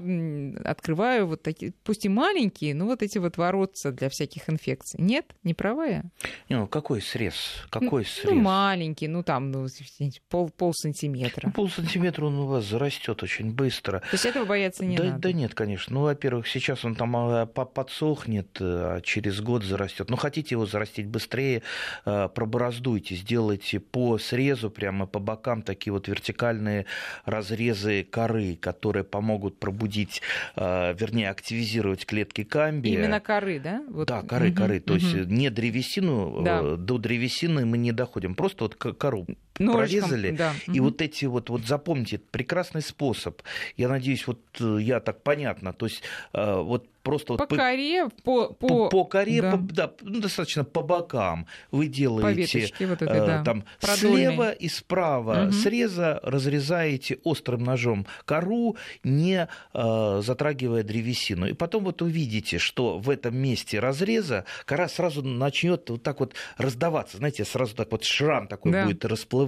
открываю 0.65 1.27
вот 1.27 1.43
такие, 1.43 1.73
пусть 1.85 2.05
и 2.05 2.09
маленькие, 2.09 2.75
но 2.75 2.87
вот 2.87 3.03
эти 3.03 3.19
вот 3.19 3.37
воротца 3.37 3.93
для 3.93 4.09
всяких 4.09 4.49
инфекций. 4.49 5.01
Нет? 5.01 5.27
Не 5.43 5.55
права 5.55 5.87
я? 5.87 6.05
Ну 6.49 6.67
какой 6.67 7.01
срез? 7.01 7.35
Какой 7.71 8.03
ну, 8.03 8.05
срез? 8.05 8.35
Ну, 8.35 8.41
маленький, 8.41 9.09
ну 9.09 9.23
там 9.23 9.51
ну, 9.51 9.67
пол, 10.29 10.51
пол 10.51 10.73
сантиметра. 10.75 11.47
Ну, 11.47 11.53
пол 11.53 11.69
сантиметра 11.69 12.27
он 12.27 12.39
у 12.39 12.47
вас 12.47 12.65
зарастет 12.65 13.23
очень 13.23 13.53
быстро. 13.53 14.01
То 14.01 14.07
есть 14.13 14.27
этого 14.27 14.45
бояться 14.45 14.85
не 14.85 14.97
да, 14.97 15.05
надо? 15.05 15.19
Да 15.19 15.33
нет, 15.33 15.55
конечно. 15.55 15.95
Ну, 15.95 16.03
во-первых, 16.03 16.47
сейчас 16.49 16.85
он 16.85 16.95
там 16.95 17.17
а, 17.17 17.47
подсохнет, 17.47 18.57
а 18.61 19.01
через 19.01 19.41
год 19.41 19.65
зарастет. 19.65 20.11
Но 20.11 20.17
хотите 20.17 20.55
его 20.55 20.67
зарастить 20.67 21.07
быстрее, 21.07 21.63
а, 22.05 22.29
пробороздуйте, 22.29 23.15
сделайте 23.15 23.81
по 23.81 24.19
срезу, 24.19 24.71
прямо 24.71 25.07
по 25.07 25.19
бокам 25.19 25.63
такие 25.63 25.93
вот 25.93 26.09
вертикальные 26.09 26.87
разрезы 27.25 28.05
коры, 28.05 28.57
которые 28.57 29.04
помогут 29.05 29.59
пробудить, 29.59 30.23
э, 30.57 30.95
вернее, 30.95 31.31
активизировать 31.31 32.07
клетки 32.07 32.45
камбия. 32.45 32.99
Именно 32.99 33.21
коры, 33.21 33.61
да? 33.61 33.83
Вот. 33.89 34.09
Да, 34.09 34.23
коры, 34.23 34.51
угу, 34.51 34.57
коры. 34.57 34.81
То 34.81 34.95
угу. 34.95 35.01
есть 35.01 35.29
не 35.29 35.51
древесину, 35.51 36.43
да. 36.43 36.61
Э, 36.63 36.77
до 36.77 36.99
древесины 36.99 37.65
мы 37.65 37.79
не 37.79 37.93
доходим, 37.93 38.35
просто 38.35 38.65
вот 38.65 38.75
кору 38.75 39.27
Ножичком, 39.59 40.11
прорезали. 40.11 40.31
Да. 40.33 40.53
И 40.67 40.81
угу. 40.81 40.91
вот 40.91 41.03
эти 41.03 41.25
вот, 41.27 41.51
вот 41.51 41.67
запомните, 41.67 42.19
прекрасный 42.19 42.83
способ. 42.83 43.43
Я 43.77 43.89
надеюсь, 43.89 44.27
вот 44.27 44.41
э, 44.61 44.79
я 44.81 45.01
так 45.01 45.23
понятно. 45.23 45.73
То 45.73 45.87
есть 45.87 46.03
вот 46.33 46.89
просто 47.05 47.35
по 47.35 47.47
вот 47.49 47.49
коре, 47.49 48.09
по, 48.25 48.49
по, 48.49 48.89
по, 48.89 49.05
коре, 49.05 49.43
да. 49.43 49.53
По, 49.53 49.59
да, 49.59 49.93
ну, 50.01 50.21
достаточно 50.21 50.65
по 50.65 50.83
бокам 50.83 51.47
вы 51.71 51.87
делаете 51.87 52.69
по 52.79 52.87
вот 52.87 53.03
этой, 53.03 53.27
да. 53.27 53.45
там 53.45 53.65
слева 53.79 54.51
и 54.51 54.69
справа 54.69 55.45
угу. 55.45 55.53
среза 55.53 56.19
разрезаете 56.23 57.19
острым 57.23 57.63
ножом 57.63 58.07
кору, 58.25 58.77
не 59.05 59.47
э, 59.75 60.21
затрагивая 60.25 60.83
древесину. 60.83 61.47
И 61.47 61.53
потом 61.53 61.85
вот 61.85 62.03
увидите, 62.03 62.59
что 62.59 62.99
в 62.99 63.11
этом 63.11 63.37
месте 63.37 63.79
разреза 63.79 64.47
кора 64.65 64.89
сразу 64.89 65.23
начнет 65.23 65.89
вот 65.91 66.03
так 66.03 66.21
вот 66.21 66.35
раздаваться, 66.57 67.19
знаете, 67.19 67.45
сразу 67.45 67.77
так 67.77 67.93
вот 67.93 68.05
шрам 68.05 68.49
такой 68.49 68.73
да. 68.73 68.87
будет 68.87 69.05
расплываться. 69.05 69.44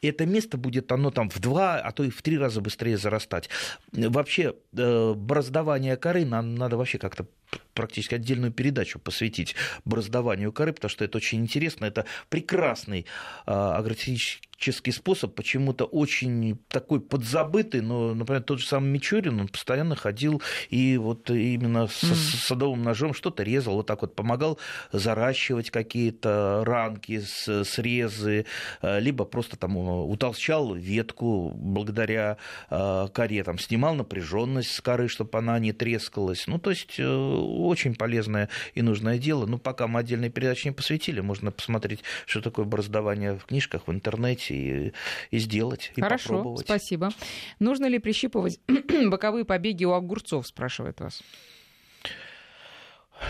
И 0.00 0.08
это 0.08 0.26
место 0.26 0.56
будет 0.56 0.92
оно 0.92 1.10
там 1.10 1.30
в 1.30 1.38
два, 1.40 1.78
а 1.78 1.92
то 1.92 2.04
и 2.04 2.10
в 2.10 2.22
три 2.22 2.38
раза 2.38 2.60
быстрее 2.60 2.96
зарастать. 2.96 3.48
Вообще 3.92 4.54
э, 4.76 5.14
бороздование 5.14 5.96
коры 5.96 6.24
нам 6.24 6.54
надо 6.54 6.76
вообще 6.76 6.98
как-то 6.98 7.26
практически 7.76 8.14
отдельную 8.14 8.52
передачу 8.52 8.98
посвятить 8.98 9.54
бороздованию 9.84 10.52
коры, 10.52 10.72
потому 10.72 10.90
что 10.90 11.04
это 11.04 11.18
очень 11.18 11.40
интересно. 11.40 11.84
Это 11.84 12.06
прекрасный 12.28 13.06
а, 13.44 13.76
агротехнический 13.76 14.92
способ, 14.92 15.34
почему-то 15.34 15.84
очень 15.84 16.58
такой 16.68 17.00
подзабытый, 17.00 17.82
но, 17.82 18.14
например, 18.14 18.42
тот 18.42 18.60
же 18.60 18.66
самый 18.66 18.88
Мичурин, 18.88 19.38
он 19.38 19.48
постоянно 19.48 19.94
ходил 19.94 20.42
и 20.70 20.96
вот 20.96 21.30
именно 21.30 21.86
с, 21.86 22.02
mm. 22.02 22.14
с 22.14 22.44
садовым 22.46 22.82
ножом 22.82 23.12
что-то 23.12 23.42
резал, 23.42 23.74
вот 23.74 23.86
так 23.86 24.00
вот 24.00 24.16
помогал 24.16 24.58
заращивать 24.92 25.70
какие-то 25.70 26.62
ранки, 26.64 27.20
срезы, 27.20 28.46
а, 28.80 28.98
либо 28.98 29.26
просто 29.26 29.56
там 29.58 29.76
утолщал 29.76 30.74
ветку 30.74 31.52
благодаря 31.54 32.38
а, 32.70 33.08
коре, 33.08 33.44
там 33.44 33.58
снимал 33.58 33.94
напряженность 33.94 34.72
с 34.72 34.80
коры, 34.80 35.08
чтобы 35.08 35.38
она 35.38 35.58
не 35.58 35.72
трескалась. 35.72 36.46
Ну, 36.46 36.58
то 36.58 36.70
есть 36.70 36.94
э, 36.98 37.04
очень 37.36 37.94
полезное 37.94 38.48
и 38.74 38.82
нужное 38.82 39.18
дело. 39.18 39.46
Ну, 39.46 39.58
пока 39.58 39.86
мы 39.86 40.00
отдельной 40.00 40.30
передачи 40.30 40.66
не 40.68 40.72
посвятили, 40.72 41.20
можно 41.20 41.50
посмотреть, 41.50 42.00
что 42.26 42.40
такое 42.40 42.64
бороздование 42.64 43.38
в 43.38 43.44
книжках, 43.44 43.86
в 43.86 43.92
интернете 43.92 44.54
и, 44.54 44.92
и 45.30 45.38
сделать, 45.38 45.92
и 45.96 46.00
Хорошо, 46.00 46.28
попробовать. 46.28 46.66
спасибо. 46.66 47.10
Нужно 47.58 47.86
ли 47.86 47.98
прищипывать 47.98 48.60
боковые 49.06 49.44
побеги 49.44 49.84
у 49.84 49.92
огурцов, 49.92 50.46
спрашивает 50.46 51.00
вас. 51.00 51.22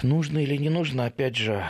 Нужно 0.02 0.38
или 0.38 0.56
не 0.56 0.68
нужно, 0.68 1.06
опять 1.06 1.36
же, 1.36 1.64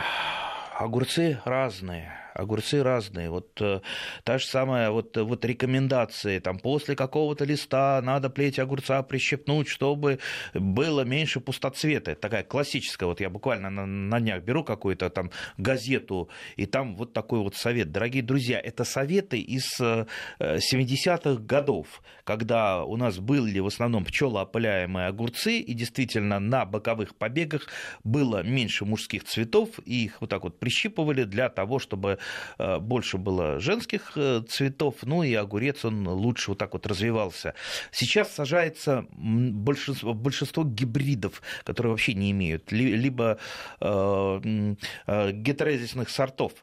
огурцы 0.73 1.39
разные 1.45 2.11
огурцы 2.37 2.83
разные. 2.83 3.29
Вот 3.29 3.61
э, 3.61 3.81
та 4.23 4.37
же 4.37 4.45
самая 4.45 4.91
вот, 4.91 5.17
вот 5.17 5.43
рекомендации, 5.45 6.39
там, 6.39 6.59
после 6.59 6.95
какого-то 6.95 7.45
листа 7.45 8.01
надо 8.03 8.29
плеть 8.29 8.59
огурца 8.59 9.01
прищепнуть, 9.03 9.67
чтобы 9.67 10.19
было 10.53 11.01
меньше 11.01 11.39
пустоцвета. 11.39 12.11
Это 12.11 12.21
такая 12.21 12.43
классическая, 12.43 13.07
вот 13.07 13.19
я 13.19 13.29
буквально 13.29 13.69
на, 13.69 13.85
на 13.85 14.19
днях 14.19 14.43
беру 14.43 14.63
какую-то 14.63 15.09
там 15.09 15.31
газету, 15.57 16.29
и 16.55 16.65
там 16.65 16.95
вот 16.95 17.13
такой 17.13 17.39
вот 17.39 17.55
совет. 17.55 17.91
Дорогие 17.91 18.23
друзья, 18.23 18.59
это 18.59 18.83
советы 18.83 19.39
из 19.39 19.79
70-х 19.79 21.29
э, 21.29 21.35
годов, 21.37 22.01
когда 22.23 22.83
у 22.83 22.97
нас 22.97 23.19
были 23.19 23.59
в 23.59 23.67
основном 23.67 24.05
пчелоопыляемые 24.05 25.07
огурцы, 25.07 25.59
и 25.59 25.73
действительно 25.73 26.39
на 26.39 26.65
боковых 26.65 27.15
побегах 27.15 27.67
было 28.03 28.43
меньше 28.43 28.85
мужских 28.85 29.23
цветов, 29.23 29.69
и 29.85 30.05
их 30.05 30.21
вот 30.21 30.29
так 30.29 30.43
вот 30.43 30.59
прищипывали 30.59 31.23
для 31.23 31.49
того, 31.49 31.79
чтобы 31.79 32.19
больше 32.57 33.17
было 33.17 33.59
женских 33.59 34.13
э, 34.15 34.41
цветов, 34.47 34.95
ну 35.03 35.23
и 35.23 35.33
огурец, 35.33 35.85
он 35.85 36.07
лучше 36.07 36.51
вот 36.51 36.57
так 36.57 36.73
вот 36.73 36.85
развивался. 36.85 37.53
Сейчас 37.91 38.33
сажается 38.33 39.05
большинство, 39.11 40.13
большинство 40.13 40.63
гибридов, 40.63 41.41
которые 41.63 41.91
вообще 41.91 42.13
не 42.13 42.31
имеют 42.31 42.71
либо 42.71 43.37
э, 43.79 44.75
э, 45.07 45.31
гетерезисных 45.31 46.09
сортов, 46.09 46.53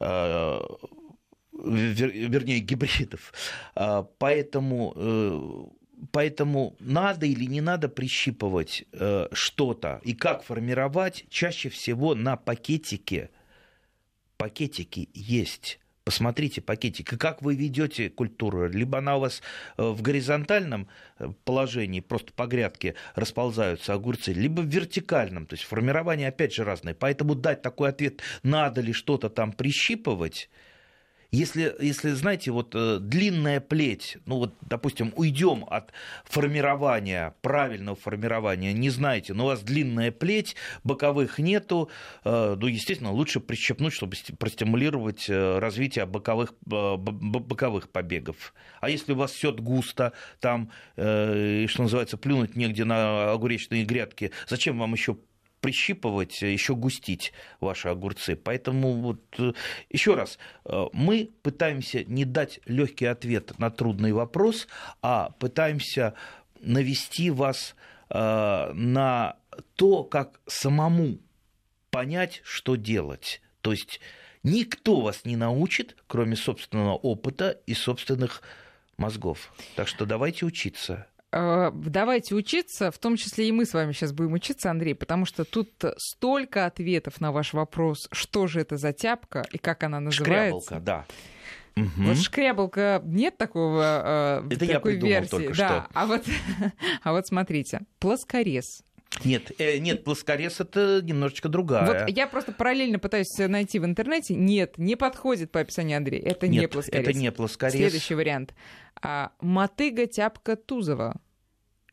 э, 0.00 0.60
вернее, 1.52 2.60
гибридов. 2.60 3.32
Поэтому 4.18 4.92
э, 4.96 5.70
Поэтому 6.12 6.76
надо 6.80 7.26
или 7.26 7.44
не 7.44 7.60
надо 7.60 7.88
прищипывать 7.88 8.84
э, 8.92 9.28
что-то 9.32 10.00
и 10.02 10.14
как 10.14 10.42
формировать, 10.42 11.26
чаще 11.28 11.68
всего 11.68 12.14
на 12.14 12.36
пакетике. 12.36 13.30
Пакетики 14.40 15.10
есть 15.12 15.78
Посмотрите 16.02 16.62
пакетик. 16.62 17.12
И 17.12 17.16
как 17.18 17.42
вы 17.42 17.54
ведете 17.54 18.08
культуру? 18.08 18.68
Либо 18.70 18.98
она 18.98 19.16
у 19.16 19.20
вас 19.20 19.42
э, 19.76 19.82
в 19.82 20.00
горизонтальном 20.00 20.88
э, 21.18 21.28
положении, 21.44 22.00
просто 22.00 22.32
по 22.32 22.46
грядке 22.46 22.94
расползаются 23.14 23.92
огурцы, 23.92 24.32
либо 24.32 24.62
в 24.62 24.66
вертикальном. 24.66 25.44
То 25.44 25.54
есть 25.54 25.64
формирование 25.64 26.28
опять 26.28 26.54
же 26.54 26.64
разное. 26.64 26.94
Поэтому 26.94 27.34
дать 27.34 27.60
такой 27.60 27.90
ответ, 27.90 28.22
надо 28.42 28.80
ли 28.80 28.94
что-то 28.94 29.28
там 29.28 29.52
прищипывать, 29.52 30.48
если, 31.30 31.74
если 31.80 32.10
знаете, 32.10 32.50
вот 32.50 32.74
э, 32.74 32.98
длинная 33.00 33.60
плеть, 33.60 34.18
ну 34.26 34.38
вот, 34.38 34.54
допустим, 34.62 35.12
уйдем 35.16 35.64
от 35.68 35.92
формирования, 36.24 37.34
правильного 37.40 37.96
формирования, 37.96 38.72
не 38.72 38.90
знаете, 38.90 39.32
но 39.32 39.44
у 39.44 39.46
вас 39.46 39.62
длинная 39.62 40.10
плеть, 40.10 40.56
боковых 40.82 41.38
нету, 41.38 41.88
э, 42.24 42.56
ну, 42.58 42.66
естественно, 42.66 43.12
лучше 43.12 43.38
прищепнуть, 43.38 43.92
чтобы 43.92 44.16
простимулировать 44.38 45.28
э, 45.28 45.58
развитие 45.58 46.06
боковых, 46.06 46.54
боковых 46.64 47.90
побегов. 47.90 48.52
А 48.80 48.90
если 48.90 49.12
у 49.12 49.16
вас 49.16 49.30
все 49.32 49.52
густо, 49.52 50.12
там, 50.40 50.70
что 50.94 51.66
называется, 51.78 52.16
плюнуть 52.16 52.56
негде 52.56 52.84
на 52.84 53.32
огуречные 53.32 53.84
грядки, 53.84 54.32
зачем 54.48 54.78
вам 54.78 54.94
еще 54.94 55.16
прищипывать, 55.60 56.42
э, 56.42 56.52
еще 56.52 56.74
густить 56.74 57.32
ваши 57.60 57.88
огурцы. 57.88 58.36
Поэтому 58.36 58.94
вот 58.94 59.20
э, 59.38 59.52
еще 59.88 60.14
раз, 60.14 60.38
э, 60.64 60.86
мы 60.92 61.30
пытаемся 61.42 62.04
не 62.04 62.24
дать 62.24 62.60
легкий 62.66 63.06
ответ 63.06 63.58
на 63.58 63.70
трудный 63.70 64.12
вопрос, 64.12 64.68
а 65.02 65.30
пытаемся 65.38 66.14
навести 66.60 67.30
вас 67.30 67.74
на 68.12 69.36
то, 69.76 70.02
как 70.02 70.40
самому 70.48 71.20
понять, 71.92 72.40
что 72.42 72.74
делать. 72.74 73.40
То 73.60 73.70
есть 73.70 74.00
никто 74.42 75.00
вас 75.00 75.24
не 75.24 75.36
научит, 75.36 75.94
кроме 76.08 76.34
собственного 76.34 76.94
опыта 76.94 77.60
и 77.66 77.74
собственных 77.74 78.42
мозгов. 78.96 79.52
Так 79.76 79.86
что 79.86 80.06
давайте 80.06 80.44
учиться. 80.44 81.06
Э, 81.32 81.70
давайте 81.72 82.34
учиться, 82.34 82.90
в 82.90 82.98
том 82.98 83.16
числе 83.16 83.48
и 83.48 83.52
мы 83.52 83.64
с 83.64 83.74
вами 83.74 83.92
сейчас 83.92 84.12
будем 84.12 84.32
учиться, 84.32 84.70
Андрей, 84.70 84.94
потому 84.94 85.24
что 85.24 85.44
тут 85.44 85.70
столько 85.96 86.66
ответов 86.66 87.20
на 87.20 87.30
ваш 87.32 87.52
вопрос, 87.52 88.08
что 88.12 88.46
же 88.46 88.60
это 88.60 88.76
за 88.76 88.92
тяпка 88.92 89.44
и 89.52 89.58
как 89.58 89.84
она 89.84 90.00
называется. 90.00 90.60
Шкрябалка, 90.60 90.80
да. 90.84 91.06
Угу. 91.76 91.88
Вот 91.98 92.16
шкрябалка 92.18 93.00
нет 93.04 93.36
такого 93.36 94.42
э, 94.42 94.54
Это 94.54 94.66
такой 94.66 94.94
я 94.96 95.00
версии. 95.00 95.30
Только 95.30 95.54
да. 95.56 95.68
Что. 95.68 95.86
А 95.94 96.06
вот, 96.06 96.24
а 97.02 97.12
вот 97.12 97.26
смотрите, 97.26 97.80
плоскорез. 97.98 98.82
Нет, 99.24 99.50
э, 99.58 99.78
нет, 99.78 100.04
плоскорез 100.04 100.60
это 100.60 101.00
немножечко 101.02 101.48
другая. 101.48 101.86
Вот 101.86 102.08
я 102.08 102.26
просто 102.26 102.52
параллельно 102.52 102.98
пытаюсь 102.98 103.36
найти 103.38 103.78
в 103.78 103.84
интернете. 103.84 104.34
Нет, 104.34 104.78
не 104.78 104.96
подходит 104.96 105.50
по 105.50 105.60
описанию 105.60 105.96
Андрея. 105.96 106.22
Это 106.22 106.48
нет, 106.48 106.62
не 106.62 106.68
плоскорез. 106.68 107.08
Это 107.08 107.18
не 107.18 107.32
плоскорез. 107.32 107.74
Следующий 107.74 108.14
вариант. 108.14 108.54
А, 109.02 109.32
мотыга 109.40 110.06
тяпка 110.06 110.56
Тузова. 110.56 111.20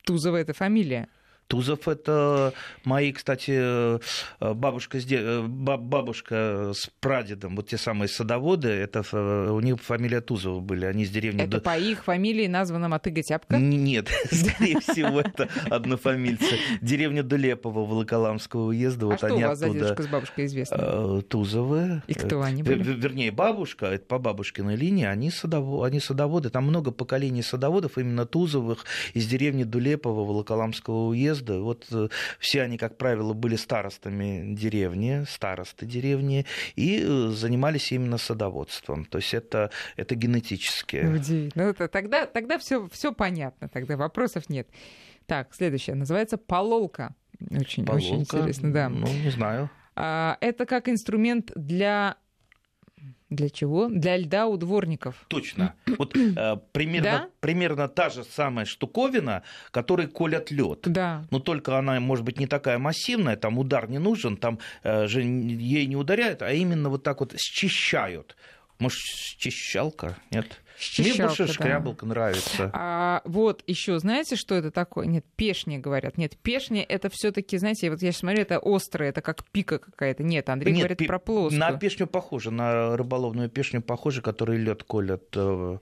Тузова 0.04 0.36
это 0.36 0.54
фамилия. 0.54 1.08
Тузов 1.48 1.88
это 1.88 2.52
мои, 2.84 3.10
кстати, 3.12 3.52
э, 3.54 3.98
бабушка 4.40 5.00
с. 5.00 5.06
Э, 5.10 5.46
бабушка 5.48 6.72
с 6.74 6.90
прадедом, 7.00 7.56
вот 7.56 7.68
те 7.68 7.78
самые 7.78 8.08
садоводы, 8.08 8.68
это 8.68 9.02
у 9.50 9.60
них 9.60 9.80
фамилия 9.80 10.20
Тузова 10.20 10.60
были, 10.60 10.84
они 10.84 11.06
с 11.06 11.10
деревни... 11.10 11.42
Это 11.42 11.60
по 11.60 11.76
их 11.78 12.04
фамилии 12.04 12.46
названа 12.46 12.88
Мотыга 12.88 13.22
Тяпка? 13.22 13.56
Нет, 13.56 14.08
скорее 14.30 14.80
всего, 14.80 15.20
это 15.20 15.48
однофамильцы. 15.70 16.58
Деревня 16.82 17.22
Дулепова 17.22 17.80
Волоколамского 17.80 18.66
уезда, 18.66 19.06
вот 19.06 19.24
они 19.24 19.42
оттуда. 19.42 19.52
А 19.52 19.56
что 19.56 19.66
у 19.66 19.70
вас 19.70 19.74
за 19.74 19.78
дедушка 19.78 20.02
с 20.02 20.06
бабушкой 20.06 20.46
известны? 20.46 20.76
Э, 20.78 21.22
Тузовы. 21.26 22.02
И 22.06 22.14
кто 22.14 22.42
они 22.42 22.62
были? 22.62 22.82
Вернее, 22.82 23.32
бабушка, 23.32 23.86
это 23.86 24.04
по 24.04 24.18
бабушкиной 24.18 24.76
линии, 24.76 25.06
они 25.06 25.30
садоводы, 25.30 26.50
там 26.50 26.64
много 26.64 26.90
поколений 26.90 27.42
садоводов, 27.42 27.96
именно 27.96 28.26
Тузовых, 28.26 28.84
из 29.14 29.26
деревни 29.26 29.64
Дулепова 29.64 30.24
Волоколамского 30.24 31.08
уезда, 31.08 31.37
уезда. 31.38 31.60
Вот 31.60 31.86
э, 31.90 32.08
все 32.38 32.62
они, 32.62 32.78
как 32.78 32.96
правило, 32.96 33.32
были 33.32 33.56
старостами 33.56 34.54
деревни, 34.54 35.24
старосты 35.28 35.86
деревни, 35.86 36.46
и 36.76 37.02
э, 37.02 37.28
занимались 37.28 37.92
именно 37.92 38.18
садоводством. 38.18 39.04
То 39.04 39.18
есть 39.18 39.34
это, 39.34 39.70
это 39.96 40.14
генетически. 40.14 40.96
Удивительно. 40.96 41.64
Ну, 41.64 41.70
это, 41.70 41.88
тогда 41.88 42.26
тогда 42.26 42.58
все, 42.58 42.88
все 42.88 43.12
понятно, 43.12 43.68
тогда 43.68 43.96
вопросов 43.96 44.48
нет. 44.48 44.68
Так, 45.26 45.54
следующее. 45.54 45.96
Называется 45.96 46.38
пололка. 46.38 47.14
Очень, 47.50 47.84
пололка? 47.84 48.06
очень 48.06 48.20
интересно, 48.20 48.72
да. 48.72 48.88
Ну, 48.88 49.06
не 49.06 49.30
знаю. 49.30 49.70
А, 49.94 50.38
это 50.40 50.64
как 50.64 50.88
инструмент 50.88 51.52
для 51.54 52.16
для 53.30 53.50
чего? 53.50 53.88
Для 53.88 54.16
льда 54.16 54.46
у 54.46 54.56
дворников. 54.56 55.26
Точно. 55.28 55.74
Вот 55.98 56.16
э, 56.16 56.56
примерно, 56.72 57.10
да? 57.10 57.28
примерно 57.40 57.88
та 57.88 58.08
же 58.08 58.24
самая 58.24 58.64
штуковина, 58.64 59.42
которой 59.70 60.06
колят 60.06 60.50
лед. 60.50 60.80
Да. 60.84 61.26
Но 61.30 61.38
только 61.38 61.78
она, 61.78 62.00
может 62.00 62.24
быть, 62.24 62.38
не 62.38 62.46
такая 62.46 62.78
массивная, 62.78 63.36
там 63.36 63.58
удар 63.58 63.88
не 63.90 63.98
нужен, 63.98 64.36
там 64.36 64.58
э, 64.82 65.06
же 65.06 65.22
ей 65.22 65.86
не 65.86 65.96
ударяют, 65.96 66.42
а 66.42 66.52
именно 66.52 66.88
вот 66.88 67.02
так 67.02 67.20
вот 67.20 67.34
счищают. 67.38 68.36
Может, 68.78 68.98
счищалка? 68.98 70.16
Нет? 70.30 70.60
Мне 70.98 71.14
больше 71.14 71.46
да. 71.46 71.52
шкрябалка 71.52 72.06
нравится. 72.06 72.70
А, 72.72 73.22
вот 73.24 73.62
еще, 73.66 73.98
знаете, 73.98 74.36
что 74.36 74.54
это 74.54 74.70
такое? 74.70 75.06
Нет, 75.06 75.24
пешни 75.36 75.78
говорят. 75.78 76.18
Нет, 76.18 76.36
пешни 76.36 76.80
это 76.80 77.08
все-таки, 77.10 77.58
знаете, 77.58 77.90
вот 77.90 78.02
я 78.02 78.12
сейчас 78.12 78.20
смотрю, 78.20 78.42
это 78.42 78.60
острое, 78.62 79.10
это 79.10 79.20
как 79.20 79.44
пика 79.44 79.78
какая-то. 79.78 80.22
Нет, 80.22 80.48
Андрей 80.48 80.72
Нет, 80.72 80.80
говорит 80.80 80.98
пи- 80.98 81.06
про 81.06 81.18
плоскую. 81.18 81.58
На 81.58 81.72
пешню 81.72 82.06
похоже, 82.06 82.50
на 82.50 82.96
рыболовную 82.96 83.48
пешню 83.48 83.82
похоже, 83.82 84.22
который 84.22 84.58
лед 84.58 84.84
колят. 84.84 85.24
Э, 85.34 85.78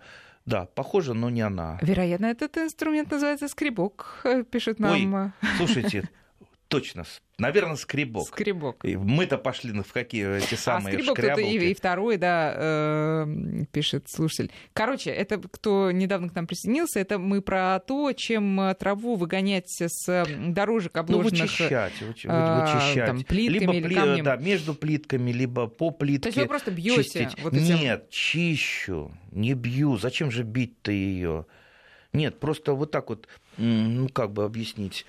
да, 0.46 0.66
похоже, 0.74 1.14
но 1.14 1.28
не 1.28 1.42
она. 1.42 1.78
Вероятно, 1.82 2.26
этот 2.26 2.56
инструмент 2.56 3.10
называется 3.10 3.48
скребок, 3.48 4.20
э, 4.24 4.44
пишет 4.44 4.78
нам. 4.78 5.14
Ой, 5.14 5.30
слушайте, 5.56 6.08
точно, 6.68 7.04
Наверное, 7.38 7.76
скребок. 7.76 8.28
Скребок. 8.28 8.82
И 8.82 8.96
мы-то 8.96 9.36
пошли 9.36 9.70
в 9.82 9.92
какие 9.92 10.38
эти 10.38 10.54
а, 10.54 10.56
самые 10.56 10.96
а, 10.96 10.98
скребок 10.98 11.18
это 11.18 11.40
и, 11.42 11.70
и 11.70 11.74
второй, 11.74 12.16
да, 12.16 12.54
э, 12.56 13.26
пишет 13.72 14.08
слушатель. 14.08 14.50
Короче, 14.72 15.10
это 15.10 15.36
кто 15.38 15.90
недавно 15.90 16.30
к 16.30 16.34
нам 16.34 16.46
присоединился, 16.46 16.98
это 16.98 17.18
мы 17.18 17.42
про 17.42 17.78
то, 17.80 18.10
чем 18.14 18.58
э, 18.62 18.74
траву 18.74 19.16
выгонять 19.16 19.68
с 19.68 20.26
дорожек 20.48 20.96
обложенных... 20.96 21.32
Ну, 21.32 21.46
вычищать, 21.46 22.00
вычищать. 22.00 23.06
Там, 23.06 23.22
плитками 23.22 23.76
либо 23.76 23.86
или 23.86 23.94
камнем. 23.94 24.24
Да, 24.24 24.36
между 24.36 24.72
плитками, 24.72 25.30
либо 25.30 25.66
по 25.66 25.90
плитке. 25.90 26.22
То 26.22 26.28
есть 26.28 26.38
вы 26.38 26.46
просто 26.46 26.70
бьете? 26.70 27.28
Вот 27.42 27.52
этим... 27.52 27.76
Нет, 27.76 28.08
чищу, 28.08 29.12
не 29.30 29.52
бью. 29.52 29.98
Зачем 29.98 30.30
же 30.30 30.42
бить-то 30.42 30.90
ее? 30.90 31.44
Нет, 32.14 32.40
просто 32.40 32.72
вот 32.72 32.90
так 32.92 33.10
вот, 33.10 33.28
ну, 33.58 34.08
как 34.08 34.32
бы 34.32 34.44
объяснить 34.44 35.04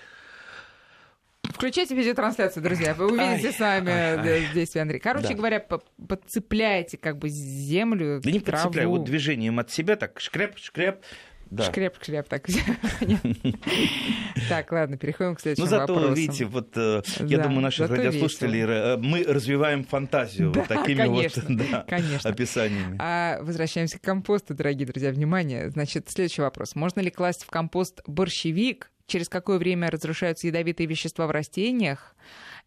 Включайте 1.50 1.96
видеотрансляцию, 1.96 2.64
друзья. 2.64 2.94
Вы 2.94 3.08
увидите 3.08 3.48
ай, 3.48 3.54
сами 3.54 3.92
ай, 3.92 4.18
ай. 4.18 4.48
действия 4.54 4.82
Андрея. 4.82 5.00
Короче 5.00 5.30
да. 5.30 5.34
говоря, 5.34 5.66
подцепляете 6.08 6.98
как 6.98 7.18
бы 7.18 7.30
землю, 7.30 8.20
Да 8.24 8.32
не 8.32 8.40
траву. 8.40 8.64
подцепляю, 8.66 8.90
вот 8.90 9.04
движением 9.06 9.60
от 9.60 9.72
себя 9.72 9.96
так 9.96 10.20
шкряп, 10.20 10.58
шкряп, 10.58 11.02
Да. 11.50 11.64
Шкреп-шкреп, 11.64 12.28
так. 12.28 12.46
Так, 14.50 14.72
ладно, 14.72 14.98
переходим 14.98 15.36
к 15.36 15.42
следующему 15.42 15.66
Ну, 15.66 15.70
зато, 15.70 15.94
вопросу. 15.94 16.14
видите, 16.16 16.46
вот 16.46 16.74
э, 16.76 17.02
я 17.20 17.40
думаю, 17.40 17.64
радиослушателей, 17.64 18.62
весело. 18.62 18.74
э, 18.74 18.98
мы 18.98 19.24
развиваем 19.24 19.84
фантазию 19.84 20.52
вот 20.54 20.68
такими 20.68 21.06
вот 21.08 21.26
описаниями. 22.26 22.98
А 23.00 23.40
возвращаемся 23.42 23.98
к 23.98 24.02
компосту, 24.02 24.54
дорогие 24.54 24.86
друзья. 24.86 25.12
Внимание. 25.12 25.70
Значит, 25.70 26.10
следующий 26.10 26.42
вопрос. 26.42 26.76
Можно 26.76 27.00
ли 27.00 27.10
класть 27.10 27.46
в 27.46 27.50
компост 27.50 28.02
борщевик? 28.06 28.92
Через 29.08 29.30
какое 29.30 29.58
время 29.58 29.90
разрушаются 29.90 30.48
ядовитые 30.48 30.86
вещества 30.86 31.28
в 31.28 31.32
растениях? 31.32 32.14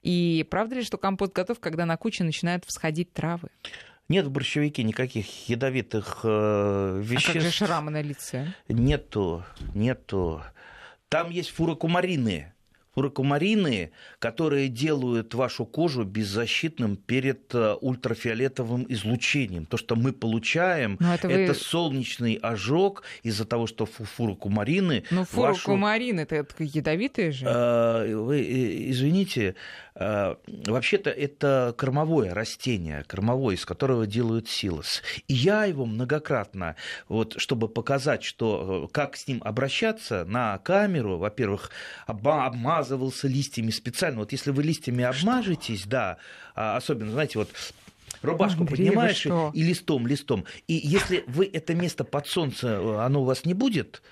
И 0.03 0.47
правда 0.51 0.76
ли, 0.76 0.82
что 0.82 0.97
компост 0.97 1.34
готов, 1.34 1.61
когда 1.61 1.84
на 1.84 1.99
куче 1.99 2.24
начинают 2.24 2.64
всходить 2.64 3.12
травы? 3.12 3.51
Нет 4.09 4.24
в 4.26 4.30
борщевике 4.30 4.82
никаких 4.82 5.49
ядовитых 5.51 6.20
э, 6.24 6.28
А 6.28 7.14
как 7.14 7.20
же 7.34 7.38
веществ. 7.41 7.57
шрамы 7.59 7.91
на 7.91 8.01
лице? 8.01 8.55
Нету, 8.68 9.45
нету. 9.74 10.43
Там 11.11 11.30
есть 11.30 11.51
фурокумарины. 11.51 12.53
Фурокумарины, 12.95 13.93
которые 14.18 14.68
делают 14.68 15.34
вашу 15.34 15.64
кожу 15.64 16.05
беззащитным 16.05 16.97
перед 16.97 17.55
э, 17.55 17.74
ультрафиолетовым 17.80 18.84
излучением. 18.88 19.66
То, 19.66 19.76
что 19.76 19.95
мы 19.97 20.12
получаем, 20.12 20.97
Ну, 21.01 21.12
это 21.12 21.28
это, 21.28 21.53
вы- 21.53 21.59
солнечный 21.59 22.34
ожог 22.34 23.05
из-за 23.22 23.45
того, 23.45 23.66
что 23.66 23.86
фу- 23.86 24.05
фурокумарины 24.05 25.05
Ну, 25.11 25.20
вашу 25.32 25.61
фурокумарин, 25.61 26.18
это, 26.20 26.45
ядовитые 26.59 27.32
же. 27.32 27.47
Э, 27.47 28.14
Вы 28.16 28.41
э, 28.41 28.91
извините, 28.91 29.55
вообще-то 29.95 31.11
это 31.11 31.74
кормовое 31.76 32.32
растение, 32.34 33.05
кормовое, 33.07 33.55
из 33.57 33.64
которого 33.64 34.07
делают 34.07 34.49
силос. 34.49 35.03
И 35.28 35.34
я 35.34 35.64
его 35.64 35.84
многократно, 35.86 36.76
вот, 37.09 37.34
чтобы 37.38 37.68
показать, 37.68 38.22
что 38.24 38.88
как 38.93 39.16
с 39.16 39.26
ним 39.28 39.43
обращаться 39.45 40.24
на 40.24 40.57
камеру, 40.59 41.18
во-первых, 41.18 41.70
обма- 42.07 42.47
обмазывался 42.80 43.28
листьями 43.28 43.70
специально. 43.70 44.20
Вот 44.20 44.32
если 44.32 44.50
вы 44.50 44.62
листьями 44.62 45.04
обмажетесь, 45.04 45.84
да, 45.86 46.16
а 46.54 46.76
особенно, 46.76 47.12
знаете, 47.12 47.38
вот 47.38 47.50
рубашку 48.22 48.62
Андрей, 48.62 48.86
поднимаешь 48.86 49.18
и- 49.26 49.28
что? 49.28 49.50
и 49.54 49.62
листом, 49.62 50.06
листом. 50.06 50.44
И 50.66 50.74
если 50.74 51.24
вы 51.26 51.48
это 51.52 51.74
место 51.74 52.04
под 52.04 52.26
солнце, 52.26 52.68
э, 52.68 52.96
оно 53.00 53.22
у 53.22 53.24
вас 53.24 53.44
не 53.44 53.54
будет 53.54 54.02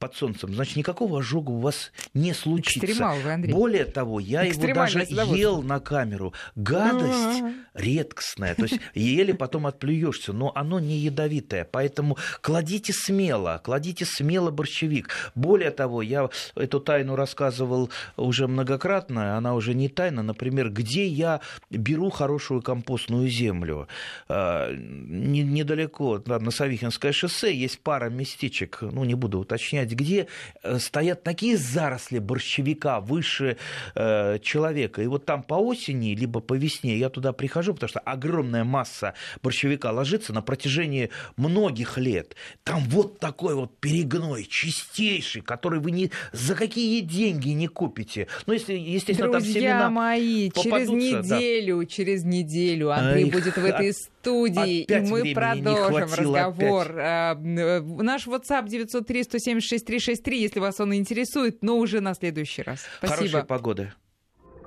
под 0.00 0.16
солнцем, 0.16 0.54
значит, 0.54 0.76
никакого 0.76 1.18
ожога 1.20 1.50
у 1.50 1.58
вас 1.60 1.92
не 2.14 2.32
случится. 2.32 2.86
Экстремал 2.86 3.18
вы, 3.20 3.32
Андрей. 3.32 3.52
Более 3.52 3.84
того, 3.84 4.18
я 4.18 4.42
его 4.44 4.54
даже 4.74 5.00
ел 5.36 5.62
на 5.62 5.78
камеру. 5.78 6.32
Гадость 6.56 7.42
редкостная. 7.74 8.54
То 8.54 8.62
есть 8.62 8.80
еле 8.94 9.34
потом 9.34 9.66
отплюешься, 9.66 10.32
но 10.32 10.52
оно 10.54 10.80
не 10.80 10.96
ядовитое. 10.96 11.68
Поэтому 11.70 12.16
кладите 12.40 12.94
смело, 12.94 13.60
кладите 13.62 14.06
смело 14.06 14.50
борщевик. 14.50 15.10
Более 15.34 15.70
того, 15.70 16.00
я 16.00 16.30
эту 16.54 16.80
тайну 16.80 17.14
рассказывал 17.14 17.90
уже 18.16 18.48
многократно, 18.48 19.36
она 19.36 19.54
уже 19.54 19.74
не 19.74 19.88
тайна. 19.90 20.22
Например, 20.22 20.70
где 20.70 21.06
я 21.06 21.42
беру 21.68 22.08
хорошую 22.08 22.62
компостную 22.62 23.28
землю. 23.28 23.86
А, 24.28 24.72
не- 24.74 25.42
Недалеко, 25.42 26.18
да, 26.18 26.38
на 26.38 26.50
Савихинское 26.50 27.12
шоссе, 27.12 27.54
есть 27.54 27.80
пара 27.80 28.08
местечек, 28.08 28.78
ну, 28.80 29.04
не 29.04 29.14
буду 29.14 29.40
уточнять, 29.40 29.89
где 29.94 30.26
э, 30.62 30.78
стоят 30.78 31.22
такие 31.22 31.56
заросли 31.56 32.18
борщевика 32.18 33.00
выше 33.00 33.56
э, 33.94 34.38
человека. 34.42 35.02
И 35.02 35.06
вот 35.06 35.24
там 35.24 35.42
по 35.42 35.54
осени, 35.54 36.14
либо 36.14 36.40
по 36.40 36.54
весне 36.54 36.96
я 36.96 37.08
туда 37.08 37.32
прихожу, 37.32 37.74
потому 37.74 37.88
что 37.88 38.00
огромная 38.00 38.64
масса 38.64 39.14
борщевика 39.42 39.90
ложится 39.90 40.32
на 40.32 40.42
протяжении 40.42 41.10
многих 41.36 41.98
лет. 41.98 42.34
Там 42.64 42.84
вот 42.88 43.18
такой 43.18 43.54
вот 43.54 43.78
перегной, 43.78 44.44
чистейший, 44.44 45.42
который 45.42 45.80
вы 45.80 45.90
ни 45.90 46.10
за 46.32 46.54
какие 46.54 47.00
деньги 47.00 47.50
не 47.50 47.66
купите. 47.68 48.26
Ну, 48.46 48.52
если, 48.52 48.74
естественно, 48.74 49.32
там 49.32 49.42
Друзья 49.42 49.60
семена... 49.60 49.90
мои, 49.90 50.50
через 50.50 50.64
попадутся, 50.64 51.22
да. 51.22 51.36
неделю, 51.38 51.84
через 51.84 52.24
неделю 52.24 52.90
Андрей 52.90 53.26
Эх, 53.26 53.32
будет 53.32 53.56
в 53.56 53.64
этой 53.64 53.92
студии, 54.20 54.80
и 54.80 54.84
опять 54.84 55.08
мы 55.08 55.20
времени 55.20 55.28
не 55.28 55.34
продолжим 55.34 56.12
разговор. 56.12 56.94
А, 56.98 57.34
э, 57.34 57.80
Наш 57.80 58.26
WhatsApp 58.26 58.68
903 58.68 59.24
176 59.24 59.84
363, 59.86 60.40
если 60.40 60.60
вас 60.60 60.80
он 60.80 60.94
интересует, 60.94 61.62
но 61.62 61.78
уже 61.78 62.00
на 62.00 62.14
следующий 62.14 62.62
раз. 62.62 62.84
Хорошей 63.00 63.28
Спасибо. 63.28 63.42
погоды. 63.44 63.92